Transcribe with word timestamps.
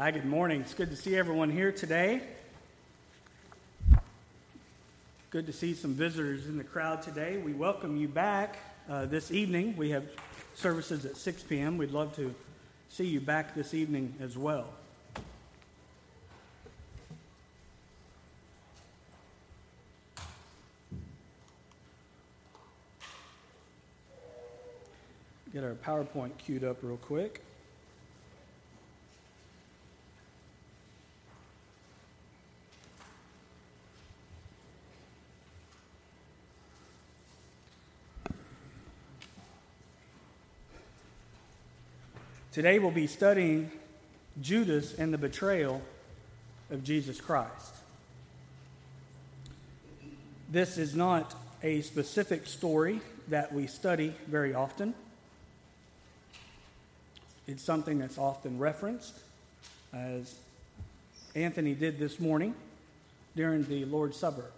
Hi, 0.00 0.10
good 0.10 0.24
morning. 0.24 0.62
It's 0.62 0.72
good 0.72 0.88
to 0.88 0.96
see 0.96 1.14
everyone 1.14 1.50
here 1.50 1.70
today. 1.70 2.22
Good 5.28 5.44
to 5.44 5.52
see 5.52 5.74
some 5.74 5.92
visitors 5.92 6.46
in 6.46 6.56
the 6.56 6.64
crowd 6.64 7.02
today. 7.02 7.36
We 7.36 7.52
welcome 7.52 7.98
you 7.98 8.08
back 8.08 8.56
uh, 8.88 9.04
this 9.04 9.30
evening. 9.30 9.76
We 9.76 9.90
have 9.90 10.06
services 10.54 11.04
at 11.04 11.18
6 11.18 11.42
p.m. 11.42 11.76
We'd 11.76 11.90
love 11.90 12.16
to 12.16 12.34
see 12.88 13.04
you 13.04 13.20
back 13.20 13.54
this 13.54 13.74
evening 13.74 14.14
as 14.22 14.38
well. 14.38 14.68
Get 25.52 25.62
our 25.62 25.74
PowerPoint 25.74 26.38
queued 26.38 26.64
up 26.64 26.78
real 26.82 26.96
quick. 26.96 27.42
Today 42.60 42.78
we'll 42.78 42.90
be 42.90 43.06
studying 43.06 43.70
Judas 44.42 44.92
and 44.92 45.14
the 45.14 45.16
betrayal 45.16 45.80
of 46.70 46.84
Jesus 46.84 47.18
Christ. 47.18 47.74
This 50.50 50.76
is 50.76 50.94
not 50.94 51.34
a 51.62 51.80
specific 51.80 52.46
story 52.46 53.00
that 53.28 53.54
we 53.54 53.66
study 53.66 54.12
very 54.26 54.52
often. 54.52 54.92
It's 57.48 57.62
something 57.62 57.98
that's 57.98 58.18
often 58.18 58.58
referenced, 58.58 59.14
as 59.94 60.34
Anthony 61.34 61.72
did 61.72 61.98
this 61.98 62.20
morning 62.20 62.54
during 63.36 63.64
the 63.64 63.86
Lord's 63.86 64.18
Supper. 64.18 64.50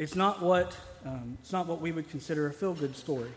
It's 0.00 0.16
not 0.16 0.42
what, 0.42 0.76
um, 1.06 1.38
it's 1.40 1.52
not 1.52 1.68
what 1.68 1.80
we 1.80 1.92
would 1.92 2.10
consider 2.10 2.48
a 2.48 2.52
feel 2.52 2.74
good 2.74 2.96
story, 2.96 3.30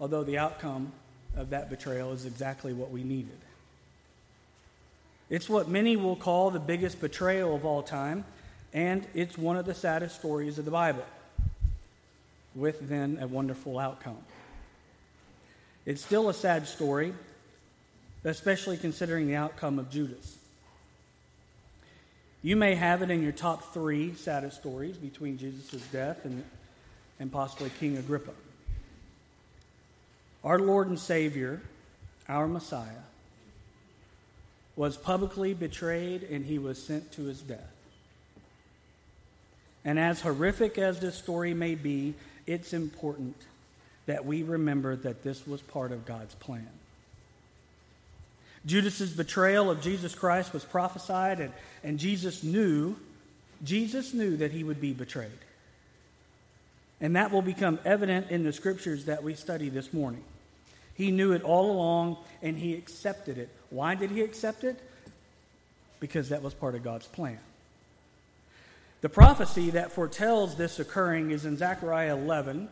although 0.00 0.24
the 0.24 0.36
outcome 0.36 0.90
of 1.36 1.50
that 1.50 1.70
betrayal 1.70 2.12
is 2.12 2.26
exactly 2.26 2.72
what 2.72 2.90
we 2.90 3.02
needed. 3.02 3.38
It's 5.30 5.48
what 5.48 5.68
many 5.68 5.96
will 5.96 6.16
call 6.16 6.50
the 6.50 6.58
biggest 6.58 7.00
betrayal 7.00 7.54
of 7.54 7.64
all 7.64 7.82
time, 7.82 8.24
and 8.72 9.06
it's 9.14 9.36
one 9.36 9.56
of 9.56 9.66
the 9.66 9.74
saddest 9.74 10.16
stories 10.16 10.58
of 10.58 10.64
the 10.64 10.70
Bible, 10.70 11.04
with 12.54 12.88
then 12.88 13.18
a 13.20 13.26
wonderful 13.26 13.78
outcome. 13.78 14.18
It's 15.84 16.04
still 16.04 16.28
a 16.28 16.34
sad 16.34 16.66
story, 16.66 17.14
especially 18.24 18.76
considering 18.76 19.26
the 19.26 19.36
outcome 19.36 19.78
of 19.78 19.90
Judas. 19.90 20.38
You 22.42 22.56
may 22.56 22.74
have 22.74 23.02
it 23.02 23.10
in 23.10 23.22
your 23.22 23.32
top 23.32 23.74
three 23.74 24.14
saddest 24.14 24.58
stories 24.58 24.96
between 24.96 25.38
Jesus' 25.38 25.82
death 25.92 26.24
and, 26.24 26.44
and 27.20 27.32
possibly 27.32 27.70
King 27.78 27.96
Agrippa. 27.96 28.32
Our 30.44 30.58
Lord 30.58 30.88
and 30.88 30.98
Savior, 30.98 31.60
our 32.28 32.46
Messiah, 32.46 33.04
was 34.76 34.96
publicly 34.96 35.54
betrayed 35.54 36.22
and 36.22 36.44
he 36.44 36.58
was 36.58 36.80
sent 36.80 37.10
to 37.12 37.24
his 37.24 37.40
death. 37.40 37.72
And 39.84 39.98
as 39.98 40.20
horrific 40.20 40.78
as 40.78 41.00
this 41.00 41.16
story 41.16 41.54
may 41.54 41.74
be, 41.74 42.14
it's 42.46 42.72
important 42.72 43.36
that 44.06 44.24
we 44.24 44.42
remember 44.42 44.96
that 44.96 45.22
this 45.22 45.46
was 45.46 45.60
part 45.60 45.92
of 45.92 46.06
God's 46.06 46.34
plan. 46.36 46.68
Judas's 48.66 49.12
betrayal 49.12 49.70
of 49.70 49.80
Jesus 49.80 50.14
Christ 50.14 50.52
was 50.52 50.64
prophesied, 50.64 51.40
and, 51.40 51.52
and 51.82 51.98
Jesus 51.98 52.42
knew, 52.42 52.96
Jesus 53.64 54.12
knew 54.12 54.36
that 54.36 54.52
he 54.52 54.64
would 54.64 54.80
be 54.80 54.92
betrayed. 54.92 55.30
And 57.00 57.16
that 57.16 57.30
will 57.30 57.42
become 57.42 57.78
evident 57.84 58.30
in 58.30 58.44
the 58.44 58.52
scriptures 58.52 59.04
that 59.04 59.22
we 59.22 59.34
study 59.34 59.68
this 59.68 59.92
morning. 59.92 60.24
He 60.94 61.12
knew 61.12 61.32
it 61.32 61.42
all 61.42 61.70
along, 61.70 62.16
and 62.42 62.58
he 62.58 62.74
accepted 62.74 63.38
it. 63.38 63.48
Why 63.70 63.94
did 63.94 64.10
he 64.10 64.22
accept 64.22 64.64
it? 64.64 64.80
Because 66.00 66.30
that 66.30 66.42
was 66.42 66.54
part 66.54 66.74
of 66.74 66.82
God's 66.82 67.06
plan. 67.06 67.38
The 69.00 69.08
prophecy 69.08 69.70
that 69.70 69.92
foretells 69.92 70.56
this 70.56 70.80
occurring 70.80 71.30
is 71.30 71.44
in 71.44 71.56
Zechariah 71.56 72.16
11, 72.16 72.68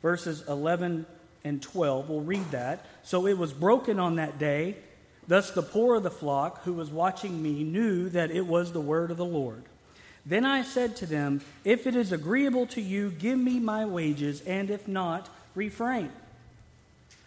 verses 0.00 0.42
11 0.48 1.04
and 1.44 1.60
12. 1.60 2.08
We'll 2.08 2.20
read 2.20 2.50
that. 2.52 2.86
So 3.02 3.26
it 3.26 3.36
was 3.36 3.52
broken 3.52 3.98
on 3.98 4.16
that 4.16 4.38
day. 4.38 4.76
Thus 5.28 5.50
the 5.50 5.62
poor 5.62 5.96
of 5.96 6.02
the 6.02 6.10
flock 6.10 6.64
who 6.64 6.72
was 6.72 6.90
watching 6.90 7.42
me 7.42 7.62
knew 7.62 8.08
that 8.08 8.30
it 8.30 8.46
was 8.46 8.72
the 8.72 8.80
word 8.80 9.10
of 9.10 9.18
the 9.18 9.24
Lord. 9.24 9.62
Then 10.26 10.44
I 10.44 10.62
said 10.62 10.96
to 10.96 11.06
them, 11.06 11.40
If 11.64 11.86
it 11.86 11.96
is 11.96 12.12
agreeable 12.12 12.66
to 12.68 12.80
you, 12.80 13.10
give 13.10 13.38
me 13.38 13.58
my 13.58 13.84
wages, 13.86 14.42
and 14.42 14.70
if 14.70 14.86
not, 14.86 15.28
refrain. 15.54 16.10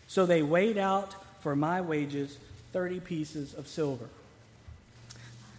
So 0.08 0.26
they 0.26 0.44
weighed 0.44 0.78
out 0.78 1.16
for 1.42 1.56
my 1.56 1.82
wages 1.82 2.38
30 2.72 3.00
pieces 3.00 3.54
of 3.54 3.68
silver. 3.68 4.10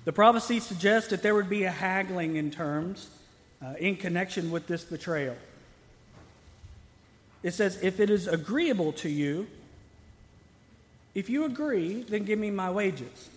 The 0.04 0.12
prophecy 0.12 0.60
suggests 0.60 1.10
that 1.10 1.22
there 1.22 1.34
would 1.34 1.48
be 1.48 1.64
a 1.64 1.70
haggling 1.70 2.36
in 2.36 2.50
terms 2.50 3.08
uh, 3.64 3.74
in 3.78 3.96
connection 3.96 4.50
with 4.50 4.66
this 4.66 4.84
betrayal. 4.84 5.36
It 7.42 7.52
says, 7.52 7.78
If 7.82 8.00
it 8.00 8.10
is 8.10 8.26
agreeable 8.26 8.92
to 8.94 9.08
you, 9.08 9.46
if 11.14 11.30
you 11.30 11.44
agree, 11.44 12.02
then 12.02 12.24
give 12.24 12.38
me 12.38 12.50
my 12.50 12.70
wages. 12.70 13.30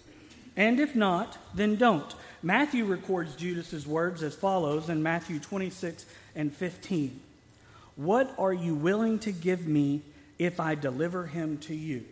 And 0.58 0.80
if 0.80 0.96
not, 0.96 1.38
then 1.54 1.76
don't. 1.76 2.14
Matthew 2.42 2.86
records 2.86 3.36
Judas's 3.36 3.86
words 3.86 4.24
as 4.24 4.36
follows 4.36 4.90
in 4.90 5.04
Matthew 5.04 5.40
26 5.40 6.06
and 6.36 6.52
15. 6.52 7.20
What 7.96 8.34
are 8.40 8.54
you 8.54 8.74
willing 8.74 9.20
to 9.20 9.32
give 9.32 9.68
me 9.68 10.02
if 10.40 10.60
I 10.60 10.74
deliver 10.74 11.28
him 11.28 11.60
to 11.60 11.76
you? 11.76 12.04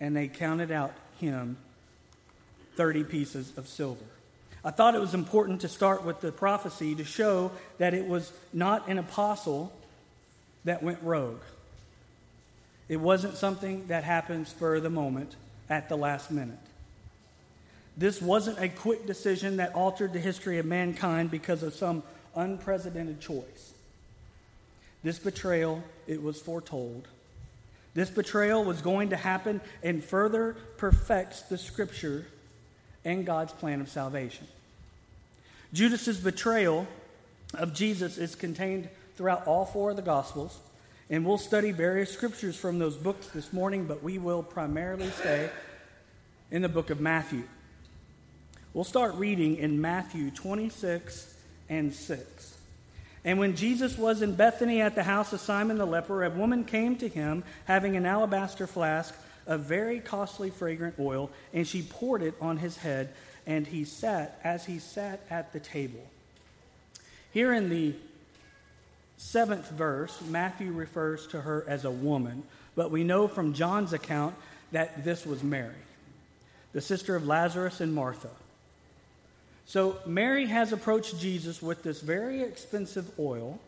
And 0.00 0.16
they 0.16 0.28
counted 0.28 0.70
out 0.70 0.92
him 1.18 1.56
30 2.76 3.04
pieces 3.04 3.52
of 3.56 3.68
silver. 3.68 4.04
I 4.64 4.70
thought 4.70 4.94
it 4.94 5.00
was 5.00 5.14
important 5.14 5.60
to 5.62 5.68
start 5.68 6.04
with 6.04 6.20
the 6.20 6.32
prophecy 6.32 6.94
to 6.94 7.04
show 7.04 7.50
that 7.78 7.92
it 7.92 8.06
was 8.06 8.32
not 8.52 8.88
an 8.88 8.98
apostle 8.98 9.72
that 10.64 10.82
went 10.82 10.98
rogue. 11.02 11.42
It 12.88 12.96
wasn't 12.96 13.36
something 13.36 13.86
that 13.88 14.04
happened 14.04 14.48
spur 14.48 14.76
of 14.76 14.82
the 14.82 14.90
moment 14.90 15.34
at 15.68 15.88
the 15.88 15.96
last 15.96 16.30
minute. 16.30 16.58
This 17.96 18.20
wasn't 18.20 18.58
a 18.58 18.68
quick 18.68 19.06
decision 19.06 19.58
that 19.58 19.74
altered 19.74 20.12
the 20.12 20.18
history 20.18 20.58
of 20.58 20.66
mankind 20.66 21.30
because 21.30 21.62
of 21.62 21.74
some 21.74 22.02
unprecedented 22.34 23.20
choice. 23.20 23.72
This 25.02 25.18
betrayal, 25.18 25.82
it 26.06 26.22
was 26.22 26.40
foretold. 26.40 27.06
This 27.94 28.10
betrayal 28.10 28.64
was 28.64 28.82
going 28.82 29.10
to 29.10 29.16
happen 29.16 29.60
and 29.82 30.02
further 30.02 30.56
perfects 30.76 31.42
the 31.42 31.58
scripture 31.58 32.26
and 33.04 33.24
God's 33.24 33.52
plan 33.52 33.80
of 33.80 33.88
salvation. 33.88 34.48
Judas's 35.72 36.18
betrayal 36.18 36.86
of 37.52 37.74
Jesus 37.74 38.18
is 38.18 38.34
contained 38.34 38.88
throughout 39.16 39.46
all 39.46 39.64
four 39.64 39.90
of 39.90 39.96
the 39.96 40.02
Gospels, 40.02 40.58
and 41.14 41.24
we'll 41.24 41.38
study 41.38 41.70
various 41.70 42.10
scriptures 42.10 42.56
from 42.56 42.80
those 42.80 42.96
books 42.96 43.28
this 43.28 43.52
morning, 43.52 43.84
but 43.84 44.02
we 44.02 44.18
will 44.18 44.42
primarily 44.42 45.08
stay 45.10 45.48
in 46.50 46.60
the 46.60 46.68
book 46.68 46.90
of 46.90 47.00
Matthew. 47.00 47.44
We'll 48.72 48.82
start 48.82 49.14
reading 49.14 49.54
in 49.58 49.80
Matthew 49.80 50.32
26 50.32 51.32
and 51.68 51.94
6. 51.94 52.58
And 53.24 53.38
when 53.38 53.54
Jesus 53.54 53.96
was 53.96 54.22
in 54.22 54.34
Bethany 54.34 54.80
at 54.80 54.96
the 54.96 55.04
house 55.04 55.32
of 55.32 55.38
Simon 55.38 55.78
the 55.78 55.86
leper, 55.86 56.24
a 56.24 56.30
woman 56.30 56.64
came 56.64 56.96
to 56.96 57.06
him 57.06 57.44
having 57.66 57.96
an 57.96 58.06
alabaster 58.06 58.66
flask 58.66 59.14
of 59.46 59.60
very 59.60 60.00
costly 60.00 60.50
fragrant 60.50 60.96
oil, 60.98 61.30
and 61.52 61.64
she 61.64 61.82
poured 61.82 62.22
it 62.22 62.34
on 62.40 62.56
his 62.56 62.78
head 62.78 63.14
and 63.46 63.68
he 63.68 63.84
sat 63.84 64.40
as 64.42 64.66
he 64.66 64.80
sat 64.80 65.24
at 65.30 65.52
the 65.52 65.60
table. 65.60 66.10
Here 67.30 67.52
in 67.52 67.68
the 67.68 67.94
seventh 69.16 69.70
verse, 69.70 70.20
Matthew 70.28 70.72
refers 70.72 71.26
to 71.28 71.40
her 71.40 71.64
as 71.68 71.84
a 71.84 71.90
woman, 71.90 72.42
but 72.74 72.90
we 72.90 73.04
know 73.04 73.28
from 73.28 73.54
John's 73.54 73.92
account 73.92 74.34
that 74.72 75.04
this 75.04 75.24
was 75.24 75.42
Mary, 75.42 75.74
the 76.72 76.80
sister 76.80 77.14
of 77.14 77.26
Lazarus 77.26 77.80
and 77.80 77.94
Martha. 77.94 78.30
So 79.66 79.96
Mary 80.04 80.46
has 80.46 80.72
approached 80.72 81.18
Jesus 81.18 81.62
with 81.62 81.82
this 81.82 82.00
very 82.00 82.42
expensive 82.42 83.10
oil 83.18 83.58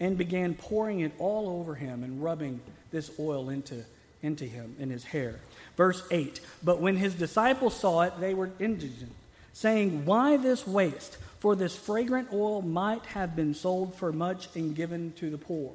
and 0.00 0.16
began 0.16 0.54
pouring 0.54 1.00
it 1.00 1.12
all 1.18 1.60
over 1.60 1.74
him 1.74 2.02
and 2.02 2.22
rubbing 2.22 2.60
this 2.90 3.10
oil 3.18 3.50
into, 3.50 3.84
into 4.22 4.44
him 4.44 4.76
in 4.78 4.90
his 4.90 5.04
hair. 5.04 5.40
Verse 5.76 6.02
8 6.10 6.40
But 6.62 6.80
when 6.80 6.96
his 6.96 7.14
disciples 7.14 7.78
saw 7.78 8.02
it, 8.02 8.14
they 8.20 8.34
were 8.34 8.50
indignant, 8.58 9.12
saying, 9.52 10.04
Why 10.04 10.36
this 10.36 10.66
waste? 10.66 11.18
For 11.40 11.54
this 11.54 11.76
fragrant 11.76 12.32
oil 12.32 12.62
might 12.62 13.06
have 13.06 13.36
been 13.36 13.54
sold 13.54 13.94
for 13.94 14.12
much 14.12 14.48
and 14.56 14.74
given 14.74 15.12
to 15.18 15.30
the 15.30 15.38
poor. 15.38 15.72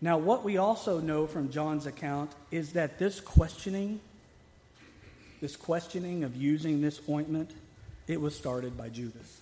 Now, 0.00 0.18
what 0.18 0.44
we 0.44 0.56
also 0.56 1.00
know 1.00 1.26
from 1.26 1.50
John's 1.50 1.86
account 1.86 2.30
is 2.50 2.74
that 2.74 2.98
this 2.98 3.20
questioning, 3.20 4.00
this 5.40 5.56
questioning 5.56 6.22
of 6.22 6.36
using 6.36 6.80
this 6.80 7.00
ointment, 7.08 7.50
it 8.06 8.20
was 8.20 8.34
started 8.36 8.76
by 8.76 8.88
Judas. 8.88 9.40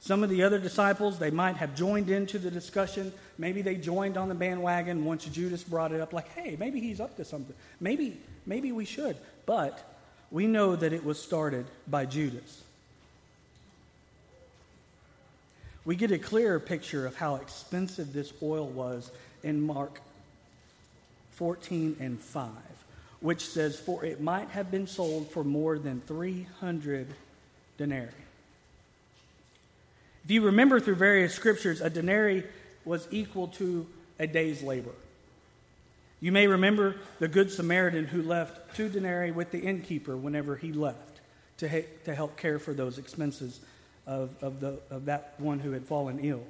Some 0.00 0.22
of 0.22 0.30
the 0.30 0.44
other 0.44 0.58
disciples, 0.58 1.18
they 1.18 1.30
might 1.30 1.56
have 1.56 1.74
joined 1.74 2.08
into 2.08 2.38
the 2.38 2.50
discussion. 2.50 3.12
Maybe 3.36 3.62
they 3.62 3.74
joined 3.74 4.16
on 4.16 4.28
the 4.28 4.34
bandwagon 4.34 5.04
once 5.04 5.24
Judas 5.24 5.64
brought 5.64 5.92
it 5.92 6.00
up, 6.00 6.12
like, 6.12 6.28
hey, 6.34 6.56
maybe 6.58 6.80
he's 6.80 7.00
up 7.00 7.16
to 7.16 7.24
something. 7.24 7.54
Maybe, 7.80 8.16
maybe 8.46 8.70
we 8.70 8.84
should. 8.84 9.16
But 9.44 9.82
we 10.30 10.46
know 10.46 10.76
that 10.76 10.92
it 10.92 11.04
was 11.04 11.20
started 11.20 11.66
by 11.86 12.06
Judas. 12.06 12.62
We 15.84 15.96
get 15.96 16.12
a 16.12 16.18
clearer 16.18 16.60
picture 16.60 17.06
of 17.06 17.16
how 17.16 17.36
expensive 17.36 18.12
this 18.12 18.32
oil 18.42 18.68
was 18.68 19.10
in 19.42 19.60
Mark 19.60 20.00
14 21.32 21.96
and 21.98 22.20
5, 22.20 22.50
which 23.20 23.46
says, 23.46 23.80
For 23.80 24.04
it 24.04 24.20
might 24.20 24.48
have 24.50 24.70
been 24.70 24.86
sold 24.86 25.30
for 25.30 25.42
more 25.42 25.78
than 25.78 26.02
300 26.02 27.08
denarii. 27.78 28.10
If 30.28 30.32
you 30.32 30.42
remember 30.42 30.78
through 30.78 30.96
various 30.96 31.34
scriptures, 31.34 31.80
a 31.80 31.88
denarii 31.88 32.44
was 32.84 33.08
equal 33.10 33.48
to 33.48 33.86
a 34.18 34.26
day's 34.26 34.62
labor. 34.62 34.92
You 36.20 36.32
may 36.32 36.46
remember 36.46 36.96
the 37.18 37.28
Good 37.28 37.50
Samaritan 37.50 38.04
who 38.04 38.20
left 38.20 38.76
two 38.76 38.90
denarii 38.90 39.30
with 39.30 39.52
the 39.52 39.60
innkeeper 39.60 40.14
whenever 40.18 40.54
he 40.54 40.70
left 40.70 41.20
to, 41.56 41.68
ha- 41.70 41.88
to 42.04 42.14
help 42.14 42.36
care 42.36 42.58
for 42.58 42.74
those 42.74 42.98
expenses 42.98 43.58
of, 44.06 44.34
of, 44.42 44.60
the, 44.60 44.78
of 44.90 45.06
that 45.06 45.32
one 45.38 45.60
who 45.60 45.72
had 45.72 45.86
fallen 45.86 46.18
ill. 46.20 46.42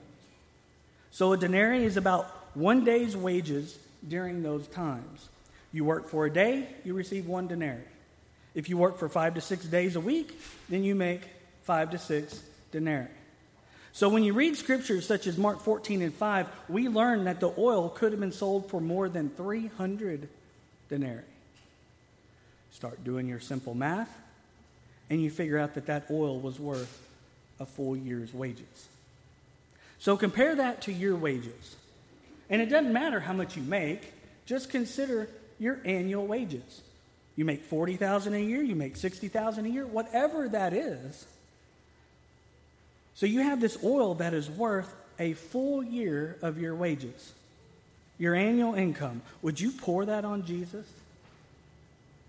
So 1.12 1.32
a 1.32 1.36
denarii 1.36 1.84
is 1.84 1.96
about 1.96 2.24
one 2.56 2.84
day's 2.84 3.16
wages 3.16 3.78
during 4.08 4.42
those 4.42 4.66
times. 4.66 5.28
You 5.70 5.84
work 5.84 6.08
for 6.08 6.26
a 6.26 6.32
day, 6.32 6.66
you 6.84 6.94
receive 6.94 7.28
one 7.28 7.46
denarii. 7.46 7.84
If 8.56 8.68
you 8.68 8.76
work 8.76 8.98
for 8.98 9.08
five 9.08 9.34
to 9.34 9.40
six 9.40 9.64
days 9.66 9.94
a 9.94 10.00
week, 10.00 10.36
then 10.68 10.82
you 10.82 10.96
make 10.96 11.22
five 11.62 11.92
to 11.92 11.98
six 11.98 12.42
denarii. 12.72 13.06
So 13.98 14.08
when 14.08 14.22
you 14.22 14.32
read 14.32 14.56
scriptures 14.56 15.04
such 15.04 15.26
as 15.26 15.36
Mark 15.36 15.60
14 15.60 16.02
and 16.02 16.14
5, 16.14 16.46
we 16.68 16.86
learn 16.86 17.24
that 17.24 17.40
the 17.40 17.52
oil 17.58 17.88
could 17.88 18.12
have 18.12 18.20
been 18.20 18.30
sold 18.30 18.70
for 18.70 18.80
more 18.80 19.08
than 19.08 19.28
300 19.28 20.28
denarii. 20.88 21.24
Start 22.70 23.02
doing 23.02 23.26
your 23.26 23.40
simple 23.40 23.74
math, 23.74 24.16
and 25.10 25.20
you 25.20 25.32
figure 25.32 25.58
out 25.58 25.74
that 25.74 25.86
that 25.86 26.06
oil 26.12 26.38
was 26.38 26.60
worth 26.60 27.08
a 27.58 27.66
full 27.66 27.96
year's 27.96 28.32
wages. 28.32 28.88
So 29.98 30.16
compare 30.16 30.54
that 30.54 30.82
to 30.82 30.92
your 30.92 31.16
wages. 31.16 31.74
And 32.48 32.62
it 32.62 32.66
doesn't 32.66 32.92
matter 32.92 33.18
how 33.18 33.32
much 33.32 33.56
you 33.56 33.64
make, 33.64 34.12
just 34.46 34.70
consider 34.70 35.28
your 35.58 35.80
annual 35.84 36.24
wages. 36.24 36.82
You 37.34 37.44
make 37.44 37.64
40,000 37.64 38.32
a 38.32 38.38
year, 38.38 38.62
you 38.62 38.76
make 38.76 38.94
60,000 38.94 39.66
a 39.66 39.68
year, 39.68 39.88
whatever 39.88 40.48
that 40.50 40.72
is. 40.72 41.26
So 43.18 43.26
you 43.26 43.40
have 43.40 43.60
this 43.60 43.76
oil 43.82 44.14
that 44.14 44.32
is 44.32 44.48
worth 44.48 44.94
a 45.18 45.32
full 45.32 45.82
year 45.82 46.36
of 46.40 46.60
your 46.60 46.76
wages. 46.76 47.32
Your 48.16 48.36
annual 48.36 48.74
income. 48.74 49.22
Would 49.42 49.58
you 49.58 49.72
pour 49.72 50.04
that 50.04 50.24
on 50.24 50.46
Jesus? 50.46 50.86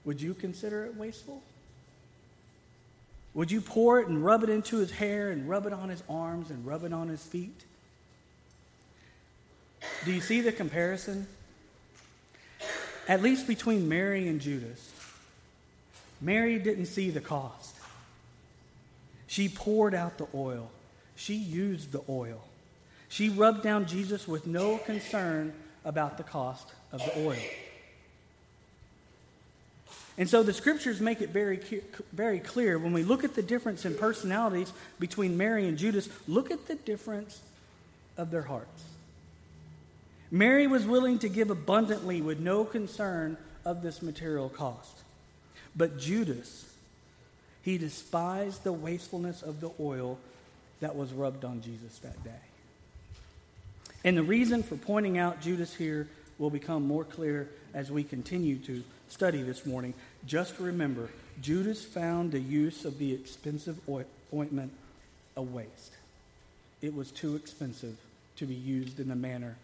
Would 0.03 0.19
you 0.19 0.33
consider 0.33 0.85
it 0.85 0.95
wasteful? 0.95 1.43
Would 3.35 3.51
you 3.51 3.61
pour 3.61 3.99
it 3.99 4.07
and 4.07 4.25
rub 4.25 4.41
it 4.41 4.49
into 4.49 4.77
his 4.77 4.89
hair 4.89 5.29
and 5.29 5.47
rub 5.47 5.67
it 5.67 5.73
on 5.73 5.89
his 5.89 6.01
arms 6.09 6.49
and 6.49 6.65
rub 6.65 6.83
it 6.83 6.91
on 6.91 7.07
his 7.07 7.21
feet? 7.21 7.63
Do 10.05 10.11
you 10.11 10.21
see 10.21 10.41
the 10.41 10.51
comparison? 10.51 11.27
At 13.07 13.21
least 13.21 13.45
between 13.45 13.87
Mary 13.87 14.27
and 14.27 14.41
Judas. 14.41 14.91
Mary 16.19 16.57
didn't 16.57 16.87
see 16.87 17.11
the 17.11 17.21
cost. 17.21 17.75
She 19.27 19.49
poured 19.49 19.93
out 19.93 20.17
the 20.17 20.25
oil. 20.33 20.71
She 21.19 21.35
used 21.35 21.91
the 21.91 22.01
oil. 22.07 22.41
She 23.09 23.27
rubbed 23.27 23.61
down 23.61 23.87
Jesus 23.87 24.25
with 24.25 24.47
no 24.47 24.77
concern 24.77 25.51
about 25.83 26.15
the 26.15 26.23
cost 26.23 26.71
of 26.93 27.03
the 27.03 27.25
oil. 27.25 27.41
And 30.17 30.29
so 30.29 30.43
the 30.43 30.53
scriptures 30.53 31.01
make 31.01 31.19
it 31.19 31.31
very, 31.31 31.59
very 32.13 32.39
clear 32.39 32.79
when 32.79 32.93
we 32.93 33.03
look 33.03 33.25
at 33.25 33.35
the 33.35 33.41
difference 33.41 33.83
in 33.83 33.95
personalities 33.95 34.71
between 34.97 35.35
Mary 35.35 35.67
and 35.67 35.77
Judas, 35.77 36.07
look 36.25 36.51
at 36.51 36.67
the 36.67 36.75
difference 36.75 37.41
of 38.15 38.31
their 38.31 38.43
hearts. 38.43 38.83
Mary 40.31 40.67
was 40.67 40.85
willing 40.85 41.19
to 41.19 41.27
give 41.27 41.49
abundantly 41.49 42.21
with 42.21 42.39
no 42.39 42.63
concern 42.63 43.35
of 43.65 43.81
this 43.81 44.01
material 44.01 44.47
cost. 44.47 44.99
But 45.75 45.99
Judas, 45.99 46.65
he 47.61 47.77
despised 47.77 48.63
the 48.63 48.71
wastefulness 48.71 49.41
of 49.41 49.59
the 49.59 49.71
oil 49.81 50.17
that 50.79 50.95
was 50.95 51.11
rubbed 51.11 51.45
on 51.45 51.61
Jesus 51.61 51.97
that 51.99 52.23
day. 52.23 52.31
And 54.03 54.17
the 54.17 54.23
reason 54.23 54.63
for 54.63 54.75
pointing 54.75 55.17
out 55.17 55.41
Judas 55.41 55.75
here 55.75 56.07
will 56.37 56.49
become 56.49 56.85
more 56.85 57.03
clear 57.03 57.49
as 57.73 57.91
we 57.91 58.03
continue 58.03 58.57
to 58.59 58.83
study 59.09 59.41
this 59.41 59.65
morning. 59.65 59.93
Just 60.25 60.57
remember, 60.59 61.09
Judas 61.41 61.83
found 61.83 62.31
the 62.31 62.39
use 62.39 62.85
of 62.85 62.97
the 62.97 63.13
expensive 63.13 63.77
ointment 64.33 64.71
a 65.35 65.41
waste. 65.41 65.93
It 66.81 66.95
was 66.95 67.11
too 67.11 67.35
expensive 67.35 67.97
to 68.37 68.45
be 68.45 68.55
used 68.55 68.99
in 68.99 69.09
the 69.09 69.15
manner 69.15 69.55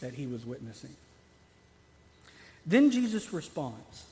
that 0.00 0.14
he 0.14 0.26
was 0.26 0.44
witnessing. 0.44 0.94
Then 2.66 2.90
Jesus 2.90 3.32
responds 3.32 4.04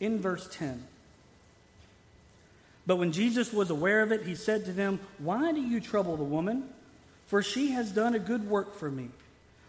in 0.00 0.20
verse 0.20 0.48
10. 0.52 0.84
But 2.86 2.96
when 2.96 3.12
Jesus 3.12 3.52
was 3.52 3.70
aware 3.70 4.02
of 4.02 4.12
it, 4.12 4.24
he 4.24 4.34
said 4.34 4.66
to 4.66 4.72
them, 4.72 5.00
Why 5.18 5.52
do 5.52 5.60
you 5.60 5.80
trouble 5.80 6.16
the 6.16 6.24
woman? 6.24 6.68
For 7.26 7.42
she 7.42 7.70
has 7.70 7.90
done 7.90 8.14
a 8.14 8.18
good 8.18 8.48
work 8.48 8.74
for 8.74 8.90
me. 8.90 9.08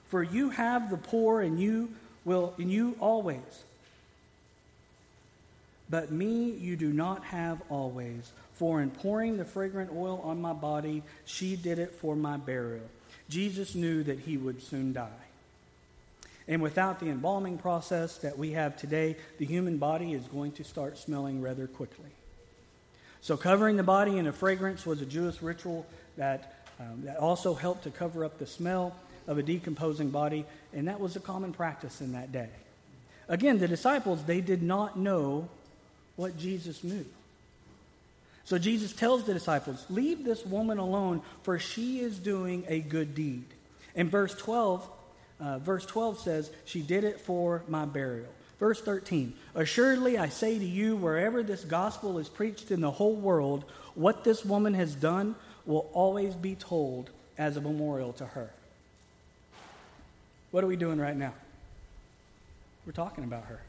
For 0.07 0.21
you 0.21 0.49
have 0.49 0.89
the 0.89 0.97
poor 0.97 1.41
and 1.41 1.59
you 1.59 1.89
will 2.25 2.53
in 2.57 2.69
you 2.69 2.95
always. 2.99 3.63
But 5.89 6.11
me 6.11 6.51
you 6.51 6.75
do 6.75 6.91
not 6.91 7.23
have 7.25 7.61
always. 7.69 8.31
For 8.55 8.81
in 8.81 8.89
pouring 8.89 9.37
the 9.37 9.45
fragrant 9.45 9.91
oil 9.91 10.21
on 10.23 10.41
my 10.41 10.53
body, 10.53 11.03
she 11.25 11.55
did 11.55 11.79
it 11.79 11.93
for 11.93 12.15
my 12.15 12.37
burial. 12.37 12.85
Jesus 13.29 13.75
knew 13.75 14.03
that 14.03 14.19
he 14.19 14.37
would 14.37 14.61
soon 14.61 14.93
die. 14.93 15.09
And 16.47 16.61
without 16.61 16.99
the 16.99 17.09
embalming 17.09 17.57
process 17.57 18.17
that 18.17 18.37
we 18.37 18.51
have 18.51 18.77
today, 18.77 19.17
the 19.39 19.45
human 19.45 19.77
body 19.77 20.13
is 20.13 20.23
going 20.25 20.51
to 20.53 20.63
start 20.63 20.97
smelling 20.97 21.41
rather 21.41 21.67
quickly. 21.67 22.11
So, 23.25 23.35
covering 23.37 23.75
the 23.75 23.81
body 23.81 24.19
in 24.19 24.27
a 24.27 24.31
fragrance 24.31 24.85
was 24.85 25.01
a 25.01 25.05
Jewish 25.05 25.41
ritual 25.41 25.87
that, 26.15 26.53
um, 26.79 27.05
that 27.05 27.17
also 27.17 27.55
helped 27.55 27.85
to 27.85 27.89
cover 27.89 28.23
up 28.23 28.37
the 28.37 28.45
smell 28.45 28.95
of 29.25 29.39
a 29.39 29.41
decomposing 29.41 30.11
body, 30.11 30.45
and 30.73 30.87
that 30.87 30.99
was 30.99 31.15
a 31.15 31.19
common 31.19 31.51
practice 31.51 32.01
in 32.01 32.11
that 32.11 32.31
day. 32.31 32.49
Again, 33.27 33.57
the 33.57 33.67
disciples, 33.67 34.23
they 34.25 34.41
did 34.41 34.61
not 34.61 34.99
know 34.99 35.49
what 36.17 36.37
Jesus 36.37 36.83
knew. 36.83 37.03
So 38.43 38.59
Jesus 38.59 38.93
tells 38.93 39.23
the 39.23 39.33
disciples, 39.33 39.83
Leave 39.89 40.23
this 40.23 40.45
woman 40.45 40.77
alone, 40.77 41.23
for 41.41 41.57
she 41.57 42.01
is 42.01 42.19
doing 42.19 42.63
a 42.67 42.79
good 42.79 43.15
deed. 43.15 43.45
In 43.95 44.07
verse 44.07 44.35
12, 44.35 44.87
uh, 45.39 45.57
verse 45.57 45.87
12 45.87 46.19
says, 46.19 46.51
She 46.65 46.83
did 46.83 47.03
it 47.03 47.19
for 47.19 47.63
my 47.67 47.85
burial. 47.85 48.29
Verse 48.59 48.79
13, 48.81 49.33
Assuredly 49.53 50.17
I 50.17 50.29
say 50.29 50.57
to 50.57 50.65
you, 50.65 50.95
wherever 50.95 51.43
this 51.43 51.63
gospel 51.63 52.19
is 52.19 52.29
preached 52.29 52.71
in 52.71 52.81
the 52.81 52.91
whole 52.91 53.15
world, 53.15 53.65
what 53.95 54.23
this 54.23 54.45
woman 54.45 54.73
has 54.73 54.95
done 54.95 55.35
will 55.65 55.89
always 55.93 56.35
be 56.35 56.55
told 56.55 57.09
as 57.37 57.57
a 57.57 57.61
memorial 57.61 58.13
to 58.13 58.25
her. 58.25 58.49
What 60.51 60.63
are 60.63 60.67
we 60.67 60.77
doing 60.77 60.99
right 60.99 61.17
now? 61.17 61.33
We're 62.85 62.93
talking 62.93 63.23
about 63.23 63.45
her. 63.45 63.59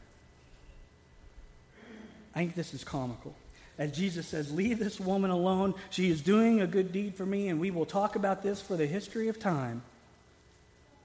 I 2.35 2.39
think 2.39 2.55
this 2.55 2.73
is 2.73 2.83
comical. 2.83 3.35
As 3.77 3.91
Jesus 3.91 4.27
says, 4.27 4.51
Leave 4.51 4.79
this 4.79 4.99
woman 4.99 5.31
alone. 5.31 5.73
She 5.89 6.09
is 6.09 6.21
doing 6.21 6.61
a 6.61 6.67
good 6.67 6.91
deed 6.91 7.15
for 7.15 7.25
me, 7.25 7.49
and 7.49 7.59
we 7.59 7.71
will 7.71 7.85
talk 7.85 8.15
about 8.15 8.43
this 8.43 8.61
for 8.61 8.75
the 8.75 8.85
history 8.85 9.27
of 9.27 9.39
time. 9.39 9.81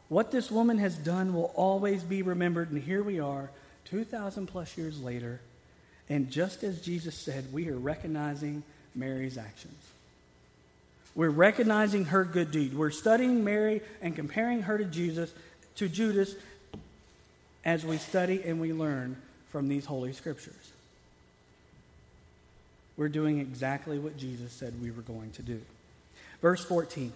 What 0.08 0.30
this 0.30 0.50
woman 0.50 0.78
has 0.78 0.94
done 0.94 1.34
will 1.34 1.52
always 1.54 2.02
be 2.02 2.22
remembered, 2.22 2.70
and 2.70 2.82
here 2.82 3.02
we 3.02 3.18
are, 3.18 3.50
2,000 3.86 4.46
plus 4.46 4.76
years 4.76 5.00
later, 5.00 5.40
and 6.08 6.30
just 6.30 6.64
as 6.64 6.80
Jesus 6.80 7.14
said, 7.14 7.52
we 7.52 7.68
are 7.68 7.76
recognizing 7.76 8.62
Mary's 8.94 9.38
actions. 9.38 9.82
We're 11.14 11.30
recognizing 11.30 12.06
her 12.06 12.24
good 12.24 12.50
deed. 12.50 12.74
We're 12.74 12.90
studying 12.90 13.44
Mary 13.44 13.82
and 14.00 14.16
comparing 14.16 14.62
her 14.62 14.78
to 14.78 14.84
Jesus 14.84 15.32
to 15.76 15.88
Judas 15.88 16.34
as 17.64 17.84
we 17.84 17.98
study 17.98 18.42
and 18.44 18.60
we 18.60 18.72
learn 18.72 19.16
from 19.50 19.68
these 19.68 19.84
Holy 19.84 20.12
Scriptures. 20.12 20.72
We're 22.96 23.08
doing 23.08 23.40
exactly 23.40 23.98
what 23.98 24.16
Jesus 24.16 24.52
said 24.52 24.80
we 24.82 24.90
were 24.90 25.02
going 25.02 25.30
to 25.32 25.42
do. 25.42 25.60
Verse 26.40 26.64
14. 26.64 27.12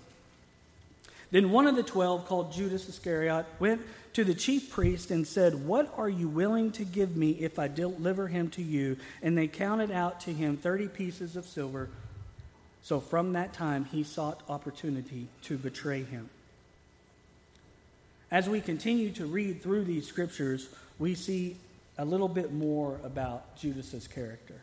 Then 1.31 1.51
one 1.51 1.67
of 1.67 1.77
the 1.77 1.83
twelve, 1.83 2.27
called 2.27 2.53
Judas 2.53 2.89
Iscariot, 2.89 3.47
went 3.59 3.83
to 4.13 4.25
the 4.25 4.35
chief 4.35 4.71
priest 4.71 5.11
and 5.11 5.27
said, 5.27 5.67
What 5.67 5.93
are 5.97 6.09
you 6.09 6.29
willing 6.29 6.71
to 6.73 6.85
give 6.85 7.17
me 7.17 7.31
if 7.33 7.59
I 7.59 7.69
deliver 7.69 8.29
him 8.29 8.49
to 8.51 8.63
you? 8.63 8.97
And 9.23 9.37
they 9.37 9.49
counted 9.49 9.91
out 9.91 10.21
to 10.21 10.33
him 10.33 10.57
thirty 10.57 10.89
pieces 10.89 11.37
of 11.37 11.47
silver. 11.47 11.91
So 12.83 13.01
from 13.01 13.33
that 13.33 13.53
time, 13.53 13.85
he 13.87 14.05
sought 14.05 14.43
opportunity 14.49 15.27
to 15.43 15.59
betray 15.59 16.05
him. 16.05 16.31
As 18.31 18.49
we 18.49 18.61
continue 18.61 19.11
to 19.13 19.27
read 19.27 19.63
through 19.63 19.85
these 19.85 20.07
scriptures, 20.07 20.69
we 20.99 21.15
see 21.15 21.57
a 21.99 22.05
little 22.05 22.29
bit 22.29 22.53
more 22.53 23.01
about 23.03 23.57
Judas's 23.57 24.07
character. 24.07 24.55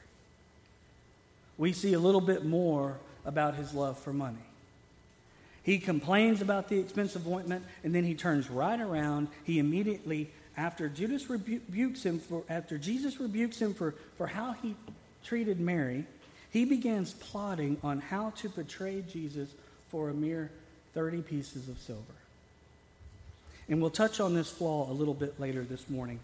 We 1.57 1.73
see 1.73 1.93
a 1.93 1.99
little 1.99 2.21
bit 2.21 2.45
more 2.45 2.97
about 3.25 3.55
his 3.55 3.73
love 3.73 3.97
for 3.99 4.13
money. 4.13 4.37
He 5.63 5.79
complains 5.79 6.41
about 6.41 6.67
the 6.67 6.77
expensive 6.77 7.27
ointment, 7.27 7.63
and 7.83 7.95
then 7.95 8.03
he 8.03 8.15
turns 8.15 8.49
right 8.49 8.79
around. 8.79 9.29
He 9.45 9.59
immediately, 9.59 10.29
after 10.57 10.89
Judas 10.89 11.29
rebukes 11.29 12.03
him 12.03 12.19
for, 12.19 12.43
after 12.49 12.77
Jesus 12.77 13.19
rebukes 13.19 13.61
him 13.61 13.73
for, 13.73 13.95
for 14.17 14.27
how 14.27 14.53
he 14.61 14.75
treated 15.23 15.61
Mary, 15.61 16.05
he 16.51 16.65
begins 16.65 17.13
plotting 17.13 17.77
on 17.81 17.99
how 17.99 18.31
to 18.37 18.49
betray 18.49 19.03
Jesus 19.09 19.49
for 19.89 20.09
a 20.09 20.13
mere 20.13 20.51
30 20.93 21.21
pieces 21.21 21.69
of 21.69 21.79
silver. 21.79 22.01
And 23.69 23.81
we'll 23.81 23.89
touch 23.89 24.19
on 24.19 24.33
this 24.33 24.51
flaw 24.51 24.91
a 24.91 24.93
little 24.93 25.13
bit 25.13 25.39
later 25.39 25.63
this 25.63 25.89
morning. 25.89 26.19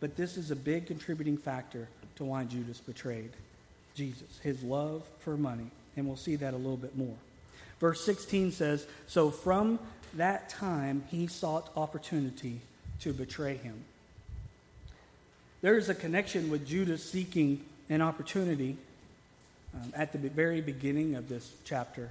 But 0.00 0.16
this 0.16 0.36
is 0.36 0.50
a 0.50 0.56
big 0.56 0.86
contributing 0.86 1.38
factor 1.38 1.88
to 2.16 2.24
why 2.24 2.44
Judas 2.44 2.78
betrayed 2.80 3.30
Jesus, 3.94 4.38
his 4.42 4.62
love 4.62 5.02
for 5.20 5.36
money. 5.36 5.70
And 5.96 6.06
we'll 6.06 6.16
see 6.16 6.36
that 6.36 6.54
a 6.54 6.56
little 6.56 6.76
bit 6.76 6.96
more. 6.96 7.16
Verse 7.80 8.04
16 8.04 8.52
says 8.52 8.86
So 9.06 9.30
from 9.30 9.78
that 10.14 10.48
time 10.48 11.04
he 11.10 11.26
sought 11.26 11.70
opportunity 11.76 12.60
to 13.00 13.12
betray 13.12 13.56
him. 13.56 13.84
There 15.60 15.76
is 15.76 15.88
a 15.88 15.94
connection 15.94 16.50
with 16.50 16.66
Judas 16.66 17.02
seeking 17.02 17.64
an 17.88 18.00
opportunity 18.00 18.76
um, 19.74 19.92
at 19.94 20.12
the 20.12 20.18
very 20.18 20.60
beginning 20.60 21.14
of 21.14 21.28
this 21.28 21.52
chapter 21.64 22.10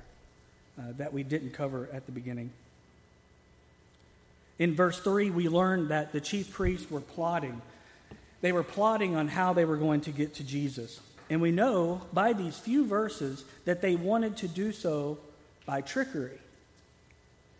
uh, 0.77 0.83
that 0.97 1.13
we 1.13 1.23
didn't 1.23 1.51
cover 1.51 1.89
at 1.93 2.05
the 2.05 2.11
beginning. 2.11 2.51
In 4.59 4.75
verse 4.75 4.99
3, 4.99 5.29
we 5.29 5.49
learn 5.49 5.89
that 5.89 6.11
the 6.11 6.21
chief 6.21 6.51
priests 6.51 6.89
were 6.89 7.01
plotting. 7.01 7.61
They 8.41 8.51
were 8.51 8.63
plotting 8.63 9.15
on 9.15 9.27
how 9.27 9.53
they 9.53 9.65
were 9.65 9.77
going 9.77 10.01
to 10.01 10.11
get 10.11 10.35
to 10.35 10.43
Jesus. 10.43 10.99
And 11.29 11.41
we 11.41 11.51
know 11.51 12.01
by 12.13 12.33
these 12.33 12.57
few 12.57 12.85
verses 12.85 13.43
that 13.65 13.81
they 13.81 13.95
wanted 13.95 14.37
to 14.37 14.47
do 14.47 14.71
so 14.71 15.17
by 15.67 15.81
trickery, 15.81 16.39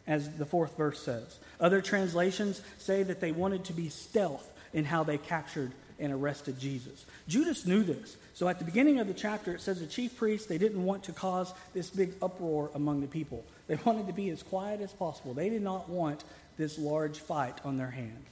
as 0.07 0.27
the 0.37 0.45
fourth 0.45 0.75
verse 0.75 0.99
says. 1.03 1.37
Other 1.59 1.81
translations 1.81 2.61
say 2.79 3.03
that 3.03 3.19
they 3.19 3.31
wanted 3.31 3.65
to 3.65 3.73
be 3.73 3.89
stealth 3.89 4.49
in 4.73 4.85
how 4.85 5.03
they 5.03 5.19
captured 5.19 5.71
and 5.99 6.13
arrested 6.13 6.59
Jesus. 6.59 7.05
Judas 7.27 7.65
knew 7.65 7.83
this. 7.83 8.17
So 8.33 8.47
at 8.47 8.59
the 8.59 8.65
beginning 8.65 8.99
of 8.99 9.07
the 9.07 9.13
chapter, 9.13 9.53
it 9.53 9.61
says 9.61 9.79
the 9.79 9.87
chief 9.87 10.15
priests, 10.15 10.47
they 10.47 10.57
didn't 10.57 10.83
want 10.83 11.03
to 11.03 11.11
cause 11.11 11.53
this 11.73 11.89
big 11.89 12.13
uproar 12.21 12.71
among 12.73 13.01
the 13.01 13.07
people. 13.07 13.43
They 13.67 13.75
wanted 13.85 14.07
to 14.07 14.13
be 14.13 14.29
as 14.29 14.41
quiet 14.41 14.81
as 14.81 14.93
possible. 14.93 15.33
They 15.33 15.49
did 15.49 15.61
not 15.61 15.89
want 15.89 16.23
this 16.57 16.79
large 16.79 17.19
fight 17.19 17.59
on 17.65 17.77
their 17.77 17.91
hands. 17.91 18.25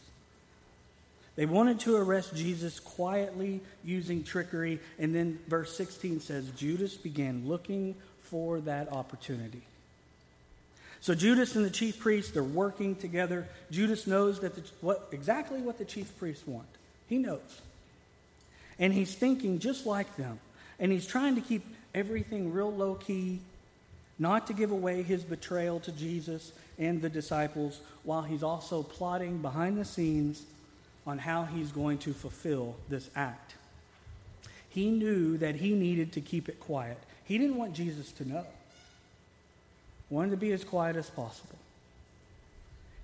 They 1.36 1.46
wanted 1.46 1.82
to 1.82 1.98
arrest 1.98 2.34
Jesus 2.34 2.80
quietly 2.80 3.60
using 3.84 4.24
trickery. 4.24 4.80
And 4.98 5.14
then 5.14 5.40
verse 5.48 5.76
16 5.76 6.22
says 6.22 6.50
Judas 6.52 6.96
began 6.96 7.48
looking 7.48 7.96
for 8.30 8.60
that 8.62 8.92
opportunity. 8.92 9.62
So 11.02 11.14
Judas 11.14 11.56
and 11.56 11.64
the 11.64 11.70
chief 11.70 12.00
priest, 12.00 12.34
they're 12.34 12.44
working 12.44 12.96
together. 12.96 13.48
Judas 13.70 14.08
knows 14.08 14.40
that 14.40 14.56
the, 14.56 14.64
what, 14.82 15.08
exactly 15.12 15.62
what 15.62 15.78
the 15.78 15.86
chief 15.86 16.18
priests 16.18 16.48
want. 16.48 16.68
He 17.08 17.20
knows. 17.20 17.62
And 18.80 18.92
he's 18.92 19.14
thinking 19.14 19.60
just 19.60 19.86
like 19.86 20.16
them. 20.18 20.40
And 20.80 20.92
he's 20.92 21.06
trying 21.06 21.36
to 21.36 21.42
keep 21.42 21.64
everything 21.94 22.52
real 22.52 22.74
low 22.74 22.96
key, 22.96 23.40
not 24.18 24.48
to 24.48 24.54
give 24.54 24.72
away 24.72 25.04
his 25.04 25.24
betrayal 25.24 25.80
to 25.82 25.92
Jesus 25.92 26.52
and 26.78 27.02
the 27.02 27.10
disciples, 27.10 27.80
while 28.04 28.24
he's 28.24 28.44
also 28.44 28.84
plotting 28.84 29.38
behind 29.44 29.78
the 29.78 29.86
scenes 29.86 30.44
on 31.06 31.20
how 31.20 31.44
he's 31.44 31.72
going 31.72 32.00
to 32.00 32.14
fulfill 32.14 32.76
this 32.90 33.10
act. 33.16 33.54
He 34.70 34.90
knew 34.90 35.38
that 35.38 35.56
he 35.56 35.74
needed 35.74 36.14
to 36.14 36.22
keep 36.22 36.50
it 36.50 36.60
quiet. 36.60 36.98
He 37.26 37.38
didn't 37.38 37.58
want 37.58 37.74
Jesus 37.74 38.12
to 38.14 38.28
know. 38.28 38.46
Wanted 40.10 40.32
to 40.32 40.38
be 40.38 40.52
as 40.52 40.64
quiet 40.64 40.96
as 40.96 41.10
possible. 41.10 41.58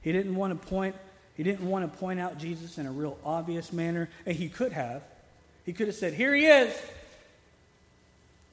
He 0.01 0.11
didn't 0.11 0.35
want 0.35 0.59
to 0.59 0.67
point 0.67 0.95
he 1.35 1.43
didn't 1.43 1.67
want 1.67 1.91
to 1.91 1.97
point 1.97 2.19
out 2.19 2.37
Jesus 2.37 2.77
in 2.77 2.85
a 2.85 2.91
real 2.91 3.17
obvious 3.23 3.71
manner, 3.73 4.09
and 4.25 4.35
he 4.35 4.49
could 4.49 4.73
have. 4.73 5.01
He 5.65 5.73
could 5.73 5.87
have 5.87 5.95
said, 5.95 6.13
"Here 6.13 6.35
he 6.35 6.45
is. 6.45 6.77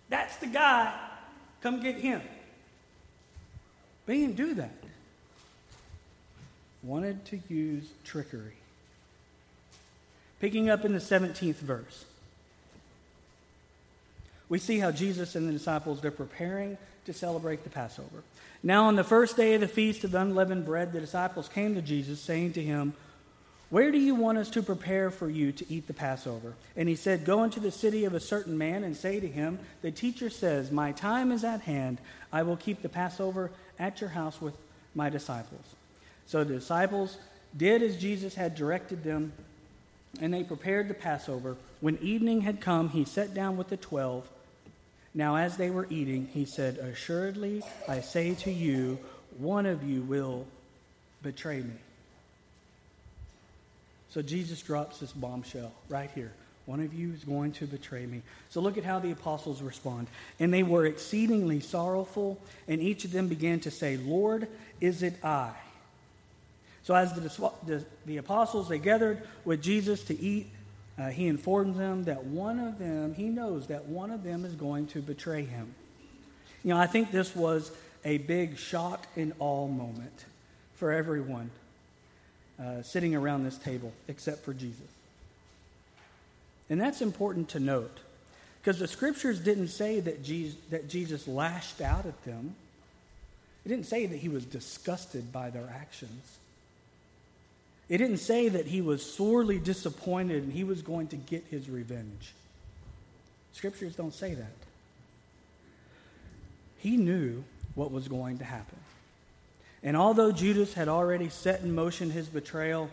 That's 0.09 0.37
the 0.37 0.47
guy. 0.47 0.99
Come 1.61 1.81
get 1.81 1.97
him." 1.97 2.23
But 4.07 4.15
he 4.15 4.23
didn't 4.23 4.37
do 4.37 4.55
that. 4.55 4.73
Wanted 6.83 7.25
to 7.27 7.41
use 7.49 7.85
trickery. 8.05 8.57
Picking 10.41 10.71
up 10.71 10.85
in 10.85 10.95
the 10.95 11.01
17th 11.01 11.57
verse 11.57 12.05
we 14.49 14.59
see 14.59 14.79
how 14.79 14.91
Jesus 14.91 15.35
and 15.35 15.49
the 15.49 15.53
disciples 15.53 16.01
they're 16.01 16.11
preparing 16.11 16.79
to 17.05 17.13
celebrate 17.13 17.65
the 17.65 17.71
Passover. 17.71 18.23
Now 18.63 18.85
on 18.85 18.97
the 18.97 19.05
first 19.05 19.37
day 19.37 19.55
of 19.55 19.61
the 19.61 19.69
feast 19.69 20.05
of 20.05 20.15
unleavened 20.15 20.65
bread, 20.65 20.93
the 20.93 21.01
disciples 21.01 21.49
came 21.49 21.75
to 21.75 21.83
Jesus 21.83 22.21
saying 22.21 22.55
to 22.55 22.63
him, 22.63 22.95
"Where 23.71 23.93
do 23.93 23.99
you 23.99 24.15
want 24.15 24.39
us 24.39 24.51
to 24.51 24.63
prepare 24.63 25.11
for 25.11 25.29
you 25.29 25.53
to 25.53 25.73
eat 25.73 25.87
the 25.87 25.95
Passover?" 25.95 26.55
And 26.77 26.89
he 26.89 26.97
said, 26.97 27.25
"Go 27.25 27.45
into 27.45 27.61
the 27.61 27.71
city 27.71 28.05
of 28.05 28.15
a 28.15 28.21
certain 28.21 28.59
man 28.59 28.83
and 28.83 28.97
say 28.97 29.21
to 29.21 29.29
him, 29.29 29.59
the 29.83 29.91
teacher 29.91 30.31
says, 30.31 30.71
"My 30.71 30.93
time 30.93 31.31
is 31.31 31.45
at 31.45 31.63
hand. 31.63 31.99
I 32.33 32.43
will 32.43 32.57
keep 32.57 32.83
the 32.83 32.89
Passover 32.89 33.51
at 33.79 34.01
your 34.01 34.11
house 34.11 34.41
with 34.41 34.55
my 34.95 35.09
disciples." 35.09 35.75
So 36.27 36.45
the 36.45 36.55
disciples 36.55 37.19
did 37.57 37.83
as 37.83 37.97
Jesus 37.97 38.35
had 38.35 38.55
directed 38.55 39.05
them, 39.05 39.33
and 40.21 40.33
they 40.35 40.43
prepared 40.43 40.89
the 40.89 40.95
Passover. 40.95 41.57
When 41.81 41.97
evening 41.99 42.41
had 42.41 42.61
come, 42.61 42.89
he 42.91 43.05
sat 43.05 43.35
down 43.35 43.57
with 43.57 43.69
the 43.69 43.77
twelve. 43.77 44.29
Now, 45.15 45.37
as 45.37 45.57
they 45.57 45.71
were 45.71 45.87
eating, 45.91 46.29
he 46.33 46.45
said, 46.45 46.79
Assuredly, 46.79 47.63
I 47.89 48.01
say 48.01 48.35
to 48.37 48.53
you, 48.53 48.99
one 49.39 49.67
of 49.67 49.83
you 49.83 50.03
will 50.03 50.47
betray 51.23 51.61
me. 51.61 51.75
So 54.11 54.23
Jesus 54.23 54.63
drops 54.63 54.99
this 54.99 55.13
bombshell 55.13 55.73
right 55.89 56.11
here. 56.15 56.33
One 56.67 56.81
of 56.81 56.93
you 56.93 57.13
is 57.15 57.25
going 57.25 57.53
to 57.53 57.67
betray 57.67 58.05
me. 58.05 58.21
So 58.51 58.61
look 58.61 58.77
at 58.77 58.85
how 58.85 58.99
the 58.99 59.11
apostles 59.11 59.63
respond. 59.63 60.07
And 60.39 60.53
they 60.53 60.63
were 60.63 60.85
exceedingly 60.85 61.61
sorrowful, 61.61 62.39
and 62.67 62.83
each 62.83 63.05
of 63.07 63.13
them 63.13 63.29
began 63.29 63.61
to 63.61 63.71
say, 63.71 63.97
Lord, 63.97 64.49
is 64.81 65.03
it 65.03 65.15
I? 65.25 65.53
So 66.83 66.95
as 66.95 67.13
the, 67.15 67.53
the, 67.67 67.85
the 68.07 68.17
apostles, 68.19 68.69
they 68.69 68.79
gathered 68.79 69.23
with 69.45 69.63
Jesus 69.63 70.03
to 70.05 70.21
eat, 70.21 70.49
uh, 70.99 71.09
he 71.09 71.29
informs 71.29 71.77
them 71.79 72.05
that 72.05 72.25
one 72.25 72.59
of 72.59 72.79
them, 72.79 73.15
he 73.15 73.29
knows 73.29 73.69
that 73.69 73.87
one 73.87 74.11
of 74.11 74.25
them 74.25 74.45
is 74.45 74.55
going 74.55 74.87
to 74.89 75.01
betray 75.01 75.45
him. 75.45 75.75
You 76.65 76.75
know, 76.75 76.81
I 76.81 76.87
think 76.87 77.13
this 77.13 77.37
was 77.37 77.71
a 78.05 78.19
big 78.19 78.59
shock 78.59 79.07
and 79.17 79.33
awe 79.39 79.69
moment 79.69 80.25
for 80.75 80.93
everyone 80.93 81.51
uh, 82.61 82.83
sitting 82.83 83.15
around 83.15 83.45
this 83.45 83.59
table, 83.59 83.93
except 84.09 84.45
for 84.45 84.53
Jesus. 84.53 84.87
And 86.69 86.81
that's 86.81 87.01
important 87.01 87.49
to 87.51 87.61
note 87.61 88.01
because 88.61 88.79
the 88.79 88.89
scriptures 88.89 89.39
didn't 89.39 89.69
say 89.69 90.01
that 90.01 90.23
Jesus, 90.23 90.59
that 90.71 90.89
Jesus 90.89 91.29
lashed 91.29 91.81
out 91.81 92.07
at 92.07 92.25
them, 92.25 92.55
it 93.65 93.69
didn't 93.69 93.87
say 93.87 94.07
that 94.07 94.17
he 94.17 94.29
was 94.29 94.45
disgusted 94.45 95.33
by 95.33 95.51
their 95.51 95.73
actions. 95.75 96.39
It 97.89 97.99
didn't 97.99 98.19
say 98.19 98.49
that 98.49 98.67
he 98.67 98.83
was 98.83 99.05
sorely 99.05 99.59
disappointed 99.59 100.43
and 100.43 100.53
he 100.53 100.65
was 100.65 100.83
going 100.83 101.09
to 101.09 101.17
get 101.17 101.45
his 101.51 101.71
revenge. 101.71 102.35
Scriptures 103.53 103.97
don't 103.97 104.15
say 104.15 104.35
that. 104.35 104.53
He 106.79 106.97
knew 106.97 107.45
what 107.75 107.91
was 107.91 108.07
going 108.07 108.39
to 108.39 108.45
happen. 108.45 108.79
And 109.83 109.97
although 109.97 110.33
Judas 110.33 110.75
had 110.75 110.89
already 110.89 111.29
set 111.29 111.63
in 111.63 111.75
motion 111.75 112.11
his 112.11 112.29
betrayal 112.29 112.91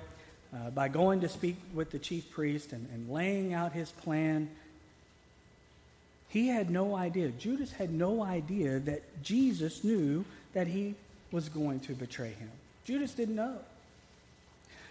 uh, 0.53 0.69
by 0.69 0.87
going 0.87 1.21
to 1.21 1.29
speak 1.29 1.57
with 1.73 1.91
the 1.91 1.99
chief 1.99 2.31
priest 2.31 2.71
and, 2.71 2.87
and 2.93 3.09
laying 3.09 3.53
out 3.53 3.73
his 3.73 3.91
plan, 3.91 4.49
he 6.29 6.47
had 6.47 6.69
no 6.69 6.95
idea. 6.95 7.29
Judas 7.29 7.71
had 7.71 7.91
no 7.91 8.23
idea 8.23 8.79
that 8.79 9.23
Jesus 9.23 9.83
knew 9.83 10.23
that 10.53 10.67
he 10.67 10.95
was 11.31 11.49
going 11.49 11.79
to 11.81 11.93
betray 11.93 12.29
him. 12.29 12.51
Judas 12.85 13.13
didn't 13.13 13.35
know. 13.35 13.57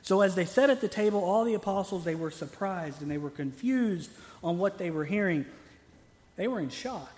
So 0.04 0.20
as 0.20 0.34
they 0.34 0.44
sat 0.44 0.68
at 0.68 0.82
the 0.82 0.88
table, 0.88 1.24
all 1.24 1.44
the 1.44 1.54
apostles, 1.54 2.04
they 2.04 2.14
were 2.14 2.30
surprised 2.30 3.00
and 3.00 3.10
they 3.10 3.16
were 3.16 3.30
confused 3.30 4.10
on 4.42 4.58
what 4.58 4.76
they 4.76 4.90
were 4.90 5.06
hearing. 5.06 5.46
They 6.36 6.46
were 6.46 6.60
in 6.60 6.68
shock. 6.68 7.10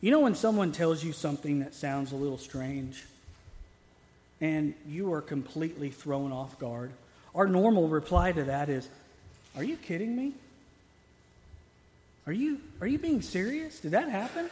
You 0.00 0.12
know 0.12 0.20
when 0.20 0.36
someone 0.36 0.70
tells 0.70 1.02
you 1.02 1.12
something 1.12 1.58
that 1.58 1.74
sounds 1.74 2.12
a 2.12 2.14
little 2.14 2.38
strange 2.38 3.04
and 4.40 4.74
you 4.86 5.12
are 5.12 5.20
completely 5.20 5.90
thrown 5.90 6.30
off 6.30 6.56
guard? 6.60 6.92
Our 7.34 7.48
normal 7.48 7.88
reply 7.88 8.30
to 8.30 8.44
that 8.44 8.68
is, 8.68 8.88
Are 9.56 9.64
you 9.64 9.76
kidding 9.76 10.14
me? 10.14 10.34
Are 12.28 12.32
you, 12.32 12.60
are 12.80 12.86
you 12.86 13.00
being 13.00 13.22
serious? 13.22 13.80
Did 13.80 13.90
that 13.90 14.08
happen? 14.08 14.48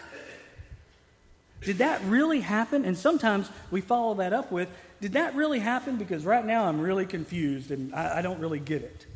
Did 1.62 1.78
that 1.78 2.02
really 2.06 2.40
happen? 2.40 2.84
And 2.84 2.98
sometimes 2.98 3.48
we 3.70 3.80
follow 3.80 4.14
that 4.14 4.32
up 4.32 4.50
with, 4.50 4.68
Did 5.00 5.12
that 5.12 5.34
really 5.34 5.58
happen? 5.58 5.96
Because 5.96 6.24
right 6.24 6.44
now 6.44 6.64
I'm 6.64 6.80
really 6.80 7.06
confused 7.06 7.70
and 7.70 7.94
I, 7.94 8.18
I 8.18 8.22
don't 8.22 8.40
really 8.40 8.60
get 8.60 8.82
it. 8.82 9.06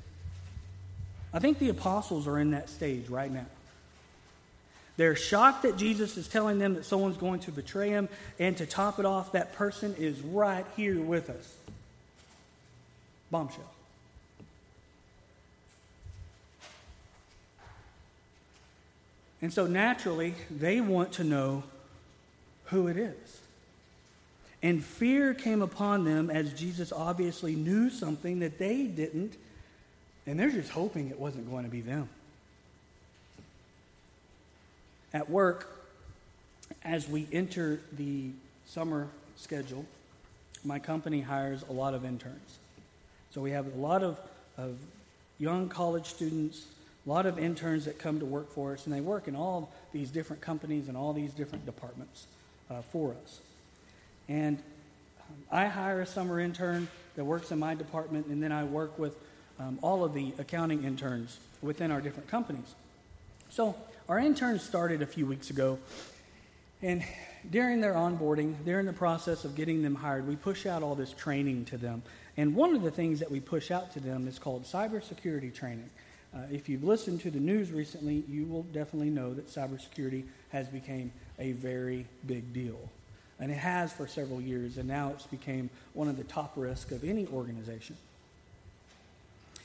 I 1.33 1.39
think 1.39 1.59
the 1.59 1.69
apostles 1.69 2.27
are 2.27 2.39
in 2.39 2.51
that 2.51 2.69
stage 2.69 3.09
right 3.09 3.31
now. 3.31 3.47
They're 4.97 5.17
shocked 5.17 5.63
that 5.63 5.79
Jesus 5.79 6.19
is 6.19 6.29
telling 6.29 6.59
them 6.59 6.75
that 6.75 6.85
someone's 6.85 7.17
going 7.17 7.41
to 7.41 7.53
betray 7.53 7.89
him, 7.89 8.11
and 8.39 8.55
to 8.59 8.67
top 8.67 8.99
it 8.99 9.07
off, 9.07 9.33
that 9.33 9.55
person 9.55 9.95
is 9.97 10.21
right 10.21 10.67
here 10.77 11.01
with 11.01 11.31
us. 11.31 11.55
Bombshell. 13.31 13.65
And 19.41 19.51
so 19.51 19.67
naturally, 19.67 20.35
they 20.51 20.83
want 20.83 21.13
to 21.13 21.25
know 21.25 21.63
who 22.67 22.89
it 22.89 22.99
is. 22.99 23.40
And 24.63 24.85
fear 24.85 25.33
came 25.33 25.63
upon 25.63 26.05
them 26.05 26.31
as 26.31 26.53
Jesus 26.53 26.93
obviously 26.93 27.55
knew 27.55 27.89
something 27.89 28.41
that 28.41 28.59
they 28.59 28.85
didn't, 28.85 29.37
and 30.27 30.39
they're 30.39 30.51
just 30.51 30.71
hoping 30.71 31.09
it 31.09 31.19
wasn't 31.19 31.51
going 31.51 31.65
to 31.65 31.71
be 31.71 31.81
them. 31.81 32.09
At 35.15 35.31
work, 35.31 35.87
as 36.85 37.09
we 37.09 37.27
enter 37.33 37.81
the 37.93 38.31
summer 38.67 39.09
schedule, 39.37 39.85
my 40.65 40.79
company 40.79 41.23
hires 41.23 41.65
a 41.69 41.73
lot 41.73 41.95
of 41.95 42.05
interns. 42.05 42.59
So 43.31 43.41
we 43.41 43.53
have 43.53 43.75
a 43.75 43.79
lot 43.79 44.03
of, 44.03 44.21
of 44.59 44.77
young 45.39 45.69
college 45.69 46.07
students, 46.07 46.67
a 47.07 47.09
lot 47.09 47.25
of 47.25 47.39
interns 47.39 47.87
that 47.87 47.99
come 47.99 48.21
to 48.21 48.27
work 48.27 48.53
for 48.53 48.75
us, 48.75 48.85
and 48.85 48.95
they 48.95 49.01
work 49.01 49.27
in 49.27 49.35
all 49.35 49.73
these 49.93 50.11
different 50.11 50.43
companies 50.43 50.89
and 50.89 50.97
all 50.97 51.15
these 51.15 51.33
different 51.33 51.65
departments 51.65 52.27
uh, 52.71 52.83
for 52.93 53.15
us. 53.25 53.41
And 54.31 54.59
um, 55.29 55.37
I 55.51 55.67
hire 55.67 56.01
a 56.01 56.07
summer 56.07 56.39
intern 56.39 56.87
that 57.17 57.25
works 57.25 57.51
in 57.51 57.59
my 57.59 57.75
department, 57.75 58.27
and 58.27 58.41
then 58.41 58.53
I 58.53 58.63
work 58.63 58.97
with 58.97 59.17
um, 59.59 59.79
all 59.83 60.05
of 60.05 60.15
the 60.15 60.33
accounting 60.39 60.85
interns 60.85 61.39
within 61.61 61.91
our 61.91 62.01
different 62.01 62.29
companies. 62.29 62.77
So 63.51 63.75
our 64.09 64.21
interns 64.21 64.63
started 64.63 65.03
a 65.03 65.07
few 65.07 65.27
weeks 65.27 65.51
ago, 65.51 65.81
and 66.81 67.03
during 67.51 67.81
their 67.81 67.95
onboarding, 67.95 68.55
they're 68.65 68.79
in 68.79 68.87
the 68.87 68.93
process 68.93 69.45
of 69.45 69.57
getting 69.57 69.83
them 69.83 69.97
hired. 69.97 70.29
We 70.29 70.37
push 70.37 70.65
out 70.65 70.85
all 70.85 70.95
this 70.95 71.13
training 71.13 71.65
to 71.67 71.77
them. 71.77 72.03
And 72.37 72.55
one 72.55 72.77
of 72.77 72.83
the 72.83 72.91
things 72.91 73.19
that 73.19 73.31
we 73.31 73.41
push 73.41 73.71
out 73.71 73.93
to 73.95 74.01
them 74.01 74.29
is 74.29 74.39
called 74.39 74.65
cybersecurity 74.65 75.53
training. 75.53 75.91
Uh, 76.33 76.43
if 76.53 76.69
you've 76.69 76.85
listened 76.85 77.21
to 77.23 77.31
the 77.31 77.41
news 77.41 77.73
recently, 77.73 78.23
you 78.29 78.45
will 78.45 78.63
definitely 78.63 79.11
know 79.11 79.35
that 79.35 79.49
cybersecurity 79.49 80.25
has 80.51 80.69
become 80.69 81.11
a 81.41 81.53
very 81.53 82.07
big 82.27 82.53
deal. 82.53 82.79
And 83.41 83.51
it 83.51 83.57
has 83.57 83.91
for 83.93 84.07
several 84.07 84.41
years, 84.41 84.77
and 84.77 84.87
now 84.87 85.11
it's 85.11 85.27
become 85.27 85.71
one 85.95 86.09
of 86.09 86.19
the 86.19 86.25
top 86.25 86.53
risks 86.57 86.93
of 86.93 87.03
any 87.05 87.27
organization. 87.29 87.97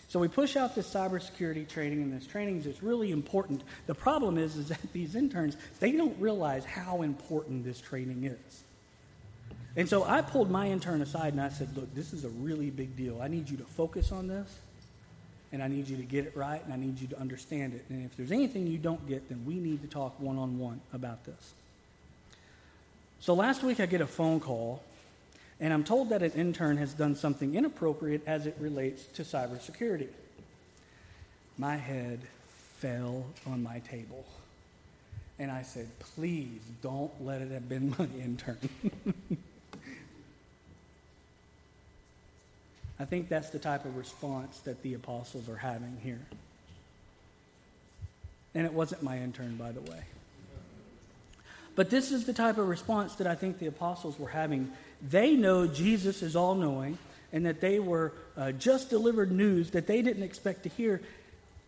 So 0.07 0.19
we 0.19 0.29
push 0.29 0.55
out 0.55 0.75
this 0.75 0.91
cybersecurity 0.91 1.67
training, 1.67 2.01
and 2.01 2.13
this 2.13 2.25
training 2.25 2.63
is 2.63 2.81
really 2.81 3.11
important. 3.11 3.63
The 3.85 3.93
problem 3.95 4.37
is, 4.37 4.55
is 4.55 4.69
that 4.69 4.79
these 4.93 5.13
interns, 5.13 5.57
they 5.81 5.91
don't 5.91 6.17
realize 6.21 6.63
how 6.63 7.01
important 7.01 7.65
this 7.65 7.81
training 7.81 8.23
is. 8.23 8.63
And 9.75 9.89
so 9.89 10.05
I 10.05 10.21
pulled 10.21 10.49
my 10.49 10.69
intern 10.69 11.01
aside 11.01 11.33
and 11.33 11.41
I 11.41 11.49
said, 11.49 11.75
look, 11.75 11.93
this 11.93 12.13
is 12.13 12.23
a 12.23 12.29
really 12.29 12.69
big 12.69 12.95
deal. 12.95 13.21
I 13.21 13.27
need 13.27 13.49
you 13.49 13.57
to 13.57 13.65
focus 13.65 14.13
on 14.13 14.27
this, 14.27 14.49
and 15.51 15.61
I 15.61 15.67
need 15.67 15.89
you 15.89 15.97
to 15.97 16.03
get 16.03 16.25
it 16.25 16.37
right, 16.37 16.63
and 16.63 16.73
I 16.73 16.77
need 16.77 16.99
you 17.01 17.07
to 17.07 17.19
understand 17.19 17.73
it. 17.73 17.83
And 17.89 18.05
if 18.05 18.15
there's 18.15 18.31
anything 18.31 18.67
you 18.67 18.77
don't 18.77 19.05
get, 19.09 19.27
then 19.27 19.43
we 19.45 19.55
need 19.55 19.81
to 19.81 19.87
talk 19.89 20.17
one 20.17 20.37
on 20.37 20.59
one 20.59 20.79
about 20.93 21.25
this. 21.25 21.53
So 23.25 23.33
last 23.33 23.63
week 23.63 23.79
I 23.79 23.87
get 23.87 24.01
a 24.01 24.05
phone 24.05 24.39
call 24.39 24.83
and 25.59 25.73
I'm 25.73 25.83
told 25.83 26.09
that 26.09 26.21
an 26.21 26.33
intern 26.33 26.77
has 26.77 26.93
done 26.93 27.15
something 27.15 27.55
inappropriate 27.55 28.21
as 28.27 28.45
it 28.45 28.55
relates 28.59 29.07
to 29.15 29.23
cybersecurity. 29.23 30.09
My 31.57 31.75
head 31.75 32.19
fell 32.77 33.25
on 33.47 33.63
my 33.63 33.79
table. 33.79 34.23
And 35.39 35.49
I 35.49 35.63
said, 35.63 35.87
please 35.97 36.61
don't 36.83 37.11
let 37.25 37.41
it 37.41 37.49
have 37.49 37.67
been 37.67 37.95
my 37.97 38.07
intern. 38.23 38.59
I 42.99 43.05
think 43.05 43.27
that's 43.27 43.49
the 43.49 43.57
type 43.57 43.85
of 43.85 43.97
response 43.97 44.59
that 44.59 44.83
the 44.83 44.93
apostles 44.93 45.49
are 45.49 45.55
having 45.55 45.97
here. 46.03 46.21
And 48.53 48.67
it 48.67 48.73
wasn't 48.73 49.01
my 49.01 49.17
intern, 49.17 49.55
by 49.55 49.71
the 49.71 49.81
way. 49.81 50.03
But 51.75 51.89
this 51.89 52.11
is 52.11 52.25
the 52.25 52.33
type 52.33 52.57
of 52.57 52.67
response 52.67 53.15
that 53.15 53.27
I 53.27 53.35
think 53.35 53.59
the 53.59 53.67
apostles 53.67 54.17
were 54.17 54.29
having 54.29 54.71
they 55.09 55.35
know 55.35 55.67
Jesus 55.67 56.21
is 56.21 56.35
all 56.35 56.55
knowing 56.55 56.97
and 57.33 57.45
that 57.45 57.59
they 57.59 57.79
were 57.79 58.13
uh, 58.37 58.51
just 58.53 58.89
delivered 58.89 59.31
news 59.31 59.71
that 59.71 59.87
they 59.87 60.01
didn't 60.01 60.23
expect 60.23 60.63
to 60.63 60.69
hear. 60.69 61.01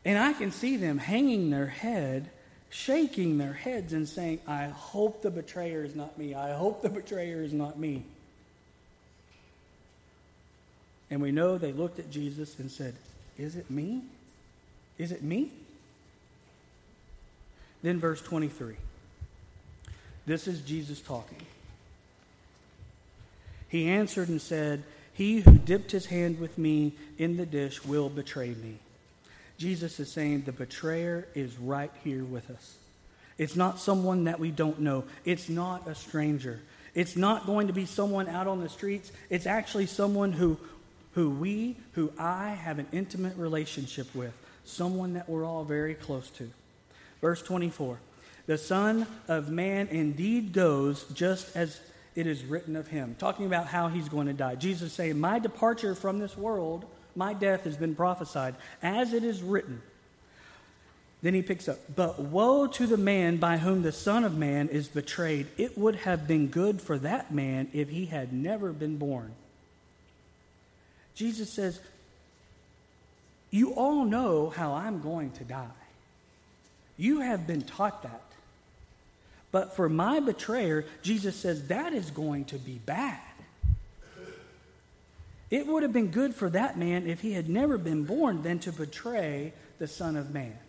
And 0.06 0.18
I 0.18 0.34
can 0.34 0.52
see 0.52 0.78
them 0.78 0.98
hanging 0.98 1.50
their 1.50 1.68
head, 1.68 2.30
shaking 2.70 3.38
their 3.38 3.54
heads, 3.54 3.94
and 3.94 4.08
saying, 4.08 4.40
I 4.48 4.68
hope 4.68 5.22
the 5.22 5.30
betrayer 5.30 5.84
is 5.84 5.96
not 5.96 6.18
me. 6.18 6.34
I 6.34 6.54
hope 6.54 6.82
the 6.82 6.90
betrayer 6.90 7.44
is 7.44 7.52
not 7.52 7.78
me. 7.78 8.04
And 11.10 11.22
we 11.22 11.32
know 11.32 11.58
they 11.58 11.74
looked 11.74 12.00
at 12.00 12.10
Jesus 12.10 12.58
and 12.60 12.72
said, 12.72 12.96
Is 13.38 13.56
it 13.56 13.70
me? 13.70 14.04
Is 14.98 15.12
it 15.12 15.24
me? 15.24 15.52
Then, 17.84 18.00
verse 18.00 18.22
23. 18.22 18.76
This 20.28 20.46
is 20.46 20.60
Jesus 20.62 21.00
talking. 21.00 21.42
He 23.70 23.90
answered 23.90 24.28
and 24.28 24.42
said, 24.42 24.84
He 25.14 25.40
who 25.40 25.58
dipped 25.58 25.92
his 25.92 26.06
hand 26.06 26.40
with 26.40 26.58
me 26.58 26.94
in 27.18 27.38
the 27.38 27.46
dish 27.46 27.84
will 27.84 28.10
betray 28.10 28.50
me. 28.50 28.78
Jesus 29.58 30.00
is 30.00 30.12
saying 30.12 30.42
the 30.42 30.52
betrayer 30.52 31.28
is 31.34 31.58
right 31.58 31.92
here 32.04 32.24
with 32.24 32.52
us. 32.52 32.76
It's 33.38 33.56
not 33.56 33.80
someone 33.80 34.26
that 34.26 34.40
we 34.40 34.52
don't 34.52 34.82
know, 34.82 35.06
it's 35.26 35.50
not 35.50 35.88
a 35.88 35.96
stranger. 35.96 36.60
It's 36.94 37.16
not 37.16 37.46
going 37.46 37.68
to 37.68 37.74
be 37.74 37.86
someone 37.86 38.28
out 38.28 38.48
on 38.48 38.60
the 38.60 38.70
streets. 38.70 39.12
It's 39.30 39.46
actually 39.46 39.86
someone 39.86 40.32
who, 40.32 40.58
who 41.12 41.30
we, 41.30 41.78
who 41.92 42.12
I 42.18 42.50
have 42.50 42.80
an 42.80 42.88
intimate 42.92 43.38
relationship 43.38 44.14
with, 44.16 44.34
someone 44.66 45.14
that 45.14 45.30
we're 45.30 45.46
all 45.46 45.64
very 45.64 45.94
close 45.94 46.28
to. 46.32 46.50
Verse 47.22 47.44
24 47.44 48.00
The 48.48 48.58
Son 48.58 49.06
of 49.28 49.50
Man 49.50 49.90
indeed 49.90 50.54
goes 50.54 51.04
just 51.14 51.56
as 51.56 51.80
it 52.16 52.26
is 52.26 52.44
written 52.44 52.76
of 52.76 52.88
him. 52.88 53.16
Talking 53.20 53.46
about 53.46 53.68
how 53.68 53.90
he's 53.90 54.10
going 54.10 54.28
to 54.28 54.34
die. 54.34 54.56
Jesus 54.56 54.92
saying, 54.92 55.20
My 55.20 55.38
departure 55.38 55.94
from 55.94 56.18
this 56.18 56.36
world, 56.36 56.86
my 57.16 57.34
death 57.34 57.66
has 57.66 57.78
been 57.78 57.94
prophesied, 57.94 58.56
as 58.82 59.14
it 59.14 59.24
is 59.24 59.44
written. 59.44 59.82
Then 61.22 61.34
he 61.34 61.42
picks 61.42 61.68
up, 61.68 61.78
But 61.96 62.20
woe 62.20 62.68
to 62.68 62.88
the 62.88 62.98
man 62.98 63.38
by 63.38 63.58
whom 63.58 63.82
the 63.82 63.92
Son 63.92 64.24
of 64.24 64.38
Man 64.38 64.70
is 64.70 64.88
betrayed. 64.88 65.48
It 65.58 65.78
would 65.78 65.96
have 65.98 66.28
been 66.28 66.48
good 66.48 66.82
for 66.82 66.98
that 67.00 67.34
man 67.34 67.70
if 67.74 67.90
he 67.90 68.06
had 68.06 68.32
never 68.32 68.72
been 68.72 68.98
born. 68.98 69.34
Jesus 71.16 71.52
says, 71.52 71.82
You 73.52 73.74
all 73.74 74.06
know 74.06 74.50
how 74.50 74.74
I'm 74.74 75.02
going 75.02 75.32
to 75.32 75.44
die. 75.44 75.68
You 76.98 77.20
have 77.20 77.46
been 77.46 77.62
taught 77.62 78.04
that. 78.04 78.27
But 79.58 79.76
for 79.76 79.90
my 79.90 80.20
betrayer, 80.20 80.86
Jesus 81.02 81.36
says 81.36 81.70
that 81.70 81.92
is 81.92 82.12
going 82.12 82.46
to 82.46 82.60
be 82.60 82.74
bad. 82.86 83.20
It 85.50 85.66
would 85.66 85.82
have 85.82 85.92
been 85.92 86.12
good 86.12 86.36
for 86.36 86.48
that 86.52 86.78
man 86.78 87.08
if 87.08 87.22
he 87.22 87.34
had 87.34 87.50
never 87.50 87.80
been 87.80 88.04
born 88.04 88.44
than 88.44 88.60
to 88.60 88.72
betray 88.72 89.54
the 89.80 89.88
Son 89.88 90.16
of 90.16 90.32
Man. 90.32 90.60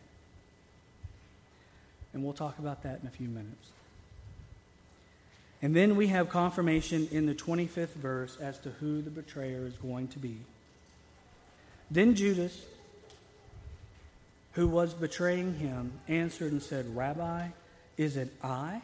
And 2.15 2.25
we'll 2.25 2.33
talk 2.33 2.59
about 2.59 2.83
that 2.85 3.01
in 3.03 3.07
a 3.07 3.11
few 3.11 3.29
minutes. 3.29 3.69
And 5.61 5.77
then 5.77 5.95
we 5.95 6.07
have 6.07 6.31
confirmation 6.31 7.09
in 7.11 7.27
the 7.27 7.35
25th 7.35 7.89
verse 7.89 8.39
as 8.41 8.57
to 8.61 8.71
who 8.71 9.03
the 9.03 9.11
betrayer 9.11 9.67
is 9.67 9.75
going 9.75 10.09
to 10.09 10.19
be. 10.19 10.39
Then 11.91 12.15
Judas, 12.15 12.59
who 14.53 14.67
was 14.67 14.95
betraying 14.95 15.57
him, 15.57 15.93
answered 16.09 16.53
and 16.53 16.63
said, 16.63 16.97
Rabbi, 16.97 17.49
is 17.99 18.17
it 18.17 18.33
I? 18.43 18.81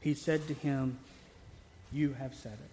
He 0.00 0.14
said 0.14 0.48
to 0.48 0.54
him, 0.54 0.98
You 1.92 2.14
have 2.14 2.34
said 2.34 2.54
it. 2.54 2.70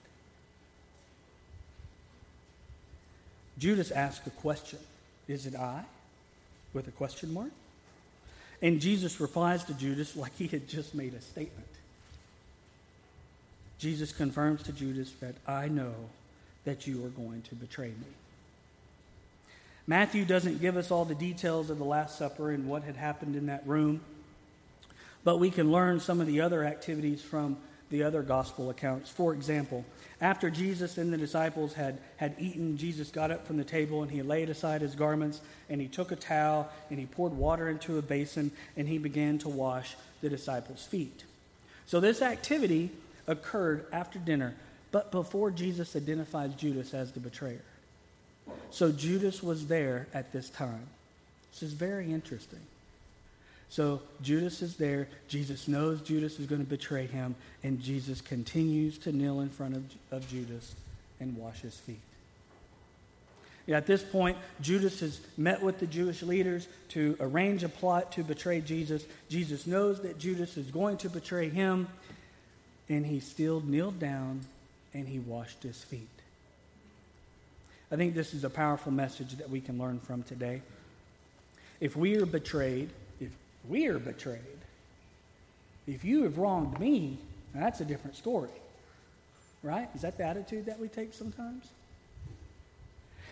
Judas 3.60 3.92
asked 3.92 4.26
a 4.26 4.32
question 4.32 4.80
Is 5.28 5.46
it 5.46 5.56
I? 5.56 5.84
with 6.74 6.88
a 6.88 6.92
question 6.92 7.32
mark. 7.34 7.52
And 8.62 8.80
Jesus 8.80 9.20
replies 9.20 9.64
to 9.66 9.74
Judas 9.74 10.16
like 10.16 10.36
he 10.38 10.48
had 10.48 10.68
just 10.68 10.96
made 10.96 11.14
a 11.14 11.22
statement. 11.22 11.68
Jesus 13.78 14.12
confirms 14.12 14.64
to 14.64 14.72
Judas 14.72 15.12
that 15.20 15.36
I 15.46 15.68
know 15.68 15.94
that 16.64 16.88
you 16.88 17.06
are 17.06 17.10
going 17.10 17.42
to 17.44 17.56
betray 17.56 17.90
me. 17.90 18.08
Matthew 19.86 20.24
doesn't 20.24 20.62
give 20.62 20.78
us 20.78 20.92
all 20.92 21.04
the 21.04 21.14
details 21.14 21.70
of 21.70 21.78
the 21.78 21.84
Last 21.84 22.18
Supper 22.18 22.52
and 22.52 22.68
what 22.68 22.84
had 22.84 22.96
happened 22.96 23.36
in 23.36 23.48
that 23.48 23.68
room, 23.68 24.00
but 25.24 25.40
we 25.40 25.50
can 25.50 25.72
learn 25.72 26.00
some 26.00 26.20
of 26.22 26.28
the 26.28 26.42
other 26.42 26.64
activities 26.64 27.22
from 27.22 27.58
the 27.90 28.04
other 28.04 28.24
gospel 28.24 28.70
accounts. 28.70 29.10
For 29.10 29.34
example, 29.34 29.86
after 30.20 30.50
Jesus 30.50 30.98
and 30.98 31.14
the 31.14 31.18
disciples 31.18 31.74
had, 31.74 32.00
had 32.18 32.36
eaten, 32.40 32.78
Jesus 32.78 33.12
got 33.12 33.30
up 33.30 33.46
from 33.46 33.58
the 33.58 33.64
table 33.64 34.02
and 34.02 34.10
he 34.12 34.22
laid 34.22 34.50
aside 34.50 34.82
his 34.82 34.96
garments 34.96 35.42
and 35.70 35.80
he 35.80 35.88
took 35.88 36.12
a 36.12 36.16
towel 36.16 36.70
and 36.90 37.00
he 37.00 37.06
poured 37.06 37.34
water 37.34 37.70
into 37.70 37.98
a 37.98 38.02
basin 38.02 38.52
and 38.76 38.88
he 38.88 38.98
began 38.98 39.38
to 39.40 39.50
wash 39.50 39.96
the 40.22 40.30
disciples' 40.30 40.86
feet. 40.86 41.24
So 41.86 42.00
this 42.00 42.22
activity 42.22 42.90
occurred 43.28 43.86
after 43.92 44.18
dinner, 44.18 44.56
but 44.92 45.12
before 45.12 45.52
Jesus 45.52 45.96
identifies 45.96 46.54
Judas 46.56 46.94
as 46.94 47.12
the 47.12 47.20
betrayer. 47.20 47.62
So 48.72 48.92
Judas 48.92 49.44
was 49.44 49.68
there 49.68 50.08
at 50.14 50.32
this 50.34 50.50
time. 50.50 50.88
This 51.52 51.64
is 51.64 51.74
very 51.74 52.12
interesting. 52.12 52.60
So 53.74 54.02
Judas 54.22 54.62
is 54.62 54.76
there. 54.76 55.08
Jesus 55.28 55.68
knows 55.68 56.00
Judas 56.02 56.38
is 56.38 56.46
going 56.46 56.64
to 56.64 56.70
betray 56.70 57.08
him, 57.08 57.34
and 57.64 57.82
Jesus 57.82 58.22
continues 58.22 59.00
to 59.00 59.12
kneel 59.12 59.42
in 59.42 59.50
front 59.50 59.76
of, 59.76 59.84
of 60.12 60.30
Judas 60.30 60.76
and 61.20 61.36
wash 61.36 61.62
his 61.62 61.76
feet. 61.76 62.00
At 63.68 63.88
this 63.88 64.04
point, 64.04 64.38
Judas 64.62 65.00
has 65.00 65.20
met 65.38 65.64
with 65.64 65.80
the 65.80 65.88
Jewish 65.88 66.22
leaders 66.22 66.68
to 66.90 67.18
arrange 67.20 67.64
a 67.64 67.70
plot 67.70 68.12
to 68.12 68.24
betray 68.24 68.62
Jesus. 68.62 69.08
Jesus 69.28 69.66
knows 69.66 70.02
that 70.02 70.20
Judas 70.20 70.56
is 70.56 70.70
going 70.70 70.98
to 70.98 71.10
betray 71.10 71.50
him, 71.50 71.88
and 72.90 73.04
he 73.04 73.20
still 73.20 73.60
kneeled 73.62 74.00
down 74.00 74.42
and 74.94 75.08
he 75.08 75.18
washed 75.18 75.64
his 75.64 75.84
feet. 75.84 76.08
I 77.92 77.96
think 77.96 78.14
this 78.14 78.36
is 78.36 78.44
a 78.44 78.52
powerful 78.52 78.92
message 78.92 79.32
that 79.38 79.50
we 79.50 79.62
can 79.62 79.80
learn 79.80 80.00
from 80.00 80.22
today. 80.22 80.62
If 81.80 81.96
we 81.96 82.18
are 82.18 82.28
betrayed, 82.28 82.92
we 83.68 83.88
are 83.88 84.00
betrayed, 84.00 84.40
if 85.88 86.04
you 86.04 86.24
have 86.24 86.38
wronged 86.38 86.80
me, 86.80 87.18
that's 87.54 87.82
a 87.82 87.86
different 87.86 88.16
story. 88.16 88.50
Right? 89.62 89.90
Is 89.96 90.02
that 90.02 90.18
the 90.18 90.26
attitude 90.26 90.66
that 90.66 90.80
we 90.80 90.88
take 90.88 91.14
sometimes? 91.14 91.66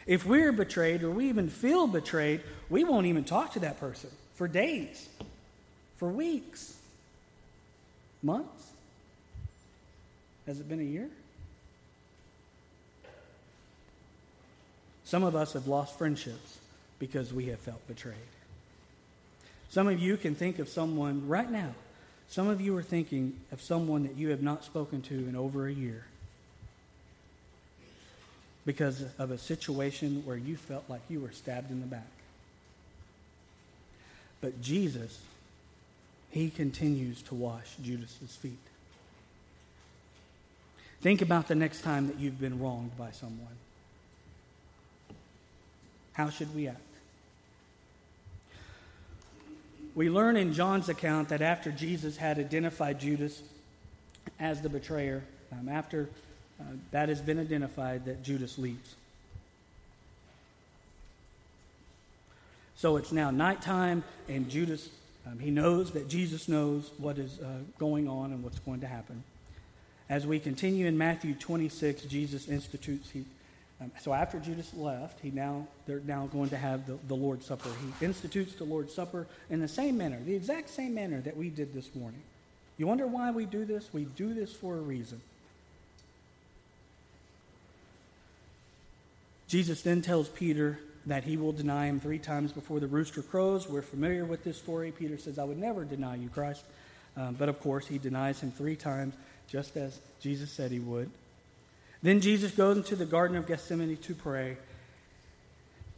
If 0.08 0.26
we're 0.26 0.52
betrayed 0.52 1.04
or 1.04 1.12
we 1.12 1.30
even 1.30 1.50
feel 1.50 1.88
betrayed, 1.88 2.42
we 2.70 2.84
won't 2.84 3.06
even 3.06 3.24
talk 3.24 3.54
to 3.54 3.60
that 3.60 3.80
person 3.80 4.10
for 4.36 4.48
days, 4.48 5.08
for 5.98 6.10
weeks, 6.10 6.76
months. 8.24 8.72
Has 10.48 10.60
it 10.60 10.68
been 10.68 10.80
a 10.80 10.84
year? 10.84 11.10
Some 15.04 15.24
of 15.24 15.36
us 15.36 15.54
have 15.54 15.68
lost 15.68 15.98
friendships 15.98 16.58
because 16.98 17.34
we 17.34 17.48
have 17.48 17.60
felt 17.60 17.86
betrayed. 17.88 18.16
Some 19.72 19.88
of 19.88 20.00
you 20.00 20.18
can 20.18 20.36
think 20.36 20.60
of 20.60 20.68
someone 20.68 21.30
right 21.30 21.50
now. 21.50 21.74
Some 22.28 22.50
of 22.50 22.60
you 22.60 22.76
are 22.78 22.84
thinking 22.84 23.40
of 23.54 23.62
someone 23.62 24.04
that 24.04 24.18
you 24.18 24.30
have 24.30 24.42
not 24.42 24.66
spoken 24.66 25.02
to 25.04 25.14
in 25.14 25.36
over 25.36 25.66
a 25.66 25.72
year 25.72 26.06
because 28.66 29.04
of 29.18 29.32
a 29.32 29.38
situation 29.38 30.24
where 30.26 30.36
you 30.36 30.58
felt 30.58 30.84
like 30.90 31.02
you 31.10 31.22
were 31.22 31.32
stabbed 31.32 31.72
in 31.72 31.80
the 31.80 31.88
back. 31.88 32.08
But 34.42 34.62
Jesus, 34.62 35.20
he 36.32 36.50
continues 36.50 37.22
to 37.24 37.36
wash 37.36 37.76
Judas's 37.82 38.36
feet. 38.36 38.58
Think 41.02 41.22
about 41.22 41.48
the 41.48 41.56
next 41.56 41.82
time 41.82 42.08
that 42.08 42.20
you've 42.20 42.40
been 42.40 42.60
wronged 42.60 42.98
by 42.98 43.12
someone. 43.12 43.56
How 46.14 46.30
should 46.30 46.54
we 46.54 46.68
act? 46.68 46.91
We 49.94 50.10
learn 50.10 50.38
in 50.38 50.54
John's 50.54 50.88
account 50.88 51.30
that 51.30 51.42
after 51.42 51.72
Jesus 51.72 52.18
had 52.18 52.40
identified 52.40 53.00
Judas 53.00 53.42
as 54.40 54.62
the 54.62 54.70
betrayer, 54.70 55.24
um, 55.52 55.68
after 55.68 56.10
uh, 56.60 56.64
that 56.92 57.10
has 57.10 57.22
been 57.22 57.40
identified, 57.40 58.06
that 58.06 58.24
Judas 58.24 58.58
leaves. 58.58 58.96
So 62.76 62.98
it's 62.98 63.12
now 63.12 63.32
nighttime, 63.32 64.04
and 64.28 64.50
Judas, 64.50 64.90
um, 65.28 65.40
he 65.40 65.52
knows 65.52 65.92
that 65.92 66.08
Jesus 66.08 66.48
knows 66.48 66.90
what 66.98 67.18
is 67.18 67.40
uh, 67.40 67.46
going 67.78 68.08
on 68.08 68.32
and 68.32 68.44
what's 68.44 68.60
going 68.60 68.80
to 68.82 68.88
happen. 68.88 69.24
As 70.10 70.26
we 70.26 70.40
continue 70.40 70.88
in 70.88 70.98
Matthew 70.98 71.36
26, 71.36 72.04
Jesus 72.04 72.48
institutes, 72.48 73.10
he, 73.12 73.26
um, 73.82 73.92
so 74.00 74.14
after 74.14 74.40
Judas 74.40 74.72
left, 74.76 75.20
he 75.22 75.32
now 75.32 75.68
they're 75.88 76.02
now 76.06 76.28
going 76.28 76.50
to 76.50 76.58
have 76.58 76.86
the, 76.86 76.98
the 77.08 77.16
Lord's 77.16 77.48
Supper. 77.48 77.70
He 78.00 78.06
institutes 78.06 78.54
the 78.54 78.64
Lord's 78.64 78.94
Supper 78.94 79.26
in 79.50 79.60
the 79.60 79.68
same 79.68 79.98
manner, 79.98 80.20
the 80.24 80.36
exact 80.36 80.70
same 80.70 80.94
manner 80.94 81.20
that 81.22 81.36
we 81.36 81.50
did 81.50 81.74
this 81.74 81.94
morning. 81.96 82.22
You 82.78 82.88
wonder 82.88 83.08
why 83.08 83.32
we 83.32 83.46
do 83.46 83.66
this? 83.66 83.90
We 83.92 84.06
do 84.06 84.34
this 84.34 84.54
for 84.54 84.76
a 84.76 84.82
reason. 84.82 85.22
Jesus 89.48 89.82
then 89.82 90.02
tells 90.02 90.30
Peter 90.30 90.80
that 91.08 91.24
he 91.24 91.36
will 91.36 91.52
deny 91.52 91.88
him 91.88 92.00
three 92.00 92.20
times 92.20 92.52
before 92.52 92.80
the 92.80 92.88
rooster 92.88 93.22
crows. 93.22 93.68
We're 93.68 93.82
familiar 93.82 94.24
with 94.26 94.44
this 94.44 94.58
story. 94.58 94.92
Peter 94.92 95.18
says, 95.18 95.40
I 95.40 95.44
would 95.44 95.58
never 95.58 95.84
deny 95.84 96.16
you, 96.16 96.30
Christ. 96.30 96.64
Um, 97.18 97.36
but 97.38 97.50
of 97.50 97.60
course, 97.60 97.88
he 97.88 97.98
denies 97.98 98.40
him 98.40 98.52
three 98.52 98.76
times, 98.76 99.16
just 99.50 99.76
as 99.76 100.00
Jesus 100.22 100.52
said 100.52 100.72
he 100.72 100.80
would. 100.80 101.10
Then 102.04 102.20
Jesus 102.20 102.52
goes 102.52 102.78
into 102.78 102.96
the 102.96 103.06
Garden 103.06 103.38
of 103.38 103.48
Gethsemane 103.48 103.96
to 103.96 104.16
pray. 104.16 104.58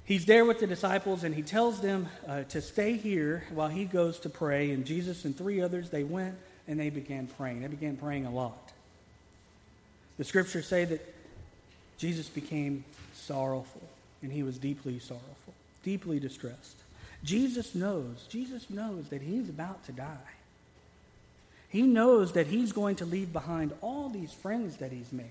He's 0.05 0.25
there 0.25 0.43
with 0.43 0.59
the 0.59 0.67
disciples 0.67 1.23
and 1.23 1.33
he 1.33 1.41
tells 1.41 1.79
them 1.79 2.09
uh, 2.27 2.43
to 2.43 2.61
stay 2.61 2.97
here 2.97 3.45
while 3.51 3.69
he 3.69 3.85
goes 3.85 4.19
to 4.19 4.29
pray. 4.29 4.71
And 4.71 4.85
Jesus 4.85 5.23
and 5.23 5.37
three 5.37 5.61
others, 5.61 5.89
they 5.89 6.03
went 6.03 6.35
and 6.67 6.77
they 6.77 6.89
began 6.89 7.27
praying. 7.27 7.61
They 7.61 7.67
began 7.67 7.95
praying 7.95 8.25
a 8.25 8.31
lot. 8.31 8.71
The 10.17 10.25
scriptures 10.25 10.67
say 10.67 10.83
that 10.85 11.13
Jesus 11.97 12.27
became 12.27 12.83
sorrowful 13.13 13.81
and 14.21 14.31
he 14.31 14.43
was 14.43 14.57
deeply 14.57 14.99
sorrowful, 14.99 15.53
deeply 15.83 16.19
distressed. 16.19 16.75
Jesus 17.23 17.73
knows, 17.73 18.25
Jesus 18.29 18.69
knows 18.69 19.07
that 19.07 19.21
he's 19.21 19.47
about 19.47 19.85
to 19.85 19.93
die. 19.93 20.17
He 21.69 21.81
knows 21.81 22.33
that 22.33 22.47
he's 22.47 22.73
going 22.73 22.97
to 22.97 23.05
leave 23.05 23.31
behind 23.31 23.71
all 23.81 24.09
these 24.09 24.33
friends 24.33 24.77
that 24.77 24.91
he's 24.91 25.11
made 25.13 25.29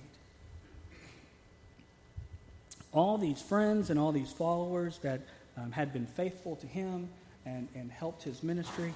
all 2.92 3.18
these 3.18 3.40
friends 3.40 3.90
and 3.90 3.98
all 3.98 4.12
these 4.12 4.33
followers 4.33 4.98
that 4.98 5.20
um, 5.57 5.72
had 5.72 5.92
been 5.92 6.07
faithful 6.07 6.57
to 6.57 6.66
him 6.66 7.09
and, 7.46 7.68
and 7.74 7.90
helped 7.90 8.22
his 8.22 8.42
ministry, 8.42 8.92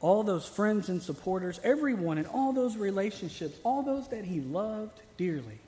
all 0.00 0.22
those 0.22 0.46
friends 0.46 0.88
and 0.88 1.02
supporters, 1.02 1.60
everyone 1.64 2.18
and 2.18 2.26
all 2.28 2.52
those 2.52 2.76
relationships, 2.76 3.58
all 3.64 3.82
those 3.82 4.08
that 4.08 4.24
he 4.24 4.40
loved 4.40 5.00
dearly. 5.16 5.58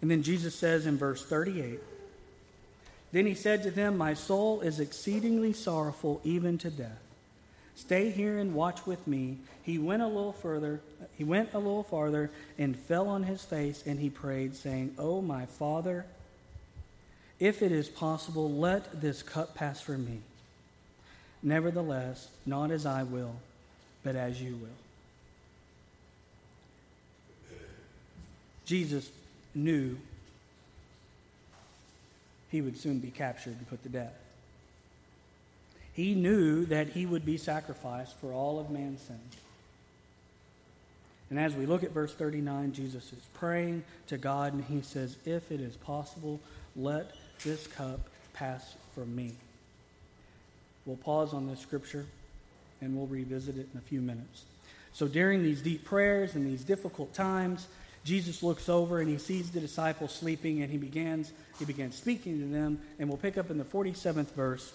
And 0.00 0.10
then 0.10 0.22
Jesus 0.22 0.54
says 0.54 0.86
in 0.86 0.96
verse 0.96 1.24
38 1.24 1.78
Then 3.12 3.26
he 3.26 3.34
said 3.34 3.62
to 3.64 3.70
them, 3.70 3.98
My 3.98 4.14
soul 4.14 4.60
is 4.60 4.80
exceedingly 4.80 5.52
sorrowful, 5.52 6.20
even 6.24 6.56
to 6.58 6.70
death. 6.70 7.09
Stay 7.80 8.10
here 8.10 8.36
and 8.36 8.54
watch 8.54 8.86
with 8.86 9.06
me. 9.06 9.38
He 9.62 9.78
went 9.78 10.02
a 10.02 10.06
little 10.06 10.34
further, 10.34 10.82
he 11.16 11.24
went 11.24 11.54
a 11.54 11.58
little 11.58 11.82
farther 11.82 12.30
and 12.58 12.78
fell 12.78 13.08
on 13.08 13.22
his 13.22 13.42
face 13.42 13.82
and 13.86 13.98
he 13.98 14.10
prayed, 14.10 14.54
saying, 14.54 14.94
Oh, 14.98 15.22
my 15.22 15.46
Father, 15.46 16.04
if 17.38 17.62
it 17.62 17.72
is 17.72 17.88
possible, 17.88 18.50
let 18.52 19.00
this 19.00 19.22
cup 19.22 19.54
pass 19.54 19.80
from 19.80 20.04
me. 20.04 20.20
Nevertheless, 21.42 22.28
not 22.44 22.70
as 22.70 22.84
I 22.84 23.02
will, 23.02 23.36
but 24.04 24.14
as 24.14 24.42
you 24.42 24.56
will. 24.56 24.68
Jesus 28.66 29.10
knew 29.54 29.96
he 32.50 32.60
would 32.60 32.76
soon 32.76 32.98
be 32.98 33.10
captured 33.10 33.56
and 33.56 33.66
put 33.70 33.82
to 33.84 33.88
death. 33.88 34.12
He 36.00 36.14
knew 36.14 36.64
that 36.64 36.88
he 36.88 37.04
would 37.04 37.26
be 37.26 37.36
sacrificed 37.36 38.16
for 38.20 38.32
all 38.32 38.58
of 38.58 38.70
man's 38.70 39.02
sins. 39.02 39.36
And 41.28 41.38
as 41.38 41.54
we 41.54 41.66
look 41.66 41.84
at 41.84 41.90
verse 41.90 42.14
39, 42.14 42.72
Jesus 42.72 43.12
is 43.12 43.22
praying 43.34 43.84
to 44.06 44.16
God 44.16 44.54
and 44.54 44.64
he 44.64 44.80
says, 44.80 45.18
If 45.26 45.52
it 45.52 45.60
is 45.60 45.76
possible, 45.76 46.40
let 46.74 47.14
this 47.44 47.66
cup 47.66 48.00
pass 48.32 48.76
from 48.94 49.14
me. 49.14 49.34
We'll 50.86 50.96
pause 50.96 51.34
on 51.34 51.46
this 51.46 51.60
scripture 51.60 52.06
and 52.80 52.96
we'll 52.96 53.06
revisit 53.06 53.58
it 53.58 53.68
in 53.70 53.78
a 53.78 53.82
few 53.82 54.00
minutes. 54.00 54.44
So 54.94 55.06
during 55.06 55.42
these 55.42 55.60
deep 55.60 55.84
prayers 55.84 56.34
and 56.34 56.46
these 56.46 56.64
difficult 56.64 57.12
times, 57.12 57.66
Jesus 58.04 58.42
looks 58.42 58.70
over 58.70 59.00
and 59.00 59.10
he 59.10 59.18
sees 59.18 59.50
the 59.50 59.60
disciples 59.60 60.14
sleeping 60.14 60.62
and 60.62 60.72
he 60.72 60.78
begins 60.78 61.30
he 61.58 61.66
begins 61.66 61.94
speaking 61.94 62.38
to 62.38 62.46
them 62.46 62.80
and 62.98 63.06
we'll 63.06 63.18
pick 63.18 63.36
up 63.36 63.50
in 63.50 63.58
the 63.58 63.64
47th 63.64 64.28
verse 64.28 64.72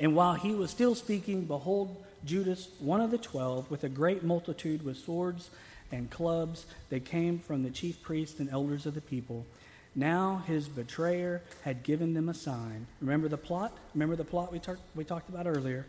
And 0.00 0.14
while 0.14 0.34
he 0.34 0.54
was 0.54 0.70
still 0.70 0.94
speaking, 0.94 1.44
behold, 1.44 1.96
Judas, 2.24 2.68
one 2.78 3.00
of 3.00 3.10
the 3.10 3.18
twelve, 3.18 3.70
with 3.70 3.84
a 3.84 3.88
great 3.88 4.22
multitude 4.22 4.84
with 4.84 4.96
swords 4.96 5.50
and 5.90 6.10
clubs, 6.10 6.66
they 6.90 7.00
came 7.00 7.38
from 7.38 7.62
the 7.62 7.70
chief 7.70 8.02
priests 8.02 8.38
and 8.40 8.50
elders 8.50 8.86
of 8.86 8.94
the 8.94 9.00
people. 9.00 9.46
Now 9.94 10.42
his 10.46 10.68
betrayer 10.68 11.42
had 11.62 11.82
given 11.82 12.14
them 12.14 12.28
a 12.28 12.34
sign. 12.34 12.86
Remember 13.00 13.28
the 13.28 13.36
plot? 13.36 13.72
Remember 13.94 14.16
the 14.16 14.24
plot 14.24 14.52
we, 14.52 14.60
we 14.94 15.04
talked 15.04 15.28
about 15.28 15.46
earlier? 15.46 15.86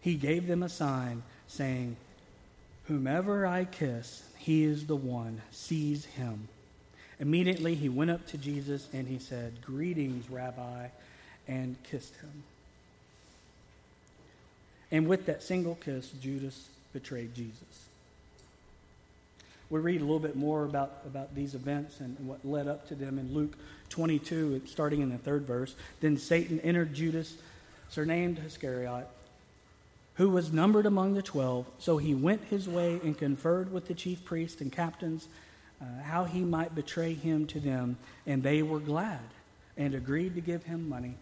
He 0.00 0.14
gave 0.14 0.46
them 0.46 0.62
a 0.62 0.68
sign 0.68 1.22
saying, 1.46 1.96
Whomever 2.84 3.46
I 3.46 3.64
kiss, 3.64 4.24
he 4.36 4.64
is 4.64 4.86
the 4.86 4.96
one. 4.96 5.42
Seize 5.52 6.06
him. 6.06 6.48
Immediately 7.18 7.74
he 7.74 7.88
went 7.88 8.10
up 8.10 8.26
to 8.28 8.38
Jesus 8.38 8.88
and 8.92 9.06
he 9.06 9.18
said, 9.18 9.62
Greetings, 9.64 10.28
Rabbi, 10.28 10.88
and 11.50 11.76
kissed 11.82 12.14
him. 12.16 12.44
And 14.92 15.06
with 15.06 15.26
that 15.26 15.42
single 15.42 15.74
kiss, 15.74 16.08
Judas 16.22 16.68
betrayed 16.92 17.34
Jesus. 17.34 17.86
We 19.68 19.80
read 19.80 20.00
a 20.00 20.04
little 20.04 20.20
bit 20.20 20.36
more 20.36 20.64
about, 20.64 21.02
about 21.06 21.34
these 21.34 21.54
events 21.54 22.00
and 22.00 22.16
what 22.26 22.44
led 22.44 22.66
up 22.66 22.88
to 22.88 22.94
them 22.94 23.18
in 23.18 23.34
Luke 23.34 23.56
22, 23.90 24.62
starting 24.66 25.00
in 25.00 25.10
the 25.10 25.18
third 25.18 25.42
verse. 25.42 25.74
Then 26.00 26.16
Satan 26.16 26.60
entered 26.60 26.94
Judas, 26.94 27.34
surnamed 27.88 28.40
Iscariot, 28.44 29.06
who 30.14 30.28
was 30.28 30.52
numbered 30.52 30.86
among 30.86 31.14
the 31.14 31.22
twelve. 31.22 31.66
So 31.78 31.98
he 31.98 32.14
went 32.14 32.44
his 32.44 32.68
way 32.68 33.00
and 33.04 33.16
conferred 33.16 33.72
with 33.72 33.86
the 33.86 33.94
chief 33.94 34.24
priests 34.24 34.60
and 34.60 34.72
captains 34.72 35.28
uh, 35.80 36.02
how 36.02 36.24
he 36.24 36.40
might 36.40 36.74
betray 36.74 37.14
him 37.14 37.46
to 37.48 37.60
them. 37.60 37.96
And 38.26 38.42
they 38.42 38.62
were 38.62 38.80
glad 38.80 39.20
and 39.76 39.94
agreed 39.94 40.34
to 40.34 40.40
give 40.40 40.64
him 40.64 40.88
money. 40.88 41.14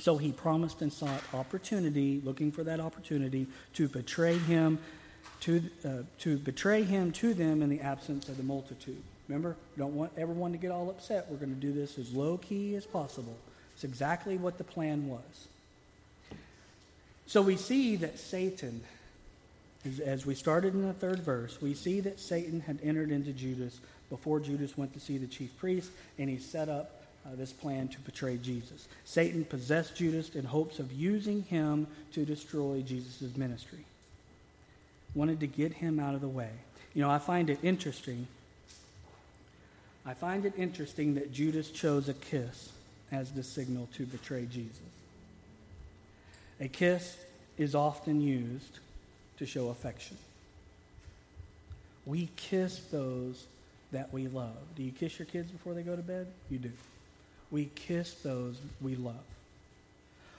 So 0.00 0.16
he 0.16 0.32
promised 0.32 0.80
and 0.80 0.92
sought 0.92 1.22
opportunity, 1.34 2.22
looking 2.24 2.50
for 2.52 2.64
that 2.64 2.80
opportunity 2.80 3.46
to 3.74 3.86
betray 3.86 4.38
him 4.38 4.78
to, 5.40 5.62
uh, 5.84 5.88
to 6.20 6.38
betray 6.38 6.82
him 6.82 7.12
to 7.12 7.34
them 7.34 7.62
in 7.62 7.68
the 7.68 7.80
absence 7.80 8.28
of 8.28 8.36
the 8.36 8.42
multitude. 8.42 9.02
Remember, 9.28 9.56
don't 9.78 9.94
want 9.94 10.12
everyone 10.16 10.52
to 10.52 10.58
get 10.58 10.70
all 10.70 10.90
upset. 10.90 11.26
We're 11.30 11.36
going 11.36 11.54
to 11.54 11.60
do 11.60 11.72
this 11.72 11.98
as 11.98 12.12
low 12.12 12.36
key 12.38 12.74
as 12.74 12.86
possible. 12.86 13.36
It's 13.74 13.84
exactly 13.84 14.36
what 14.36 14.58
the 14.58 14.64
plan 14.64 15.08
was. 15.08 15.48
So 17.26 17.42
we 17.42 17.56
see 17.56 17.96
that 17.96 18.18
Satan, 18.18 18.82
as, 19.86 20.00
as 20.00 20.26
we 20.26 20.34
started 20.34 20.74
in 20.74 20.86
the 20.86 20.92
third 20.94 21.20
verse, 21.20 21.60
we 21.62 21.74
see 21.74 22.00
that 22.00 22.18
Satan 22.18 22.60
had 22.60 22.80
entered 22.82 23.10
into 23.10 23.32
Judas 23.32 23.78
before 24.08 24.40
Judas 24.40 24.76
went 24.76 24.92
to 24.94 25.00
see 25.00 25.16
the 25.16 25.28
chief 25.28 25.56
priest, 25.58 25.90
and 26.18 26.28
he 26.28 26.38
set 26.38 26.68
up 26.68 26.99
uh, 27.26 27.30
this 27.36 27.52
plan 27.52 27.88
to 27.88 28.00
betray 28.00 28.36
Jesus. 28.36 28.88
Satan 29.04 29.44
possessed 29.44 29.96
Judas 29.96 30.34
in 30.34 30.44
hopes 30.44 30.78
of 30.78 30.92
using 30.92 31.42
him 31.42 31.86
to 32.12 32.24
destroy 32.24 32.82
Jesus' 32.82 33.36
ministry. 33.36 33.84
Wanted 35.14 35.40
to 35.40 35.46
get 35.46 35.74
him 35.74 36.00
out 36.00 36.14
of 36.14 36.20
the 36.20 36.28
way. 36.28 36.50
You 36.94 37.02
know, 37.02 37.10
I 37.10 37.18
find 37.18 37.50
it 37.50 37.58
interesting. 37.62 38.26
I 40.06 40.14
find 40.14 40.44
it 40.44 40.54
interesting 40.56 41.14
that 41.14 41.32
Judas 41.32 41.70
chose 41.70 42.08
a 42.08 42.14
kiss 42.14 42.70
as 43.12 43.32
the 43.32 43.42
signal 43.42 43.88
to 43.96 44.06
betray 44.06 44.46
Jesus. 44.50 44.80
A 46.60 46.68
kiss 46.68 47.16
is 47.58 47.74
often 47.74 48.20
used 48.20 48.78
to 49.38 49.46
show 49.46 49.68
affection. 49.68 50.16
We 52.06 52.28
kiss 52.36 52.78
those 52.90 53.44
that 53.92 54.12
we 54.12 54.28
love. 54.28 54.56
Do 54.76 54.82
you 54.82 54.92
kiss 54.92 55.18
your 55.18 55.26
kids 55.26 55.50
before 55.50 55.74
they 55.74 55.82
go 55.82 55.96
to 55.96 56.02
bed? 56.02 56.26
You 56.48 56.58
do. 56.58 56.70
We 57.50 57.70
kiss 57.74 58.14
those 58.14 58.58
we 58.80 58.96
love. 58.96 59.14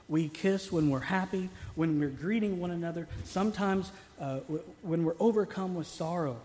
We 0.08 0.28
kiss 0.28 0.71
when 0.71 0.89
we're 0.89 1.00
happy, 1.00 1.50
when 1.76 2.00
we're 2.00 2.10
greeting 2.10 2.60
one 2.60 2.71
another, 2.71 3.08
sometimes 3.24 3.91
uh, 4.19 4.39
w- 4.39 4.63
when 4.82 5.06
we're 5.06 5.15
overcome 5.19 5.76
with 5.76 5.88
sorrow. 5.88 6.38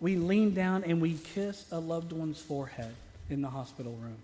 We 0.00 0.16
lean 0.16 0.52
down 0.52 0.82
and 0.82 1.00
we 1.00 1.14
kiss 1.14 1.64
a 1.70 1.78
loved 1.78 2.12
one's 2.12 2.40
forehead 2.40 2.92
in 3.30 3.40
the 3.40 3.48
hospital 3.48 3.92
room. 4.02 4.16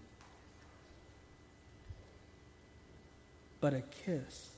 But 3.61 3.75
a 3.75 3.83
kiss, 4.05 4.49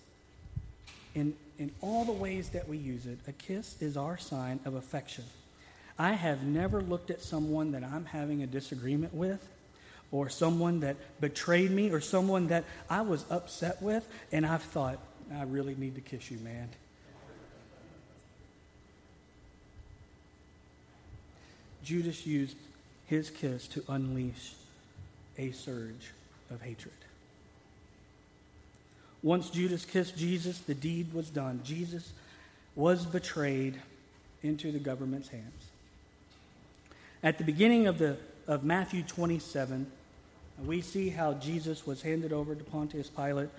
in, 1.14 1.34
in 1.58 1.70
all 1.82 2.06
the 2.06 2.12
ways 2.12 2.50
that 2.50 2.68
we 2.68 2.78
use 2.78 3.04
it, 3.04 3.18
a 3.28 3.32
kiss 3.32 3.80
is 3.82 3.98
our 3.98 4.16
sign 4.16 4.60
of 4.64 4.74
affection. 4.74 5.24
I 5.98 6.12
have 6.12 6.42
never 6.42 6.80
looked 6.80 7.10
at 7.10 7.20
someone 7.20 7.72
that 7.72 7.84
I'm 7.84 8.06
having 8.06 8.42
a 8.42 8.46
disagreement 8.46 9.12
with 9.12 9.46
or 10.12 10.28
someone 10.28 10.80
that 10.80 10.96
betrayed 11.20 11.70
me 11.70 11.90
or 11.90 12.00
someone 12.00 12.48
that 12.48 12.64
I 12.88 13.02
was 13.02 13.24
upset 13.30 13.80
with, 13.80 14.06
and 14.32 14.44
I've 14.44 14.62
thought, 14.62 14.98
I 15.34 15.44
really 15.44 15.74
need 15.76 15.94
to 15.94 16.00
kiss 16.00 16.30
you, 16.30 16.38
man. 16.38 16.68
Judas 21.84 22.26
used 22.26 22.56
his 23.06 23.30
kiss 23.30 23.66
to 23.68 23.82
unleash 23.88 24.52
a 25.38 25.50
surge 25.52 26.12
of 26.50 26.60
hatred. 26.60 26.94
Once 29.22 29.50
Judas 29.50 29.84
kissed 29.84 30.16
Jesus, 30.16 30.58
the 30.58 30.74
deed 30.74 31.12
was 31.12 31.28
done. 31.30 31.60
Jesus 31.64 32.12
was 32.74 33.04
betrayed 33.04 33.80
into 34.42 34.72
the 34.72 34.78
government's 34.78 35.28
hands. 35.28 35.70
At 37.22 37.38
the 37.38 37.44
beginning 37.44 37.86
of, 37.86 37.98
the, 37.98 38.16
of 38.46 38.64
Matthew 38.64 39.02
27, 39.02 39.86
we 40.66 40.80
see 40.80 41.08
how 41.08 41.34
Jesus 41.34 41.86
was 41.86 42.02
handed 42.02 42.32
over 42.32 42.54
to 42.54 42.64
Pontius 42.64 43.08
Pilate 43.08 43.50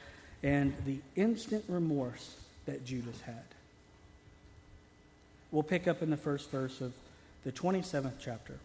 and 0.44 0.74
the 0.86 1.00
instant 1.16 1.64
remorse 1.68 2.36
that 2.66 2.86
Judas 2.86 3.20
had. 3.22 3.44
We'll 5.52 5.64
pick 5.64 5.88
up 5.88 6.02
in 6.02 6.10
the 6.10 6.18
first 6.18 6.50
verse 6.50 6.82
of 6.82 6.94
the 7.44 7.52
27th 7.52 8.14
chapter. 8.20 8.56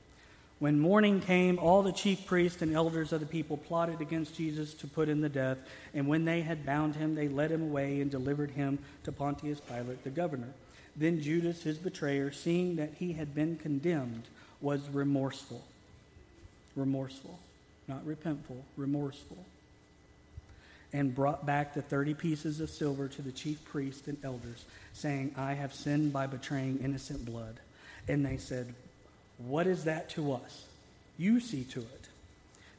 When 0.59 0.81
morning 0.81 1.21
came, 1.21 1.59
all 1.59 1.83
the 1.83 1.93
chief 1.93 2.25
priests 2.27 2.63
and 2.63 2.75
elders 2.75 3.13
of 3.13 3.21
the 3.21 3.27
people 3.27 3.59
plotted 3.59 4.01
against 4.01 4.37
Jesus 4.37 4.73
to 4.75 4.87
put 4.87 5.09
him 5.09 5.21
to 5.21 5.29
death. 5.29 5.59
And 5.93 6.09
when 6.09 6.25
they 6.25 6.41
had 6.41 6.65
bound 6.65 6.97
him, 6.97 7.15
they 7.15 7.29
led 7.29 7.51
him 7.51 7.63
away 7.63 8.01
and 8.01 8.11
delivered 8.11 8.53
him 8.53 8.79
to 9.05 9.13
Pontius 9.13 9.61
Pilate, 9.61 10.03
the 10.03 10.11
governor. 10.11 10.49
Then 10.97 11.21
Judas, 11.21 11.63
his 11.63 11.77
betrayer, 11.77 12.33
seeing 12.33 12.77
that 12.77 12.95
he 12.99 13.13
had 13.13 13.35
been 13.35 13.57
condemned, 13.57 14.23
was 14.63 14.89
remorseful. 14.89 15.63
Remorseful 16.75 17.39
not 17.89 18.05
repentful, 18.07 18.63
remorseful, 18.77 19.45
and 20.93 21.15
brought 21.15 21.45
back 21.45 21.75
the 21.75 21.83
30 21.83 22.15
pieces 22.15 22.61
of 22.61 22.71
silver 22.71 23.09
to 23.09 23.23
the 23.23 23.33
chief 23.33 23.65
priests 23.65 24.09
and 24.09 24.19
elders, 24.25 24.65
saying, 24.93 25.35
I 25.37 25.55
have 25.55 25.75
sinned 25.75 26.13
by 26.13 26.27
betraying 26.27 26.81
innocent 26.83 27.25
blood. 27.25 27.61
And 28.09 28.25
they 28.25 28.37
said, 28.37 28.75
What 29.39 29.67
is 29.67 29.85
that 29.85 30.09
to 30.11 30.33
us? 30.33 30.65
You 31.19 31.41
see 31.41 31.65
to 31.65 31.81
it. 31.81 32.09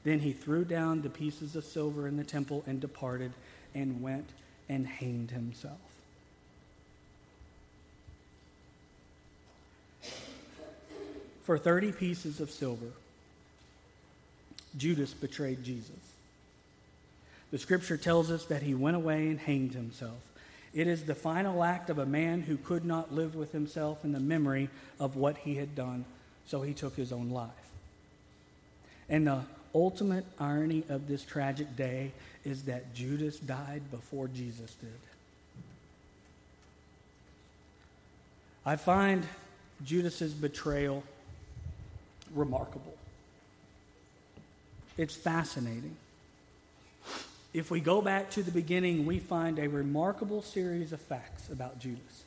Then 0.03 0.19
he 0.19 0.31
threw 0.31 0.63
down 0.63 1.01
the 1.01 1.09
pieces 1.09 1.55
of 1.55 1.65
silver 1.65 2.07
in 2.07 2.17
the 2.17 2.23
temple 2.23 2.63
and 2.65 2.79
departed 2.79 3.33
and 3.75 4.01
went 4.01 4.29
and 4.69 4.87
hanged 4.87 5.31
himself. 5.31 5.77
For 11.43 11.57
30 11.57 11.93
pieces 11.93 12.39
of 12.39 12.51
silver, 12.51 12.91
Judas 14.77 15.13
betrayed 15.13 15.63
Jesus. 15.63 15.91
The 17.51 17.57
scripture 17.57 17.97
tells 17.97 18.29
us 18.29 18.45
that 18.45 18.61
he 18.61 18.73
went 18.73 18.95
away 18.95 19.27
and 19.27 19.39
hanged 19.39 19.73
himself. 19.73 20.17
It 20.73 20.87
is 20.87 21.03
the 21.03 21.15
final 21.15 21.63
act 21.63 21.89
of 21.89 21.97
a 21.97 22.05
man 22.05 22.41
who 22.41 22.57
could 22.57 22.85
not 22.85 23.13
live 23.13 23.35
with 23.35 23.51
himself 23.51 24.03
in 24.03 24.11
the 24.11 24.19
memory 24.19 24.69
of 24.99 25.15
what 25.15 25.37
he 25.37 25.55
had 25.55 25.75
done, 25.75 26.05
so 26.45 26.61
he 26.61 26.73
took 26.73 26.95
his 26.95 27.11
own 27.11 27.29
life. 27.29 27.49
And 29.09 29.25
the 29.25 29.41
ultimate 29.73 30.25
irony 30.39 30.83
of 30.89 31.07
this 31.07 31.23
tragic 31.23 31.75
day 31.75 32.11
is 32.43 32.63
that 32.63 32.93
Judas 32.93 33.39
died 33.39 33.89
before 33.91 34.27
Jesus 34.27 34.73
did. 34.75 34.89
I 38.65 38.75
find 38.75 39.25
Judas's 39.85 40.33
betrayal 40.33 41.03
remarkable. 42.35 42.95
It's 44.97 45.15
fascinating. 45.15 45.95
If 47.53 47.71
we 47.71 47.79
go 47.79 48.01
back 48.01 48.29
to 48.31 48.43
the 48.43 48.51
beginning, 48.51 49.05
we 49.05 49.19
find 49.19 49.57
a 49.57 49.67
remarkable 49.67 50.41
series 50.41 50.91
of 50.91 51.01
facts 51.01 51.49
about 51.49 51.79
Judas. 51.79 52.23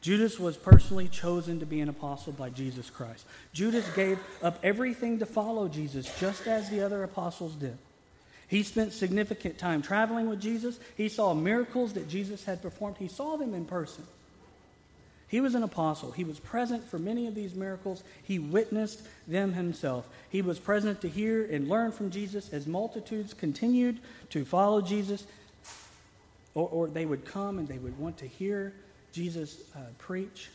Judas 0.00 0.38
was 0.38 0.56
personally 0.56 1.08
chosen 1.08 1.60
to 1.60 1.66
be 1.66 1.80
an 1.80 1.88
apostle 1.88 2.32
by 2.32 2.50
Jesus 2.50 2.90
Christ. 2.90 3.26
Judas 3.52 3.88
gave 3.94 4.18
up 4.42 4.58
everything 4.62 5.18
to 5.18 5.26
follow 5.26 5.68
Jesus, 5.68 6.12
just 6.20 6.46
as 6.46 6.70
the 6.70 6.80
other 6.80 7.02
apostles 7.02 7.54
did. 7.54 7.76
He 8.48 8.62
spent 8.62 8.92
significant 8.92 9.58
time 9.58 9.82
traveling 9.82 10.28
with 10.28 10.40
Jesus. 10.40 10.78
He 10.96 11.08
saw 11.08 11.34
miracles 11.34 11.94
that 11.94 12.08
Jesus 12.08 12.44
had 12.44 12.62
performed. 12.62 12.96
He 12.98 13.08
saw 13.08 13.36
them 13.36 13.54
in 13.54 13.64
person. 13.64 14.04
He 15.28 15.40
was 15.40 15.54
an 15.54 15.62
apostle. 15.62 16.12
He 16.12 16.24
was 16.24 16.38
present 16.38 16.84
for 16.84 16.98
many 16.98 17.26
of 17.26 17.34
these 17.34 17.54
miracles. 17.54 18.04
He 18.22 18.38
witnessed 18.38 19.02
them 19.26 19.54
himself. 19.54 20.08
He 20.30 20.40
was 20.40 20.58
present 20.58 21.00
to 21.00 21.08
hear 21.08 21.44
and 21.44 21.68
learn 21.68 21.90
from 21.90 22.10
Jesus 22.10 22.52
as 22.52 22.66
multitudes 22.66 23.34
continued 23.34 23.98
to 24.30 24.44
follow 24.44 24.80
Jesus, 24.80 25.26
or, 26.54 26.68
or 26.70 26.86
they 26.86 27.06
would 27.06 27.24
come 27.24 27.58
and 27.58 27.66
they 27.66 27.78
would 27.78 27.98
want 27.98 28.18
to 28.18 28.26
hear 28.26 28.72
Jesus 29.12 29.58
uh, 29.74 29.80
preach. 29.98 30.48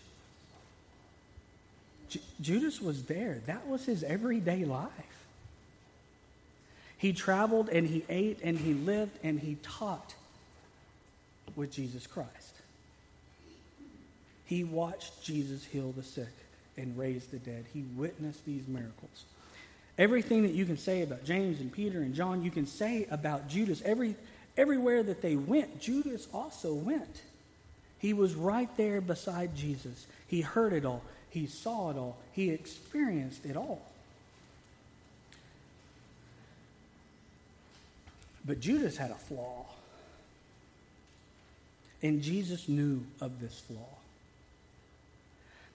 J- 2.08 2.22
Judas 2.40 2.80
was 2.80 3.04
there. 3.04 3.42
That 3.48 3.68
was 3.68 3.86
his 3.86 4.04
everyday 4.04 4.64
life. 4.64 4.90
He 6.98 7.12
traveled 7.12 7.68
and 7.68 7.88
he 7.88 8.06
ate 8.08 8.40
and 8.44 8.58
he 8.58 8.74
lived 8.74 9.18
and 9.24 9.40
he 9.40 9.58
taught 9.64 10.14
with 11.56 11.72
Jesus 11.72 12.08
Christ. 12.08 12.51
He 14.52 14.66
watched 14.66 15.24
Jesus 15.24 15.64
heal 15.64 15.94
the 15.94 16.04
sick 16.04 16.28
and 16.76 16.98
raise 16.98 17.26
the 17.28 17.40
dead. 17.40 17.64
He 17.74 17.86
witnessed 17.96 18.46
these 18.46 18.68
miracles. 18.68 19.24
Everything 19.98 20.44
that 20.44 20.52
you 20.52 20.66
can 20.66 20.78
say 20.78 21.04
about 21.04 21.24
James 21.24 21.62
and 21.62 21.72
Peter 21.72 22.02
and 22.02 22.14
John, 22.14 22.44
you 22.44 22.52
can 22.52 22.68
say 22.68 23.08
about 23.10 23.48
Judas. 23.48 23.82
Every, 23.86 24.14
everywhere 24.58 25.04
that 25.04 25.22
they 25.22 25.38
went, 25.38 25.80
Judas 25.80 26.28
also 26.34 26.74
went. 26.74 27.22
He 28.00 28.12
was 28.12 28.36
right 28.36 28.68
there 28.76 29.00
beside 29.00 29.56
Jesus. 29.56 30.06
He 30.28 30.42
heard 30.42 30.74
it 30.74 30.84
all, 30.84 31.02
he 31.30 31.48
saw 31.48 31.90
it 31.92 31.96
all, 31.96 32.18
he 32.34 32.50
experienced 32.50 33.46
it 33.46 33.56
all. 33.56 33.82
But 38.44 38.60
Judas 38.60 38.98
had 38.98 39.12
a 39.12 39.16
flaw. 39.16 39.64
And 42.04 42.22
Jesus 42.22 42.68
knew 42.68 43.06
of 43.22 43.40
this 43.40 43.58
flaw. 43.58 43.88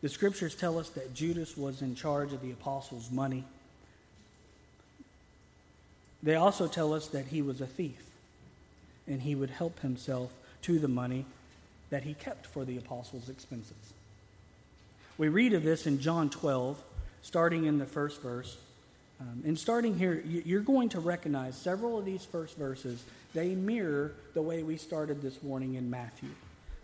The 0.06 0.12
scriptures 0.12 0.54
tell 0.54 0.78
us 0.78 0.88
that 0.90 1.14
Judas 1.14 1.56
was 1.56 1.82
in 1.82 1.96
charge 1.96 2.32
of 2.32 2.40
the 2.40 2.52
apostles' 2.52 3.10
money. 3.10 3.42
They 6.22 6.36
also 6.36 6.68
tell 6.68 6.94
us 6.94 7.08
that 7.08 7.26
he 7.26 7.42
was 7.42 7.60
a 7.60 7.66
thief 7.66 8.04
and 9.08 9.20
he 9.20 9.34
would 9.34 9.50
help 9.50 9.80
himself 9.80 10.30
to 10.62 10.78
the 10.78 10.86
money 10.86 11.24
that 11.90 12.04
he 12.04 12.14
kept 12.14 12.46
for 12.46 12.64
the 12.64 12.76
apostles' 12.76 13.28
expenses. 13.28 13.74
We 15.18 15.26
read 15.26 15.52
of 15.54 15.64
this 15.64 15.88
in 15.88 15.98
John 15.98 16.30
12, 16.30 16.80
starting 17.22 17.64
in 17.64 17.78
the 17.78 17.84
first 17.84 18.22
verse. 18.22 18.56
Um, 19.20 19.42
and 19.44 19.58
starting 19.58 19.98
here, 19.98 20.22
you're 20.24 20.60
going 20.60 20.90
to 20.90 21.00
recognize 21.00 21.56
several 21.56 21.98
of 21.98 22.04
these 22.04 22.24
first 22.24 22.56
verses. 22.56 23.02
They 23.34 23.56
mirror 23.56 24.12
the 24.34 24.42
way 24.42 24.62
we 24.62 24.76
started 24.76 25.20
this 25.20 25.42
morning 25.42 25.74
in 25.74 25.90
Matthew. 25.90 26.30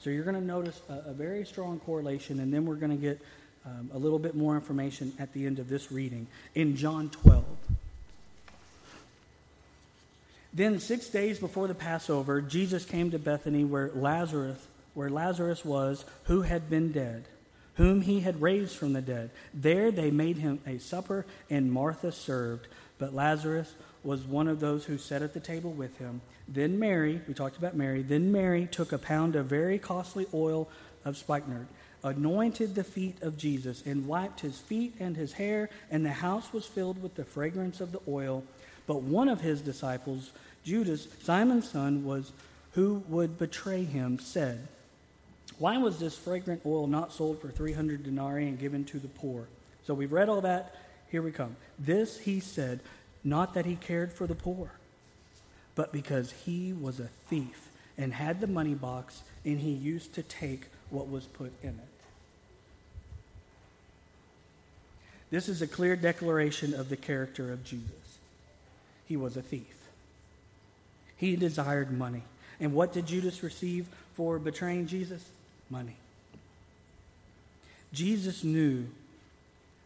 So 0.03 0.11
you're 0.11 0.25
going 0.25 0.35
to 0.35 0.45
notice 0.45 0.81
a, 0.89 1.11
a 1.11 1.13
very 1.13 1.45
strong 1.45 1.79
correlation, 1.81 2.41
and 2.41 2.53
then 2.53 2.67
we're 2.67 2.75
going 2.75 2.91
to 2.91 3.01
get 3.01 3.21
um, 3.65 3.91
a 3.95 3.99
little 3.99 4.19
bit 4.19 4.35
more 4.35 4.57
information 4.57 5.13
at 5.19 5.33
the 5.33 5.47
end 5.47 5.61
of 5.61 5.69
this 5.69 5.93
reading 5.93 6.27
in 6.55 6.77
John 6.77 7.09
12. 7.09 7.45
Then, 10.53 10.81
six 10.81 11.09
days 11.09 11.39
before 11.39 11.69
the 11.69 11.75
Passover, 11.75 12.43
Jesus 12.43 12.85
came 12.85 13.13
to 13.13 13.19
Bethany 13.19 13.65
where 13.65 13.91
Lazarus, 13.95 14.59
where 14.95 15.09
Lazarus 15.09 15.65
was, 15.65 16.05
who 16.25 16.43
had 16.43 16.69
been 16.69 16.93
dead 16.93 17.25
whom 17.77 18.03
he 18.03 18.21
had 18.21 18.43
raised 18.43 18.77
from 18.77 18.93
the 18.93 19.01
dead. 19.01 19.31
There 19.55 19.91
they 19.91 20.11
made 20.11 20.37
him 20.37 20.61
a 20.67 20.79
supper, 20.79 21.25
and 21.49 21.73
Martha 21.73 22.13
served. 22.13 22.67
But 22.99 23.15
Lazarus 23.15 23.73
was 24.05 24.25
one 24.25 24.49
of 24.49 24.61
those 24.61 24.85
who 24.85 24.99
sat 24.99 25.23
at 25.23 25.35
the 25.35 25.41
table 25.41 25.71
with 25.71 25.99
him. 25.99 26.21
Then 26.49 26.79
Mary, 26.79 27.21
we 27.29 27.35
talked 27.35 27.57
about 27.57 27.77
Mary, 27.77 28.03
then 28.03 28.33
Mary 28.33 28.69
took 28.71 28.93
a 28.93 28.99
pound 28.99 29.37
of 29.37 29.47
very 29.47 29.79
costly 29.79 30.27
oil 30.35 30.69
of 31.05 31.17
spikenard, 31.17 31.67
anointed 32.03 32.75
the 32.75 32.85
feet 32.85 33.23
of 33.23 33.39
Jesus, 33.39 33.83
and 33.87 34.07
wiped 34.07 34.41
his 34.41 34.59
feet 34.59 34.95
and 34.99 35.17
his 35.17 35.35
hair, 35.35 35.71
and 35.91 36.05
the 36.05 36.11
house 36.11 36.53
was 36.53 36.67
filled 36.67 37.03
with 37.03 37.15
the 37.15 37.25
fragrance 37.25 37.81
of 37.81 37.93
the 37.93 38.01
oil. 38.09 38.45
But 38.87 39.03
one 39.03 39.29
of 39.29 39.41
his 39.41 39.61
disciples, 39.61 40.33
Judas, 40.65 41.07
Simon's 41.23 41.71
son, 41.71 42.05
was 42.05 42.33
who 42.73 43.05
would 43.09 43.39
betray 43.39 43.85
him, 43.85 44.19
said, 44.19 44.67
why 45.59 45.79
was 45.79 45.99
this 46.01 46.17
fragrant 46.17 46.63
oil 46.67 46.89
not 46.89 47.13
sold 47.13 47.41
for 47.41 47.49
300 47.49 48.03
denarii 48.03 48.49
and 48.49 48.59
given 48.59 48.85
to 48.87 48.99
the 48.99 49.07
poor? 49.07 49.47
So 49.85 49.95
we've 49.95 50.13
read 50.13 50.29
all 50.29 50.41
that. 50.41 50.75
Here 51.09 51.23
we 51.23 51.31
come. 51.31 51.57
This 51.79 52.19
he 52.19 52.41
said, 52.41 52.81
not 53.25 53.55
that 53.55 53.67
he 53.67 53.77
cared 53.77 54.13
for 54.13 54.27
the 54.27 54.35
poor, 54.35 54.73
but 55.75 55.93
because 55.93 56.33
he 56.45 56.73
was 56.73 57.01
a 57.01 57.09
thief 57.29 57.69
and 57.97 58.13
had 58.13 58.41
the 58.41 58.47
money 58.47 58.75
box 58.75 59.23
and 59.45 59.61
he 59.61 59.71
used 59.71 60.15
to 60.15 60.23
take 60.23 60.63
what 60.91 61.09
was 61.09 61.25
put 61.25 61.53
in 61.63 61.71
it. 61.71 61.89
This 65.31 65.49
is 65.49 65.63
a 65.63 65.67
clear 65.67 65.97
declaration 65.97 66.75
of 66.75 66.89
the 66.89 66.97
character 66.97 67.53
of 67.53 67.65
Jesus. 67.65 68.19
He 69.07 69.17
was 69.17 69.37
a 69.37 69.43
thief. 69.43 69.89
He 71.17 71.37
desired 71.37 71.91
money. 71.91 72.23
And 72.61 72.75
what 72.75 72.93
did 72.93 73.07
Judas 73.07 73.43
receive 73.43 73.87
for 74.15 74.39
betraying 74.39 74.87
Jesus? 74.87 75.25
money. 75.73 75.97
Jesus 77.93 78.45
knew 78.45 78.87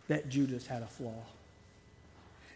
that 0.09 0.29
Judas 0.29 0.67
had 0.67 0.83
a 0.83 0.87
flaw. 0.87 1.23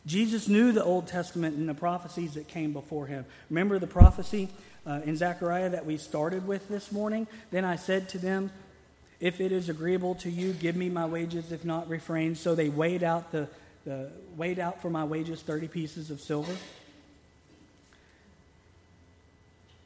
Jesus 0.06 0.48
knew 0.48 0.72
the 0.72 0.82
Old 0.82 1.06
Testament 1.06 1.56
and 1.56 1.68
the 1.68 1.74
prophecies 1.74 2.34
that 2.34 2.48
came 2.48 2.72
before 2.72 3.06
him. 3.06 3.26
Remember 3.50 3.78
the 3.78 3.86
prophecy 3.86 4.48
uh, 4.86 5.00
in 5.04 5.16
Zechariah 5.16 5.70
that 5.70 5.84
we 5.84 5.96
started 5.96 6.46
with 6.46 6.68
this 6.68 6.90
morning? 6.90 7.26
Then 7.50 7.64
I 7.64 7.76
said 7.76 8.08
to 8.10 8.18
them, 8.18 8.50
If 9.20 9.40
it 9.40 9.52
is 9.52 9.68
agreeable 9.68 10.14
to 10.16 10.30
you, 10.30 10.52
give 10.54 10.74
me 10.74 10.88
my 10.88 11.04
wages, 11.04 11.52
if 11.52 11.64
not, 11.64 11.88
refrain. 11.88 12.34
So 12.34 12.54
they 12.54 12.70
weighed 12.70 13.02
out, 13.02 13.30
the, 13.30 13.48
the, 13.84 14.10
weighed 14.36 14.58
out 14.58 14.80
for 14.80 14.88
my 14.88 15.04
wages 15.04 15.42
30 15.42 15.68
pieces 15.68 16.10
of 16.10 16.20
silver. 16.20 16.56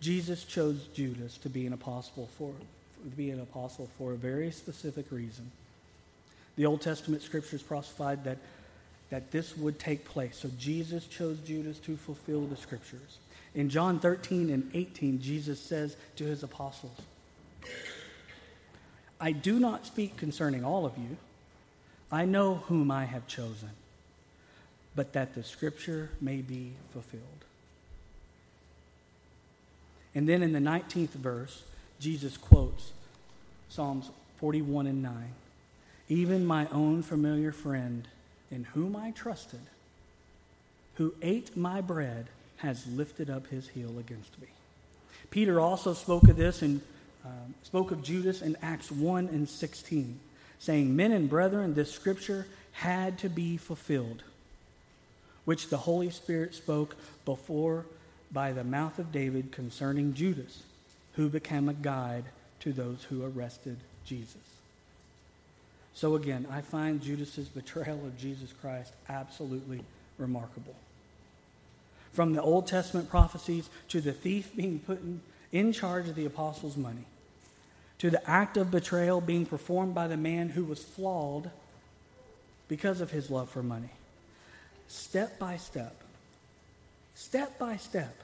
Jesus 0.01 0.45
chose 0.45 0.87
Judas 0.95 1.39
to 1.39 1.49
be 1.49 1.67
an 1.67 1.73
apostle 1.73 2.29
for, 2.39 2.53
to 3.03 3.17
be 3.17 3.31
an 3.31 3.41
apostle 3.41 3.89
for 3.97 4.13
a 4.13 4.17
very 4.17 4.51
specific 4.51 5.07
reason. 5.11 5.51
The 6.57 6.67
Old 6.67 6.83
Testament 6.83 7.23
scriptures 7.23 7.63
prophesied 7.63 8.23
that, 8.25 8.37
that 9.11 9.31
this 9.31 9.57
would 9.57 9.79
take 9.79 10.05
place. 10.05 10.39
So 10.39 10.51
Jesus 10.59 11.07
chose 11.07 11.39
Judas 11.39 11.79
to 11.81 11.97
fulfill 11.97 12.47
the 12.47 12.57
scriptures. 12.57 13.19
In 13.55 13.69
John 13.69 14.01
13 14.01 14.51
and 14.51 14.71
18, 14.75 15.21
Jesus 15.21 15.61
says 15.61 15.97
to 16.17 16.25
his 16.25 16.43
apostles, 16.43 16.97
I 19.21 19.33
do 19.33 19.61
not 19.61 19.87
speak 19.87 20.17
concerning 20.17 20.65
all 20.65 20.85
of 20.85 20.99
you. 20.99 21.17
I 22.11 22.25
know 22.25 22.57
whom 22.67 22.91
I 22.91 23.05
have 23.05 23.27
chosen, 23.27 23.71
but 24.95 25.13
that 25.13 25.35
the 25.35 25.43
scripture 25.43 26.11
may 26.21 26.39
be 26.39 26.73
fulfilled. 26.93 27.23
And 30.15 30.29
then 30.29 30.43
in 30.43 30.53
the 30.53 30.59
19th 30.59 31.11
verse, 31.11 31.63
Jesus 31.99 32.37
quotes 32.37 32.93
Psalms 33.69 34.11
41 34.39 34.87
and 34.87 35.03
9. 35.03 35.35
Even 36.09 36.45
my 36.45 36.69
own 36.69 37.03
familiar 37.03 37.51
friend, 37.51 38.07
in 38.51 38.65
whom 38.65 38.97
I 38.97 39.11
trusted, 39.11 39.61
who 40.95 41.15
ate 41.23 41.57
my 41.57 41.81
bread, 41.81 42.27
has 42.59 42.87
lifted 42.87 43.29
up 43.29 43.49
his 43.49 43.69
heel 43.69 43.99
against 43.99 44.41
me. 44.41 44.49
Peter 45.31 45.61
also 45.61 45.95
spoke 45.95 46.29
of 46.29 46.37
this 46.37 46.63
and 46.63 46.81
um, 47.25 47.55
spoke 47.63 47.91
of 47.91 48.03
Judas 48.03 48.43
in 48.43 48.57
Acts 48.63 48.91
1 48.91 49.29
and 49.29 49.49
16, 49.49 50.21
saying, 50.59 50.95
Men 50.95 51.13
and 51.13 51.29
brethren, 51.29 51.75
this 51.75 51.93
scripture 51.93 52.47
had 52.73 53.19
to 53.19 53.29
be 53.29 53.57
fulfilled, 53.57 54.23
which 55.45 55.69
the 55.69 55.79
Holy 55.79 56.11
Spirit 56.11 56.55
spoke 56.55 56.97
before 57.25 57.87
by 58.31 58.53
the 58.53 58.65
mouth 58.65 58.99
of 58.99 59.13
David 59.13 59.53
concerning 59.53 60.15
Judas 60.15 60.63
who 61.15 61.29
became 61.29 61.69
a 61.69 61.75
guide 61.75 62.25
to 62.61 62.73
those 62.73 63.05
who 63.05 63.25
arrested 63.25 63.79
Jesus. 64.05 64.54
So 65.95 66.17
again, 66.17 66.47
I 66.51 66.61
find 66.61 67.01
Judas's 67.01 67.49
betrayal 67.49 68.05
of 68.05 68.19
Jesus 68.19 68.53
Christ 68.61 68.93
absolutely 69.09 69.81
remarkable. 70.19 70.75
From 72.13 72.33
the 72.33 72.43
Old 72.43 72.67
Testament 72.67 73.09
prophecies 73.09 73.69
to 73.89 74.01
the 74.01 74.13
thief 74.13 74.55
being 74.55 74.81
put 74.81 75.01
in, 75.01 75.21
in 75.53 75.73
charge 75.73 76.09
of 76.09 76.17
the 76.17 76.27
apostles' 76.27 76.77
money, 76.77 77.07
to 77.99 78.11
the 78.11 78.29
act 78.29 78.57
of 78.57 78.73
betrayal 78.73 79.21
being 79.21 79.47
performed 79.47 79.95
by 79.95 80.09
the 80.09 80.17
man 80.17 80.49
who 80.49 80.65
was 80.65 80.83
flawed 80.83 81.51
because 82.67 83.01
of 83.01 83.13
his 83.13 83.31
love 83.31 83.49
for 83.49 83.63
money. 83.63 83.91
Step 84.89 85.39
by 85.39 85.57
step, 85.57 85.95
step 87.15 87.59
by 87.59 87.77
step, 87.77 88.17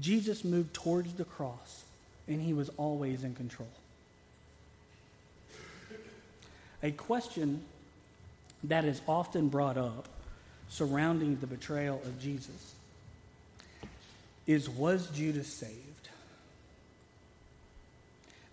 Jesus 0.00 0.44
moved 0.44 0.72
towards 0.72 1.12
the 1.12 1.24
cross 1.24 1.84
and 2.26 2.40
he 2.40 2.54
was 2.54 2.70
always 2.76 3.22
in 3.22 3.34
control. 3.34 3.68
A 6.82 6.90
question 6.90 7.62
that 8.64 8.84
is 8.84 9.00
often 9.06 9.48
brought 9.48 9.76
up 9.76 10.08
surrounding 10.68 11.36
the 11.36 11.46
betrayal 11.46 12.00
of 12.04 12.20
Jesus 12.20 12.74
is 14.46 14.68
Was 14.68 15.08
Judas 15.08 15.46
saved? 15.46 16.08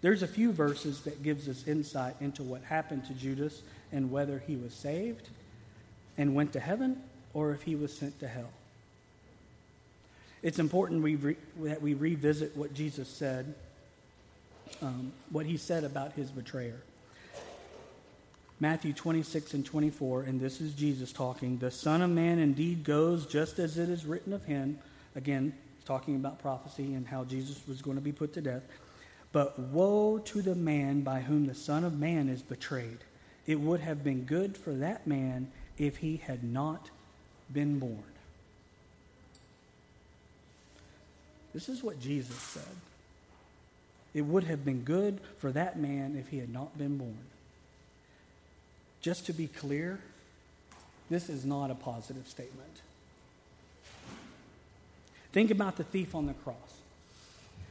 There's 0.01 0.23
a 0.23 0.27
few 0.27 0.51
verses 0.51 1.01
that 1.01 1.23
gives 1.23 1.49
us 1.49 1.67
insight 1.67 2.15
into 2.21 2.43
what 2.43 2.63
happened 2.63 3.05
to 3.05 3.13
Judas 3.13 3.61
and 3.91 4.11
whether 4.11 4.39
he 4.45 4.55
was 4.55 4.73
saved 4.73 5.27
and 6.17 6.35
went 6.35 6.53
to 6.53 6.59
heaven 6.59 7.01
or 7.33 7.51
if 7.51 7.63
he 7.63 7.75
was 7.75 7.95
sent 7.97 8.19
to 8.19 8.27
hell. 8.27 8.49
It's 10.43 10.59
important 10.59 11.01
we 11.01 11.15
re- 11.15 11.35
that 11.61 11.81
we 11.81 11.93
revisit 11.93 12.55
what 12.55 12.73
Jesus 12.73 13.07
said, 13.07 13.55
um, 14.81 15.11
what 15.31 15.45
he 15.45 15.57
said 15.57 15.83
about 15.83 16.13
his 16.13 16.29
betrayer. 16.29 16.79
Matthew 18.59 18.91
26 18.91 19.53
and 19.53 19.65
24, 19.65 20.23
and 20.23 20.39
this 20.41 20.61
is 20.61 20.73
Jesus 20.73 21.11
talking. 21.11 21.59
The 21.59 21.69
Son 21.69 22.01
of 22.01 22.09
Man 22.09 22.39
indeed 22.39 22.83
goes 22.83 23.27
just 23.27 23.59
as 23.59 23.77
it 23.77 23.87
is 23.87 24.05
written 24.05 24.33
of 24.33 24.45
him. 24.45 24.79
Again, 25.15 25.53
talking 25.85 26.15
about 26.15 26.41
prophecy 26.41 26.95
and 26.95 27.07
how 27.07 27.23
Jesus 27.23 27.61
was 27.67 27.83
going 27.83 27.97
to 27.97 28.01
be 28.01 28.11
put 28.11 28.33
to 28.33 28.41
death. 28.41 28.63
But 29.31 29.59
woe 29.59 30.17
to 30.19 30.41
the 30.41 30.55
man 30.55 31.01
by 31.01 31.19
whom 31.19 31.45
the 31.45 31.53
Son 31.53 31.83
of 31.83 31.99
Man 31.99 32.29
is 32.29 32.41
betrayed. 32.41 32.97
It 33.45 33.59
would 33.59 33.81
have 33.81 34.03
been 34.03 34.23
good 34.23 34.57
for 34.57 34.73
that 34.73 35.05
man 35.05 35.51
if 35.77 35.97
he 35.97 36.17
had 36.17 36.43
not 36.43 36.89
been 37.53 37.77
born. 37.77 38.03
This 41.53 41.69
is 41.69 41.83
what 41.83 41.99
Jesus 41.99 42.35
said. 42.35 42.63
It 44.13 44.21
would 44.21 44.45
have 44.45 44.65
been 44.65 44.81
good 44.81 45.19
for 45.37 45.51
that 45.51 45.77
man 45.77 46.15
if 46.19 46.29
he 46.29 46.39
had 46.39 46.51
not 46.51 46.75
been 46.77 46.97
born. 46.97 47.17
Just 49.07 49.27
to 49.27 49.31
be 49.31 49.47
clear, 49.47 49.99
this 51.09 51.29
is 51.29 51.45
not 51.45 51.71
a 51.71 51.75
positive 51.75 52.27
statement. 52.27 52.81
Think 55.31 55.49
about 55.49 55.77
the 55.77 55.85
thief 55.85 56.13
on 56.13 56.25
the 56.25 56.33
cross. 56.33 56.57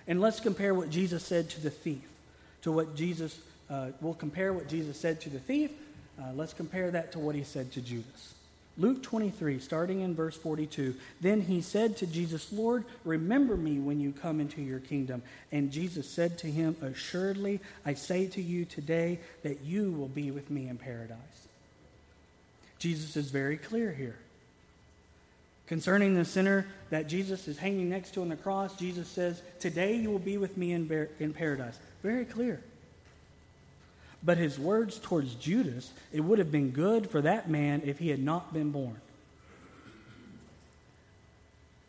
And 0.08 0.18
let's 0.18 0.40
compare 0.40 0.72
what 0.72 0.88
Jesus 0.88 1.22
said 1.22 1.50
to 1.50 1.60
the 1.60 1.68
thief 1.68 2.00
to 2.62 2.72
what 2.72 2.96
Jesus, 2.96 3.38
uh, 3.68 3.88
we'll 4.00 4.14
compare 4.14 4.54
what 4.54 4.66
Jesus 4.66 4.98
said 4.98 5.20
to 5.20 5.28
the 5.28 5.38
thief. 5.38 5.70
Uh, 6.18 6.32
let's 6.34 6.54
compare 6.54 6.90
that 6.92 7.12
to 7.12 7.18
what 7.18 7.34
he 7.34 7.44
said 7.44 7.70
to 7.72 7.82
Judas. 7.82 8.32
Luke 8.78 9.02
23, 9.02 9.58
starting 9.58 10.00
in 10.00 10.14
verse 10.14 10.36
42. 10.36 10.94
Then 11.20 11.40
he 11.40 11.62
said 11.62 11.96
to 11.98 12.06
Jesus, 12.06 12.52
Lord, 12.52 12.84
remember 13.04 13.56
me 13.56 13.78
when 13.78 14.00
you 14.00 14.12
come 14.12 14.38
into 14.38 14.60
your 14.60 14.80
kingdom. 14.80 15.22
And 15.50 15.72
Jesus 15.72 16.08
said 16.08 16.38
to 16.38 16.46
him, 16.46 16.76
Assuredly, 16.82 17.60
I 17.86 17.94
say 17.94 18.26
to 18.28 18.42
you 18.42 18.66
today 18.66 19.20
that 19.42 19.62
you 19.62 19.92
will 19.92 20.08
be 20.08 20.30
with 20.30 20.50
me 20.50 20.68
in 20.68 20.76
paradise. 20.76 21.18
Jesus 22.78 23.16
is 23.16 23.30
very 23.30 23.56
clear 23.56 23.92
here. 23.92 24.16
Concerning 25.66 26.14
the 26.14 26.24
sinner 26.24 26.66
that 26.90 27.08
Jesus 27.08 27.48
is 27.48 27.58
hanging 27.58 27.88
next 27.88 28.12
to 28.14 28.20
on 28.20 28.28
the 28.28 28.36
cross, 28.36 28.76
Jesus 28.76 29.08
says, 29.08 29.42
Today 29.58 29.96
you 29.96 30.10
will 30.10 30.18
be 30.18 30.36
with 30.36 30.56
me 30.56 30.72
in, 30.72 31.08
in 31.18 31.32
paradise. 31.32 31.78
Very 32.02 32.24
clear. 32.24 32.60
But 34.22 34.38
his 34.38 34.58
words 34.58 34.98
towards 34.98 35.34
Judas, 35.34 35.92
it 36.12 36.20
would 36.20 36.38
have 36.38 36.50
been 36.50 36.70
good 36.70 37.08
for 37.10 37.20
that 37.20 37.48
man 37.48 37.82
if 37.84 37.98
he 37.98 38.08
had 38.08 38.22
not 38.22 38.52
been 38.52 38.70
born. 38.70 38.96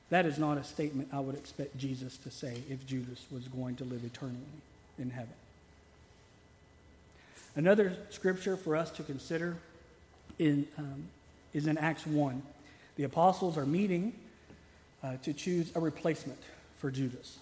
That 0.10 0.26
is 0.26 0.38
not 0.38 0.58
a 0.58 0.64
statement 0.64 1.10
I 1.12 1.20
would 1.20 1.36
expect 1.36 1.78
Jesus 1.78 2.18
to 2.18 2.32
say 2.32 2.62
if 2.70 2.86
Judas 2.86 3.26
was 3.32 3.48
going 3.48 3.76
to 3.78 3.84
live 3.84 4.04
eternally 4.06 4.38
in 4.98 5.10
heaven. 5.10 5.34
Another 7.56 7.98
scripture 8.10 8.56
for 8.56 8.76
us 8.76 8.92
to 8.92 9.04
consider 9.04 9.58
in, 10.40 10.68
um, 10.78 11.08
is 11.54 11.68
in 11.68 11.78
Acts 11.78 12.06
1. 12.06 12.42
The 12.96 13.04
apostles 13.04 13.58
are 13.58 13.66
meeting 13.66 14.14
uh, 15.04 15.18
to 15.24 15.34
choose 15.34 15.72
a 15.76 15.80
replacement 15.80 16.40
for 16.78 16.92
Judas. 16.92 17.40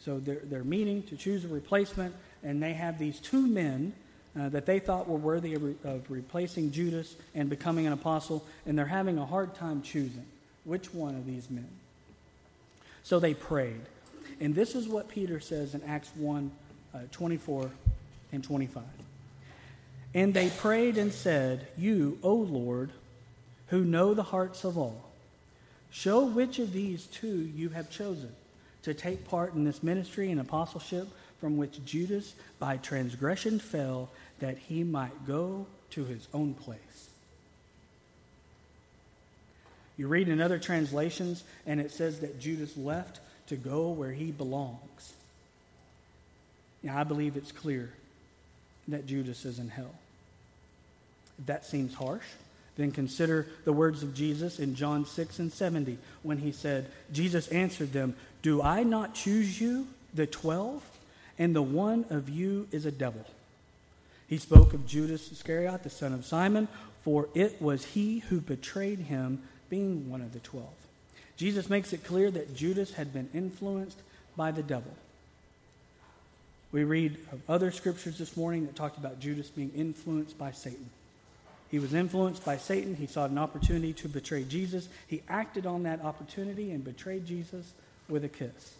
So 0.00 0.18
they're, 0.18 0.40
they're 0.44 0.64
meeting 0.64 1.02
to 1.04 1.16
choose 1.16 1.44
a 1.44 1.48
replacement, 1.48 2.14
and 2.42 2.62
they 2.62 2.72
have 2.72 2.98
these 2.98 3.20
two 3.20 3.46
men 3.46 3.92
uh, 4.38 4.48
that 4.48 4.66
they 4.66 4.78
thought 4.78 5.08
were 5.08 5.18
worthy 5.18 5.54
of, 5.54 5.62
re- 5.62 5.76
of 5.84 6.10
replacing 6.10 6.72
Judas 6.72 7.14
and 7.34 7.48
becoming 7.48 7.86
an 7.86 7.92
apostle, 7.92 8.44
and 8.66 8.76
they're 8.76 8.86
having 8.86 9.18
a 9.18 9.26
hard 9.26 9.54
time 9.54 9.82
choosing 9.82 10.26
which 10.64 10.92
one 10.92 11.14
of 11.14 11.26
these 11.26 11.50
men. 11.50 11.68
So 13.02 13.20
they 13.20 13.34
prayed. 13.34 13.82
And 14.40 14.54
this 14.54 14.74
is 14.74 14.88
what 14.88 15.08
Peter 15.08 15.38
says 15.40 15.74
in 15.74 15.82
Acts 15.84 16.10
1 16.16 16.50
uh, 16.94 16.98
24 17.12 17.70
and 18.32 18.42
25. 18.42 18.82
And 20.14 20.32
they 20.32 20.48
prayed 20.48 20.96
and 20.96 21.12
said, 21.12 21.66
You, 21.76 22.18
O 22.22 22.34
Lord, 22.34 22.90
who 23.68 23.84
know 23.84 24.14
the 24.14 24.22
hearts 24.22 24.64
of 24.64 24.78
all, 24.78 25.10
show 25.90 26.24
which 26.24 26.58
of 26.58 26.72
these 26.72 27.06
two 27.06 27.50
you 27.54 27.70
have 27.70 27.90
chosen 27.90 28.32
to 28.82 28.94
take 28.94 29.28
part 29.28 29.54
in 29.54 29.64
this 29.64 29.82
ministry 29.82 30.30
and 30.30 30.40
apostleship 30.40 31.08
from 31.40 31.56
which 31.56 31.84
Judas 31.84 32.34
by 32.58 32.76
transgression 32.76 33.58
fell, 33.58 34.08
that 34.40 34.58
he 34.58 34.84
might 34.84 35.26
go 35.26 35.66
to 35.90 36.04
his 36.04 36.26
own 36.34 36.54
place. 36.54 37.08
You 39.96 40.08
read 40.08 40.28
in 40.28 40.40
other 40.40 40.58
translations, 40.58 41.44
and 41.66 41.80
it 41.80 41.92
says 41.92 42.20
that 42.20 42.40
Judas 42.40 42.76
left 42.76 43.20
to 43.48 43.56
go 43.56 43.90
where 43.90 44.12
he 44.12 44.32
belongs. 44.32 45.14
Now, 46.82 46.98
I 46.98 47.04
believe 47.04 47.36
it's 47.36 47.52
clear 47.52 47.90
that 48.88 49.06
Judas 49.06 49.44
is 49.44 49.58
in 49.58 49.68
hell. 49.68 49.94
If 51.38 51.46
that 51.46 51.64
seems 51.64 51.94
harsh, 51.94 52.26
then 52.76 52.90
consider 52.90 53.46
the 53.64 53.72
words 53.72 54.02
of 54.02 54.14
Jesus 54.14 54.58
in 54.58 54.74
John 54.74 55.06
6 55.06 55.38
and 55.38 55.52
70 55.52 55.98
when 56.22 56.38
he 56.38 56.52
said, 56.52 56.90
Jesus 57.12 57.48
answered 57.48 57.92
them, 57.92 58.16
Do 58.42 58.60
I 58.60 58.82
not 58.82 59.14
choose 59.14 59.60
you, 59.60 59.86
the 60.12 60.26
twelve, 60.26 60.84
and 61.38 61.54
the 61.54 61.62
one 61.62 62.04
of 62.10 62.28
you 62.28 62.66
is 62.72 62.84
a 62.84 62.90
devil? 62.90 63.24
He 64.28 64.38
spoke 64.38 64.72
of 64.72 64.86
Judas 64.86 65.30
Iscariot, 65.30 65.82
the 65.82 65.90
son 65.90 66.12
of 66.12 66.24
Simon, 66.24 66.68
for 67.02 67.28
it 67.34 67.60
was 67.60 67.84
he 67.84 68.20
who 68.20 68.40
betrayed 68.40 69.00
him, 69.00 69.42
being 69.68 70.08
one 70.08 70.20
of 70.20 70.32
the 70.32 70.40
twelve. 70.40 70.74
Jesus 71.36 71.68
makes 71.68 71.92
it 71.92 72.04
clear 72.04 72.30
that 72.30 72.54
Judas 72.54 72.94
had 72.94 73.12
been 73.12 73.28
influenced 73.34 73.98
by 74.36 74.50
the 74.50 74.62
devil. 74.62 74.92
We 76.72 76.84
read 76.84 77.18
of 77.32 77.40
other 77.48 77.70
scriptures 77.70 78.18
this 78.18 78.36
morning 78.36 78.66
that 78.66 78.74
talked 78.74 78.98
about 78.98 79.20
Judas 79.20 79.48
being 79.48 79.70
influenced 79.76 80.38
by 80.38 80.52
Satan. 80.52 80.90
He 81.70 81.78
was 81.78 81.92
influenced 81.92 82.44
by 82.44 82.56
Satan. 82.56 82.94
He 82.94 83.06
saw 83.06 83.24
an 83.24 83.38
opportunity 83.38 83.92
to 83.94 84.08
betray 84.08 84.44
Jesus. 84.44 84.88
He 85.06 85.22
acted 85.28 85.66
on 85.66 85.82
that 85.84 86.04
opportunity 86.04 86.70
and 86.70 86.84
betrayed 86.84 87.26
Jesus 87.26 87.72
with 88.08 88.24
a 88.24 88.28
kiss. 88.28 88.74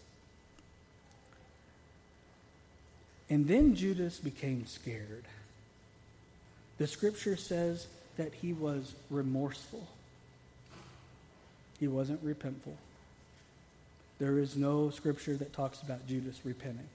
And 3.30 3.48
then 3.48 3.74
Judas 3.74 4.18
became 4.18 4.66
scared. 4.66 5.24
The 6.78 6.86
scripture 6.86 7.36
says 7.36 7.86
that 8.16 8.32
he 8.34 8.52
was 8.52 8.94
remorseful, 9.10 9.86
he 11.80 11.88
wasn't 11.88 12.24
repentful. 12.24 12.76
There 14.18 14.38
is 14.38 14.56
no 14.56 14.90
scripture 14.90 15.36
that 15.36 15.52
talks 15.52 15.82
about 15.82 16.06
Judas 16.06 16.40
repenting. 16.44 16.88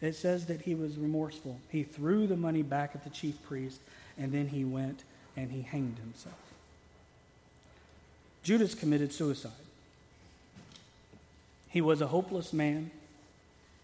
It 0.00 0.14
says 0.14 0.46
that 0.46 0.62
he 0.62 0.74
was 0.74 0.96
remorseful. 0.96 1.58
He 1.68 1.82
threw 1.82 2.26
the 2.26 2.36
money 2.36 2.62
back 2.62 2.92
at 2.94 3.04
the 3.04 3.10
chief 3.10 3.42
priest, 3.42 3.80
and 4.16 4.32
then 4.32 4.48
he 4.48 4.64
went 4.64 5.02
and 5.36 5.50
he 5.50 5.62
hanged 5.62 5.98
himself. 5.98 6.36
Judas 8.42 8.74
committed 8.74 9.12
suicide. 9.12 9.52
He 11.68 11.80
was 11.80 12.00
a 12.00 12.06
hopeless 12.06 12.52
man, 12.52 12.90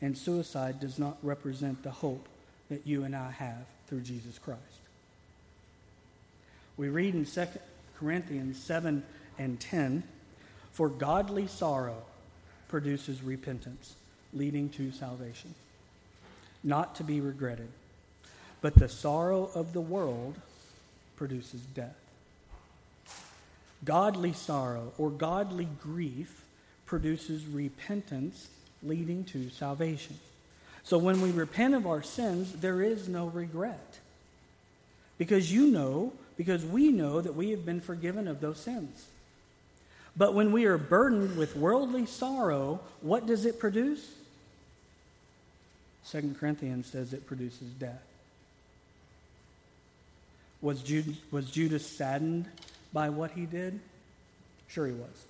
and 0.05 0.19
suicide 0.19 0.81
does 0.81 0.99
not 0.99 1.17
represent 1.23 1.83
the 1.83 1.91
hope 1.91 2.29
that 2.69 2.87
you 2.87 3.05
and 3.05 3.17
I 3.17 3.31
have 3.31 3.65
through 3.87 4.03
Jesus 4.03 4.39
Christ. 4.39 4.61
We 6.77 6.91
read 6.91 7.15
in 7.15 7.25
2 7.25 7.47
Corinthians 7.99 8.63
7 8.63 9.03
and 9.39 9.59
10 9.59 10.03
For 10.73 10.91
godly 10.91 11.47
sorrow 11.47 12.03
produces 12.69 13.23
repentance, 13.23 13.95
leading 14.35 14.69
to 14.71 14.93
salvation, 14.93 15.55
not 16.63 16.97
to 16.97 17.03
be 17.03 17.23
regretted. 17.23 17.69
But 18.61 18.75
the 18.75 18.91
sorrow 18.91 19.49
of 19.55 19.73
the 19.73 19.81
world 19.81 20.35
produces 21.17 21.63
death. 21.75 21.97
Godly 23.87 24.35
sorrow 24.35 24.93
or 24.99 25.09
godly 25.09 25.69
grief 25.81 26.45
produces 26.85 27.47
repentance, 27.47 28.49
leading 28.85 29.25
to 29.25 29.51
salvation. 29.51 30.19
So 30.83 30.99
when 30.99 31.21
we 31.21 31.31
repent 31.31 31.75
of 31.75 31.87
our 31.87 32.03
sins, 32.03 32.53
there 32.53 32.83
is 32.83 33.09
no 33.09 33.27
regret. 33.27 33.99
Because 35.17 35.51
you 35.51 35.69
know, 35.69 36.13
because 36.37 36.65
we 36.65 36.91
know 36.91 37.21
that 37.21 37.35
we 37.35 37.51
have 37.51 37.65
been 37.65 37.81
forgiven 37.81 38.29
of 38.29 38.41
those 38.41 38.59
sins. 38.59 39.07
But 40.17 40.35
when 40.35 40.53
we 40.53 40.67
are 40.67 40.79
burdened 40.79 41.37
with 41.37 41.57
worldly 41.57 42.07
sorrow, 42.07 42.81
what 43.01 43.27
does 43.27 43.47
it 43.47 43.59
produce? 43.59 44.15
2 46.11 46.37
Corinthians 46.39 46.87
says 46.87 47.13
it 47.13 47.27
produces 47.27 47.69
death. 47.79 48.03
Was, 50.61 50.83
was 51.31 51.51
Judas 51.51 51.87
saddened 51.87 52.47
by 52.93 53.09
what 53.09 53.33
he 53.33 53.47
did? 53.47 53.81
Sure, 54.69 54.87
he 54.87 54.93
was. 54.93 55.25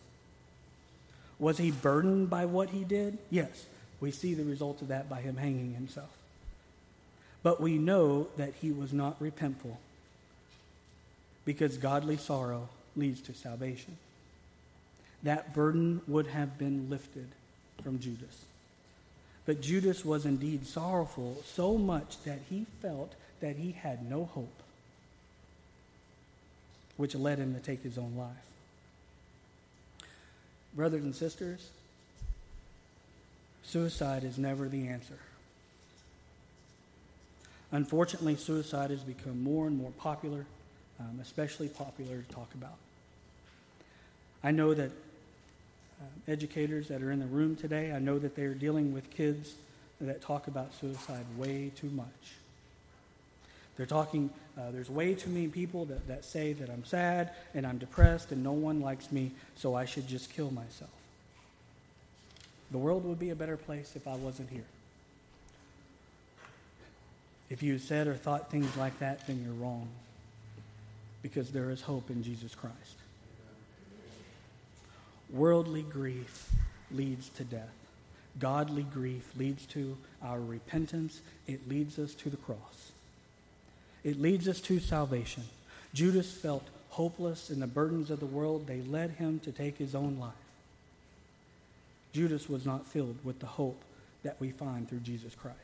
Was 1.45 1.59
he 1.59 1.73
burdened 1.73 2.31
by 2.31 2.47
what 2.47 2.71
he 2.71 2.85
did? 2.85 3.19
Yes. 3.29 3.67
We 4.01 4.13
see 4.13 4.33
the 4.33 4.45
result 4.45 4.81
of 4.81 4.89
that 4.89 5.11
by 5.11 5.21
him 5.21 5.37
hanging 5.37 5.75
himself. 5.75 6.09
But 7.43 7.61
we 7.61 7.77
know 7.77 8.29
that 8.39 8.55
he 8.63 8.73
was 8.73 8.95
not 8.95 9.21
repentful 9.21 9.77
because 11.45 11.77
godly 11.77 12.17
sorrow 12.17 12.71
leads 12.97 13.21
to 13.21 13.35
salvation. 13.35 13.99
That 15.23 15.53
burden 15.53 16.01
would 16.09 16.29
have 16.29 16.57
been 16.57 16.89
lifted 16.89 17.29
from 17.83 17.99
Judas. 17.99 18.47
But 19.45 19.61
Judas 19.61 20.03
was 20.03 20.25
indeed 20.25 20.67
sorrowful 20.67 21.43
so 21.45 21.77
much 21.77 22.23
that 22.25 22.39
he 22.49 22.65
felt 22.81 23.13
that 23.41 23.57
he 23.57 23.73
had 23.73 24.09
no 24.09 24.25
hope, 24.25 24.63
which 26.97 27.15
led 27.15 27.37
him 27.37 27.53
to 27.53 27.61
take 27.61 27.83
his 27.83 27.99
own 27.99 28.15
life. 28.17 28.54
Brothers 30.75 31.05
and 31.05 31.15
sisters, 31.15 31.69
suicide 33.63 34.25
is 34.25 34.39
never 34.39 34.69
the 34.69 34.89
answer. 34.89 35.19
Unfortunately, 37.71 38.37
suicide 38.37 38.91
has 38.91 39.01
become 39.01 39.43
more 39.43 39.67
and 39.67 39.77
more 39.77 39.91
popular, 39.99 40.47
um, 41.01 41.19
especially 41.21 41.69
popular 41.69 42.23
to 42.23 42.35
talk 42.35 42.49
about. 42.55 42.77
I 44.43 44.51
know 44.51 44.75
that 44.75 44.91
uh, 46.01 46.05
educators 46.29 46.89
that 46.89 47.03
are 47.03 47.11
in 47.11 47.21
the 47.21 47.27
room 47.27 47.57
today, 47.57 47.93
I 47.93 47.99
know 47.99 48.19
that 48.19 48.37
they 48.37 48.45
are 48.45 48.55
dealing 48.55 48.93
with 48.93 49.11
kids 49.11 49.55
that 50.01 50.21
talk 50.21 50.47
about 50.49 50.75
suicide 50.75 51.25
way 51.37 51.73
too 51.75 51.91
much. 51.91 52.07
They're 53.77 53.87
talking, 53.87 54.31
uh, 54.57 54.71
there's 54.71 54.89
way 54.89 55.15
too 55.15 55.31
many 55.31 55.49
people 55.49 55.85
that, 55.87 56.07
that 56.07 56.25
say 56.25 56.53
that 56.53 56.71
I'm 56.71 56.85
sad 56.85 57.31
and 57.55 57.67
I'm 57.67 57.79
depressed 57.79 58.31
and 58.31 58.43
no 58.43 58.53
one 58.53 58.81
likes 58.81 59.11
me, 59.11 59.33
so 59.57 59.75
I 59.75 59.85
should 59.85 60.07
just 60.07 60.33
kill 60.33 60.51
myself. 60.51 60.91
The 62.71 62.79
world 62.79 63.05
would 63.05 63.19
be 63.19 63.31
a 63.31 63.37
better 63.37 63.57
place 63.57 63.93
if 63.95 64.07
I 64.07 64.17
wasn't 64.17 64.51
here. 64.51 64.65
If 67.51 67.63
you 67.63 67.79
said 67.79 68.07
or 68.07 68.15
thought 68.15 68.51
things 68.51 68.77
like 68.77 68.99
that, 69.01 69.27
then 69.27 69.43
you're 69.45 69.55
wrong. 69.55 69.89
Because 71.23 71.51
there 71.51 71.71
is 71.71 71.81
hope 71.81 72.11
in 72.11 72.23
Jesus 72.23 72.55
Christ. 72.55 72.75
Worldly 75.31 75.83
grief 75.83 76.51
leads 76.91 77.29
to 77.31 77.45
death. 77.45 77.75
Godly 78.39 78.83
grief 78.83 79.31
leads 79.37 79.67
to 79.67 79.97
our 80.23 80.41
repentance. 80.41 81.21
It 81.47 81.69
leads 81.69 81.99
us 81.99 82.15
to 82.17 82.31
the 82.31 82.37
cross. 82.37 82.93
It 84.05 84.21
leads 84.21 84.49
us 84.49 84.61
to 84.63 84.79
salvation. 84.79 85.45
Judas 85.93 86.31
felt 86.31 86.65
hopeless 86.91 87.51
in 87.51 87.61
the 87.61 87.67
burdens 87.67 88.11
of 88.11 88.21
the 88.21 88.27
world. 88.27 88.67
They 88.67 88.83
led 88.83 89.13
him 89.13 89.41
to 89.41 89.53
take 89.53 89.79
his 89.79 89.95
own 89.95 90.19
life. 90.19 90.33
Judas 92.13 92.49
was 92.49 92.65
not 92.65 92.87
filled 92.87 93.17
with 93.25 93.41
the 93.41 93.47
hope 93.47 93.81
that 94.23 94.37
we 94.41 94.51
find 94.51 94.89
through 94.89 95.01
Jesus 95.01 95.35
Christ. 95.35 95.57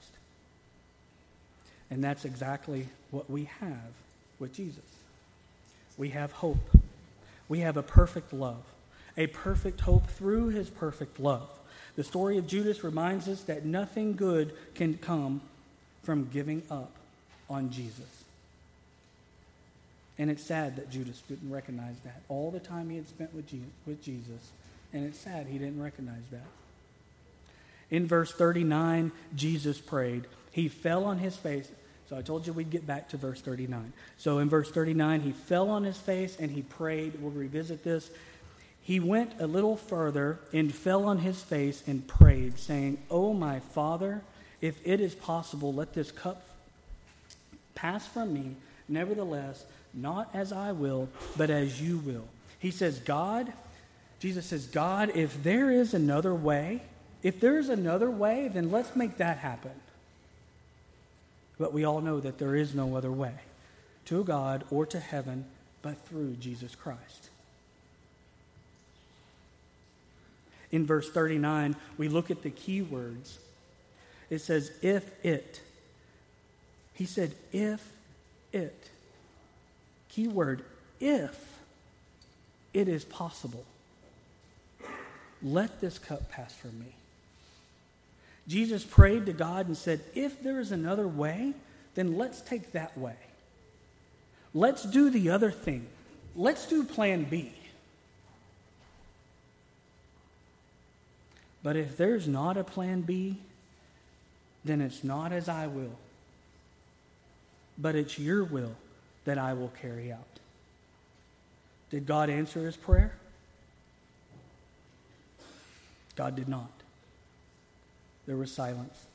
And 1.90 2.02
that's 2.02 2.24
exactly 2.24 2.88
what 3.10 3.30
we 3.30 3.44
have 3.60 3.92
with 4.38 4.54
Jesus. 4.54 4.82
We 5.98 6.08
have 6.10 6.32
hope. 6.32 6.58
We 7.48 7.60
have 7.60 7.76
a 7.76 7.82
perfect 7.82 8.32
love 8.32 8.64
a 9.16 9.26
perfect 9.26 9.80
hope 9.80 10.06
through 10.08 10.48
his 10.48 10.70
perfect 10.70 11.20
love. 11.20 11.48
The 11.96 12.04
story 12.04 12.38
of 12.38 12.46
Judas 12.46 12.84
reminds 12.84 13.28
us 13.28 13.42
that 13.42 13.64
nothing 13.64 14.14
good 14.14 14.54
can 14.74 14.96
come 14.96 15.40
from 16.02 16.28
giving 16.32 16.62
up 16.70 16.92
on 17.48 17.70
Jesus. 17.70 18.19
And 20.20 20.30
it's 20.30 20.44
sad 20.44 20.76
that 20.76 20.90
Judas 20.90 21.20
didn't 21.28 21.50
recognize 21.50 21.96
that. 22.04 22.22
All 22.28 22.52
the 22.52 22.60
time 22.60 22.90
he 22.90 22.96
had 22.96 23.08
spent 23.08 23.34
with 23.34 23.48
Jesus, 23.48 24.52
and 24.92 25.04
it's 25.04 25.18
sad 25.18 25.46
he 25.46 25.58
didn't 25.58 25.82
recognize 25.82 26.22
that. 26.30 26.46
In 27.90 28.06
verse 28.06 28.30
39, 28.30 29.10
Jesus 29.34 29.80
prayed. 29.80 30.26
He 30.52 30.68
fell 30.68 31.04
on 31.04 31.18
his 31.18 31.36
face. 31.36 31.68
So 32.08 32.16
I 32.16 32.22
told 32.22 32.46
you 32.46 32.52
we'd 32.52 32.70
get 32.70 32.86
back 32.86 33.08
to 33.08 33.16
verse 33.16 33.40
39. 33.40 33.92
So 34.16 34.38
in 34.38 34.48
verse 34.48 34.70
39, 34.70 35.22
he 35.22 35.32
fell 35.32 35.70
on 35.70 35.82
his 35.82 35.96
face 35.96 36.36
and 36.38 36.52
he 36.52 36.62
prayed. 36.62 37.14
We'll 37.20 37.32
revisit 37.32 37.82
this 37.82 38.10
he 38.82 38.98
went 38.98 39.40
a 39.40 39.46
little 39.46 39.76
further 39.76 40.40
and 40.52 40.74
fell 40.74 41.04
on 41.04 41.18
his 41.18 41.40
face 41.42 41.82
and 41.86 42.06
prayed, 42.06 42.58
saying, 42.58 42.98
Oh, 43.10 43.32
my 43.32 43.60
Father, 43.60 44.22
if 44.60 44.80
it 44.84 45.00
is 45.00 45.14
possible, 45.14 45.72
let 45.72 45.92
this 45.94 46.10
cup 46.10 46.42
pass 47.74 48.06
from 48.06 48.32
me. 48.34 48.56
Nevertheless, 48.88 49.64
not 49.92 50.30
as 50.34 50.52
I 50.52 50.72
will, 50.72 51.08
but 51.36 51.50
as 51.50 51.80
you 51.80 51.98
will. 51.98 52.24
He 52.58 52.70
says, 52.70 52.98
God, 52.98 53.52
Jesus 54.18 54.46
says, 54.46 54.66
God, 54.66 55.12
if 55.14 55.42
there 55.42 55.70
is 55.70 55.94
another 55.94 56.34
way, 56.34 56.82
if 57.22 57.40
there 57.40 57.58
is 57.58 57.68
another 57.68 58.10
way, 58.10 58.48
then 58.48 58.70
let's 58.70 58.94
make 58.94 59.18
that 59.18 59.38
happen. 59.38 59.72
But 61.58 61.72
we 61.72 61.84
all 61.84 62.00
know 62.00 62.20
that 62.20 62.38
there 62.38 62.54
is 62.54 62.74
no 62.74 62.96
other 62.96 63.12
way 63.12 63.34
to 64.06 64.24
God 64.24 64.64
or 64.70 64.86
to 64.86 65.00
heaven 65.00 65.44
but 65.82 65.96
through 66.06 66.36
Jesus 66.36 66.74
Christ. 66.74 67.30
in 70.72 70.86
verse 70.86 71.10
39, 71.10 71.76
we 71.98 72.08
look 72.08 72.30
at 72.30 72.42
the 72.42 72.50
key 72.50 72.82
words. 72.82 73.38
It 74.28 74.40
says, 74.40 74.70
if 74.82 75.24
it. 75.24 75.60
He 76.94 77.06
said, 77.06 77.34
if 77.52 77.92
it. 78.52 78.90
Key 80.10 80.28
word, 80.28 80.64
if 80.98 81.60
it 82.74 82.88
is 82.88 83.04
possible. 83.04 83.64
Let 85.42 85.80
this 85.80 85.98
cup 85.98 86.30
pass 86.30 86.54
from 86.54 86.78
me. 86.78 86.94
Jesus 88.46 88.84
prayed 88.84 89.26
to 89.26 89.32
God 89.32 89.66
and 89.66 89.76
said, 89.76 90.00
if 90.14 90.42
there 90.42 90.60
is 90.60 90.72
another 90.72 91.06
way, 91.06 91.54
then 91.94 92.18
let's 92.18 92.40
take 92.40 92.72
that 92.72 92.96
way. 92.98 93.16
Let's 94.52 94.82
do 94.82 95.10
the 95.10 95.30
other 95.30 95.50
thing. 95.50 95.86
Let's 96.34 96.66
do 96.66 96.84
plan 96.84 97.24
B. 97.24 97.52
But 101.62 101.76
if 101.76 101.96
there's 101.96 102.26
not 102.26 102.56
a 102.56 102.64
plan 102.64 103.02
B, 103.02 103.36
then 104.64 104.80
it's 104.80 105.04
not 105.04 105.32
as 105.32 105.48
I 105.48 105.66
will, 105.66 105.96
but 107.78 107.94
it's 107.94 108.18
your 108.18 108.44
will 108.44 108.74
that 109.24 109.38
I 109.38 109.52
will 109.54 109.72
carry 109.80 110.12
out. 110.12 110.38
Did 111.90 112.06
God 112.06 112.30
answer 112.30 112.64
his 112.64 112.76
prayer? 112.76 113.12
God 116.16 116.36
did 116.36 116.48
not. 116.48 116.70
There 118.26 118.36
was 118.36 118.52
silence. 118.52 119.06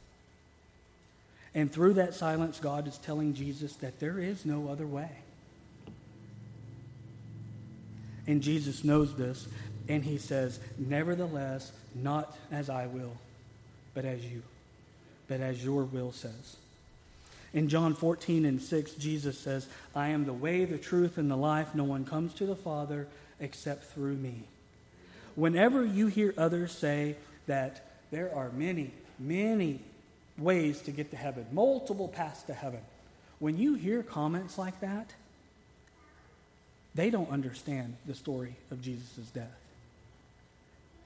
And 1.53 1.71
through 1.71 1.93
that 1.93 2.13
silence, 2.13 2.59
God 2.59 2.87
is 2.87 2.97
telling 2.97 3.33
Jesus 3.33 3.73
that 3.77 3.99
there 3.99 4.19
is 4.19 4.45
no 4.45 4.67
other 4.67 4.85
way. 4.85 5.09
And 8.27 8.41
Jesus 8.41 8.83
knows 8.83 9.15
this, 9.15 9.47
and 9.87 10.03
he 10.03 10.17
says, 10.17 10.59
Nevertheless, 10.77 11.71
not 11.93 12.35
as 12.51 12.69
I 12.69 12.87
will, 12.87 13.15
but 13.93 14.03
as 14.03 14.25
you, 14.25 14.41
but 15.27 15.39
as 15.39 15.63
your 15.63 15.83
will 15.83 16.11
says. 16.11 16.57
In 17.55 17.69
John 17.69 17.95
14 17.95 18.43
and 18.43 18.61
6, 18.61 18.91
Jesus 18.95 19.39
says, 19.39 19.65
I 19.95 20.09
am 20.09 20.25
the 20.25 20.33
way, 20.33 20.65
the 20.65 20.77
truth, 20.77 21.17
and 21.17 21.31
the 21.31 21.37
life. 21.37 21.73
No 21.73 21.85
one 21.85 22.03
comes 22.03 22.33
to 22.35 22.45
the 22.45 22.55
Father 22.55 23.07
except 23.39 23.85
through 23.85 24.15
me. 24.15 24.43
Whenever 25.35 25.85
you 25.85 26.07
hear 26.07 26.33
others 26.37 26.73
say 26.73 27.15
that 27.47 27.85
there 28.11 28.35
are 28.35 28.49
many, 28.51 28.91
many 29.17 29.79
ways 30.37 30.81
to 30.81 30.91
get 30.91 31.11
to 31.11 31.17
heaven, 31.17 31.45
multiple 31.53 32.09
paths 32.09 32.43
to 32.43 32.53
heaven, 32.53 32.81
when 33.39 33.57
you 33.57 33.75
hear 33.75 34.03
comments 34.03 34.57
like 34.57 34.81
that, 34.81 35.13
they 36.93 37.09
don't 37.09 37.29
understand 37.29 37.95
the 38.05 38.15
story 38.15 38.55
of 38.69 38.81
Jesus' 38.81 39.29
death. 39.33 39.47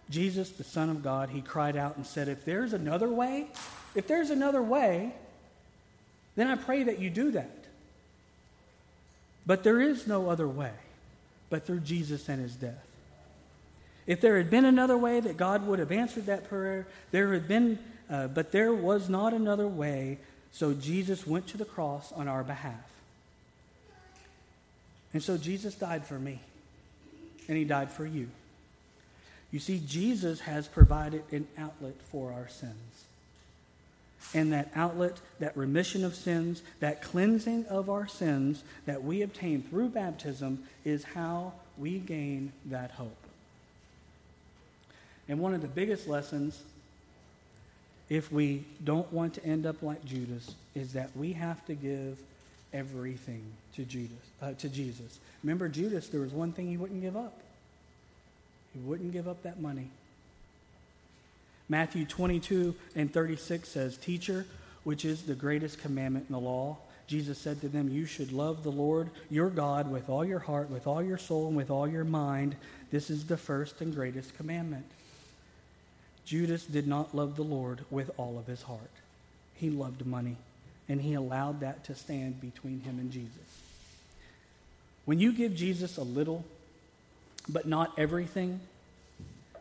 Jesus, 0.09 0.49
the 0.49 0.63
Son 0.63 0.89
of 0.89 1.03
God, 1.03 1.29
he 1.29 1.41
cried 1.41 1.77
out 1.77 1.95
and 1.95 2.07
said, 2.07 2.27
If 2.27 2.43
there's 2.43 2.73
another 2.73 3.07
way, 3.07 3.47
if 3.93 4.07
there's 4.07 4.31
another 4.31 4.63
way, 4.63 5.13
then 6.39 6.47
I 6.47 6.55
pray 6.55 6.83
that 6.83 6.99
you 6.99 7.09
do 7.09 7.31
that. 7.31 7.65
But 9.45 9.63
there 9.63 9.81
is 9.81 10.07
no 10.07 10.29
other 10.29 10.47
way 10.47 10.71
but 11.49 11.65
through 11.65 11.79
Jesus 11.79 12.29
and 12.29 12.41
his 12.41 12.55
death. 12.55 12.85
If 14.05 14.21
there 14.21 14.37
had 14.37 14.49
been 14.49 14.65
another 14.65 14.97
way 14.97 15.19
that 15.19 15.37
God 15.37 15.67
would 15.67 15.79
have 15.79 15.91
answered 15.91 16.27
that 16.27 16.49
prayer, 16.49 16.87
there 17.11 17.33
had 17.33 17.47
been, 17.47 17.79
uh, 18.09 18.27
but 18.27 18.51
there 18.51 18.73
was 18.73 19.09
not 19.09 19.33
another 19.33 19.67
way, 19.67 20.17
so 20.51 20.73
Jesus 20.73 21.27
went 21.27 21.47
to 21.47 21.57
the 21.57 21.65
cross 21.65 22.11
on 22.11 22.27
our 22.27 22.43
behalf. 22.43 22.73
And 25.13 25.21
so 25.23 25.37
Jesus 25.37 25.75
died 25.75 26.05
for 26.05 26.19
me, 26.19 26.39
and 27.47 27.57
he 27.57 27.65
died 27.65 27.91
for 27.91 28.05
you. 28.05 28.29
You 29.51 29.59
see, 29.59 29.81
Jesus 29.85 30.41
has 30.41 30.67
provided 30.67 31.23
an 31.31 31.47
outlet 31.57 31.95
for 32.11 32.31
our 32.31 32.47
sins. 32.47 33.05
And 34.34 34.53
that 34.53 34.70
outlet, 34.76 35.20
that 35.39 35.57
remission 35.57 36.03
of 36.03 36.13
sins, 36.13 36.61
that 36.82 37.01
cleansing 37.01 37.65
of 37.65 37.89
our 37.89 38.07
sins 38.07 38.63
that 38.86 39.03
we 39.03 39.22
obtain 39.22 39.63
through 39.63 39.89
baptism 39.89 40.63
is 40.86 41.03
how 41.03 41.53
we 41.78 41.99
gain 41.99 42.51
that 42.65 42.91
hope. 42.91 43.15
And 45.28 45.39
one 45.39 45.53
of 45.53 45.61
the 45.61 45.67
biggest 45.67 46.07
lessons 46.07 46.61
if 48.09 48.32
we 48.32 48.65
don't 48.84 49.11
want 49.13 49.36
to 49.36 49.45
end 49.45 49.65
up 49.65 49.82
like 49.84 50.03
Judas, 50.03 50.55
is 50.76 50.93
that 50.93 51.15
we 51.15 51.34
have 51.34 51.63
to 51.67 51.76
give 51.76 52.17
everything 52.74 53.43
to 53.76 53.86
Judas, 53.86 54.17
uh, 54.41 54.53
to 54.53 54.67
Jesus. 54.67 55.20
Remember, 55.43 55.70
Judas, 55.70 56.09
there 56.09 56.22
was 56.22 56.34
one 56.34 56.51
thing 56.51 56.67
he 56.67 56.78
wouldn't 56.78 57.01
give 57.01 57.15
up. 57.15 57.39
He 58.74 58.80
wouldn't 58.80 59.13
give 59.13 59.28
up 59.28 59.43
that 59.43 59.59
money. 59.59 59.89
Matthew 61.70 62.05
22 62.05 62.76
and 62.95 63.13
36 63.13 63.70
says, 63.70 63.95
Teacher, 63.95 64.45
which 64.84 65.05
is 65.05 65.22
the 65.22 65.36
greatest 65.36 65.80
commandment 65.80 66.26
in 66.28 66.34
the 66.34 66.39
law? 66.39 66.78
Jesus 67.05 67.38
said 67.38 67.61
to 67.61 67.70
them, 67.70 67.89
You 67.89 68.05
should 68.05 68.32
love 68.32 68.63
the 68.63 68.72
Lord 68.72 69.09
your 69.30 69.49
God 69.49 69.89
with 69.89 70.09
all 70.09 70.26
your 70.26 70.39
heart, 70.39 70.70
with 70.70 70.88
all 70.88 71.01
your 71.01 71.17
soul, 71.17 71.47
and 71.47 71.55
with 71.55 71.70
all 71.70 71.88
your 71.88 72.03
mind. 72.03 72.55
This 72.91 73.09
is 73.09 73.26
the 73.26 73.38
first 73.38 73.82
and 73.82 73.93
greatest 73.93 74.36
commandment. 74.36 74.86
Judas 76.26 76.65
did 76.65 76.88
not 76.88 77.15
love 77.15 77.36
the 77.36 77.43
Lord 77.43 77.86
with 77.89 78.11
all 78.17 78.38
of 78.38 78.47
his 78.47 78.63
heart. 78.63 78.91
He 79.55 79.70
loved 79.70 80.05
money, 80.05 80.38
and 80.88 81.01
he 81.01 81.13
allowed 81.13 81.59
that 81.61 81.84
to 81.86 81.95
stand 81.95 82.41
between 82.41 82.82
him 82.82 82.99
and 82.99 83.11
Jesus. 83.11 83.34
When 85.05 85.20
you 85.20 85.34
give 85.34 85.55
Jesus 85.55 85.97
a 85.97 86.03
little, 86.03 86.45
but 87.47 87.67
not 87.67 87.97
everything, 87.97 88.59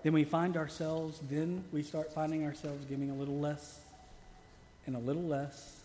then 0.02 0.12
we 0.12 0.24
find 0.24 0.56
ourselves, 0.56 1.20
then 1.30 1.64
we 1.72 1.82
start 1.82 2.12
finding 2.12 2.44
ourselves 2.44 2.84
giving 2.86 3.10
a 3.10 3.14
little 3.14 3.38
less, 3.38 3.80
and 4.86 4.96
a 4.96 5.00
little 5.00 5.24
less, 5.24 5.76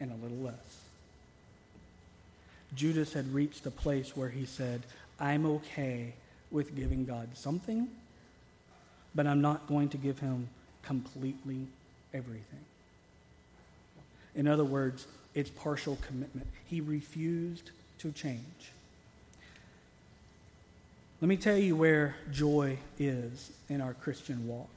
and 0.00 0.10
a 0.10 0.16
little 0.16 0.38
less. 0.38 0.78
Judas 2.74 3.12
had 3.12 3.32
reached 3.32 3.64
a 3.66 3.70
place 3.70 4.16
where 4.16 4.28
he 4.28 4.44
said, 4.44 4.82
I'm 5.18 5.46
okay 5.46 6.14
with 6.50 6.76
giving 6.76 7.04
God 7.04 7.28
something 7.34 7.88
but 9.14 9.26
I'm 9.26 9.40
not 9.40 9.66
going 9.66 9.88
to 9.88 9.96
give 9.96 10.20
him 10.20 10.48
completely 10.82 11.66
everything. 12.14 12.64
In 14.34 14.46
other 14.46 14.64
words, 14.64 15.08
it's 15.34 15.50
partial 15.50 15.98
commitment. 16.06 16.46
He 16.66 16.80
refused 16.80 17.72
to 17.98 18.12
change. 18.12 18.70
Let 21.20 21.28
me 21.28 21.36
tell 21.36 21.56
you 21.56 21.74
where 21.74 22.14
joy 22.30 22.78
is 22.98 23.50
in 23.68 23.80
our 23.80 23.92
Christian 23.94 24.46
walk. 24.46 24.70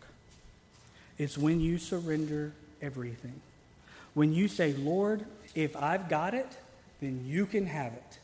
It's 1.19 1.37
when 1.37 1.61
you 1.61 1.77
surrender 1.77 2.51
everything. 2.81 3.39
When 4.15 4.33
you 4.33 4.47
say, 4.47 4.73
Lord, 4.73 5.23
if 5.53 5.75
I've 5.75 6.09
got 6.09 6.33
it, 6.33 6.47
then 6.99 7.25
you 7.27 7.45
can 7.45 7.67
have 7.67 7.93
it. 7.93 8.19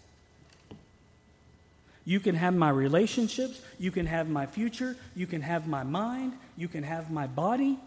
You 2.06 2.20
can 2.20 2.34
have 2.36 2.56
my 2.56 2.70
relationships. 2.70 3.62
You 3.78 3.92
can 3.92 4.08
have 4.08 4.30
my 4.30 4.48
future. 4.48 4.96
You 5.16 5.28
can 5.28 5.42
have 5.42 5.68
my 5.68 5.84
mind. 5.84 6.34
You 6.56 6.68
can 6.68 6.82
have 6.84 7.12
my 7.12 7.28
body. 7.28 7.78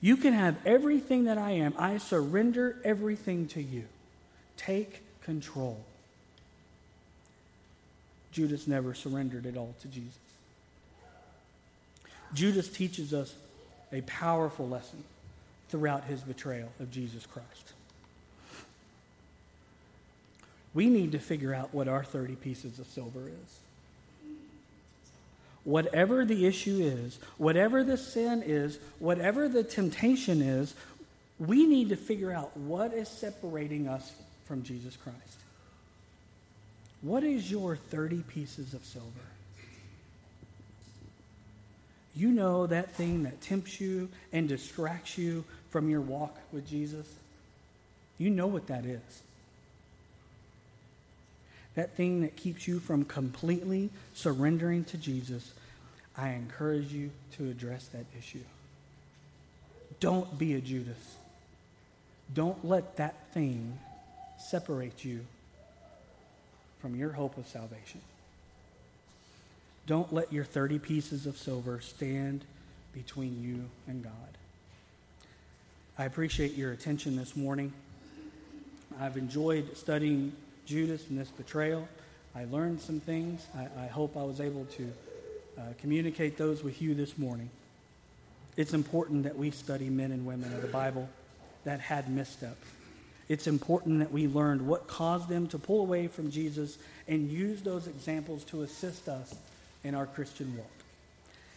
You 0.00 0.16
can 0.16 0.32
have 0.32 0.56
everything 0.66 1.24
that 1.24 1.38
I 1.38 1.52
am. 1.52 1.72
I 1.78 1.98
surrender 1.98 2.76
everything 2.82 3.46
to 3.48 3.62
you. 3.62 3.84
Take 4.56 5.02
control. 5.22 5.84
Judas 8.36 8.66
never 8.66 8.94
surrendered 8.94 9.46
it 9.46 9.56
all 9.56 9.74
to 9.80 9.88
Jesus. 9.88 10.18
Judas 12.34 12.68
teaches 12.68 13.14
us 13.14 13.34
a 13.92 14.02
powerful 14.02 14.68
lesson 14.68 15.02
throughout 15.70 16.04
his 16.04 16.20
betrayal 16.20 16.70
of 16.78 16.90
Jesus 16.90 17.26
Christ 17.26 17.72
we 20.76 20.90
need 20.90 21.12
to 21.12 21.18
figure 21.18 21.54
out 21.54 21.72
what 21.72 21.88
our 21.88 22.04
30 22.04 22.36
pieces 22.36 22.78
of 22.78 22.86
silver 22.88 23.28
is. 23.28 23.58
Whatever 25.64 26.26
the 26.26 26.46
issue 26.46 26.80
is, 26.80 27.18
whatever 27.38 27.82
the 27.82 27.96
sin 27.96 28.42
is, 28.44 28.78
whatever 28.98 29.48
the 29.48 29.64
temptation 29.64 30.42
is, 30.42 30.74
we 31.38 31.66
need 31.66 31.88
to 31.88 31.96
figure 31.96 32.30
out 32.30 32.54
what 32.58 32.92
is 32.92 33.08
separating 33.08 33.88
us 33.88 34.12
from 34.44 34.62
Jesus 34.62 34.96
Christ. 34.96 35.16
What 37.06 37.22
is 37.22 37.48
your 37.48 37.76
30 37.76 38.22
pieces 38.22 38.74
of 38.74 38.84
silver? 38.84 39.06
You 42.16 42.32
know 42.32 42.66
that 42.66 42.94
thing 42.94 43.22
that 43.22 43.40
tempts 43.40 43.80
you 43.80 44.08
and 44.32 44.48
distracts 44.48 45.16
you 45.16 45.44
from 45.70 45.88
your 45.88 46.00
walk 46.00 46.36
with 46.50 46.68
Jesus? 46.68 47.06
You 48.18 48.30
know 48.30 48.48
what 48.48 48.66
that 48.66 48.84
is 48.84 49.22
that 51.76 51.94
thing 51.94 52.22
that 52.22 52.34
keeps 52.34 52.66
you 52.66 52.80
from 52.80 53.04
completely 53.04 53.90
surrendering 54.14 54.82
to 54.82 54.96
Jesus, 54.96 55.52
I 56.16 56.30
encourage 56.30 56.90
you 56.90 57.10
to 57.36 57.50
address 57.50 57.86
that 57.88 58.06
issue. 58.18 58.42
Don't 60.00 60.38
be 60.38 60.54
a 60.54 60.60
Judas. 60.60 61.16
Don't 62.34 62.64
let 62.64 62.96
that 62.96 63.14
thing 63.32 63.78
separate 64.38 65.04
you 65.04 65.26
from 66.86 66.94
your 66.94 67.10
hope 67.10 67.36
of 67.36 67.48
salvation. 67.48 68.00
Don't 69.88 70.12
let 70.12 70.32
your 70.32 70.44
30 70.44 70.78
pieces 70.78 71.26
of 71.26 71.36
silver 71.36 71.80
stand 71.80 72.44
between 72.94 73.42
you 73.42 73.64
and 73.88 74.04
God. 74.04 74.12
I 75.98 76.04
appreciate 76.04 76.54
your 76.54 76.70
attention 76.70 77.16
this 77.16 77.34
morning. 77.34 77.72
I've 79.00 79.16
enjoyed 79.16 79.76
studying 79.76 80.32
Judas 80.64 81.08
and 81.08 81.18
this 81.18 81.28
betrayal. 81.28 81.88
I 82.36 82.44
learned 82.44 82.80
some 82.80 83.00
things. 83.00 83.44
I, 83.56 83.66
I 83.82 83.86
hope 83.88 84.16
I 84.16 84.22
was 84.22 84.40
able 84.40 84.66
to 84.76 84.92
uh, 85.58 85.62
communicate 85.80 86.36
those 86.36 86.62
with 86.62 86.80
you 86.80 86.94
this 86.94 87.18
morning. 87.18 87.50
It's 88.56 88.74
important 88.74 89.24
that 89.24 89.36
we 89.36 89.50
study 89.50 89.90
men 89.90 90.12
and 90.12 90.24
women 90.24 90.54
of 90.54 90.62
the 90.62 90.68
Bible 90.68 91.08
that 91.64 91.80
had 91.80 92.08
missteps. 92.08 92.64
It's 93.28 93.46
important 93.46 93.98
that 93.98 94.12
we 94.12 94.28
learned 94.28 94.62
what 94.66 94.86
caused 94.86 95.28
them 95.28 95.48
to 95.48 95.58
pull 95.58 95.80
away 95.80 96.06
from 96.06 96.30
Jesus 96.30 96.78
and 97.08 97.30
use 97.30 97.62
those 97.62 97.86
examples 97.86 98.44
to 98.44 98.62
assist 98.62 99.08
us 99.08 99.34
in 99.82 99.94
our 99.94 100.06
Christian 100.06 100.56
walk. 100.56 100.66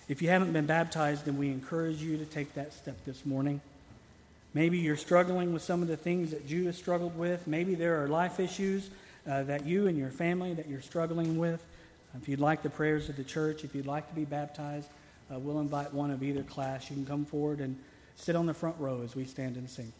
If 0.07 0.23
you 0.23 0.29
haven't 0.29 0.53
been 0.53 0.65
baptized, 0.65 1.25
then 1.25 1.37
we 1.37 1.49
encourage 1.49 2.01
you 2.01 2.17
to 2.17 2.25
take 2.25 2.55
that 2.55 2.73
step 2.73 2.97
this 3.05 3.25
morning. 3.25 3.61
Maybe 4.55 4.79
you're 4.79 4.97
struggling 4.97 5.53
with 5.53 5.61
some 5.61 5.83
of 5.83 5.87
the 5.87 5.97
things 5.97 6.31
that 6.31 6.47
Judas 6.47 6.75
struggled 6.75 7.15
with. 7.17 7.45
Maybe 7.45 7.75
there 7.75 8.03
are 8.03 8.07
life 8.07 8.39
issues 8.39 8.89
uh, 9.29 9.43
that 9.43 9.65
you 9.65 9.87
and 9.87 9.95
your 9.95 10.09
family 10.09 10.55
that 10.55 10.67
you're 10.67 10.81
struggling 10.81 11.37
with. 11.37 11.63
If 12.19 12.27
you'd 12.27 12.39
like 12.39 12.63
the 12.63 12.71
prayers 12.71 13.09
of 13.09 13.17
the 13.17 13.23
church, 13.23 13.63
if 13.63 13.75
you'd 13.75 13.85
like 13.85 14.09
to 14.09 14.15
be 14.15 14.25
baptized, 14.25 14.87
uh, 15.31 15.37
we'll 15.37 15.59
invite 15.59 15.93
one 15.93 16.09
of 16.09 16.23
either 16.23 16.41
class. 16.41 16.89
You 16.89 16.95
can 16.95 17.05
come 17.05 17.25
forward 17.25 17.59
and 17.59 17.77
sit 18.15 18.35
on 18.35 18.47
the 18.47 18.53
front 18.55 18.77
row 18.79 19.01
as 19.03 19.15
we 19.15 19.25
stand 19.25 19.55
and 19.55 19.69
sing. 19.69 19.93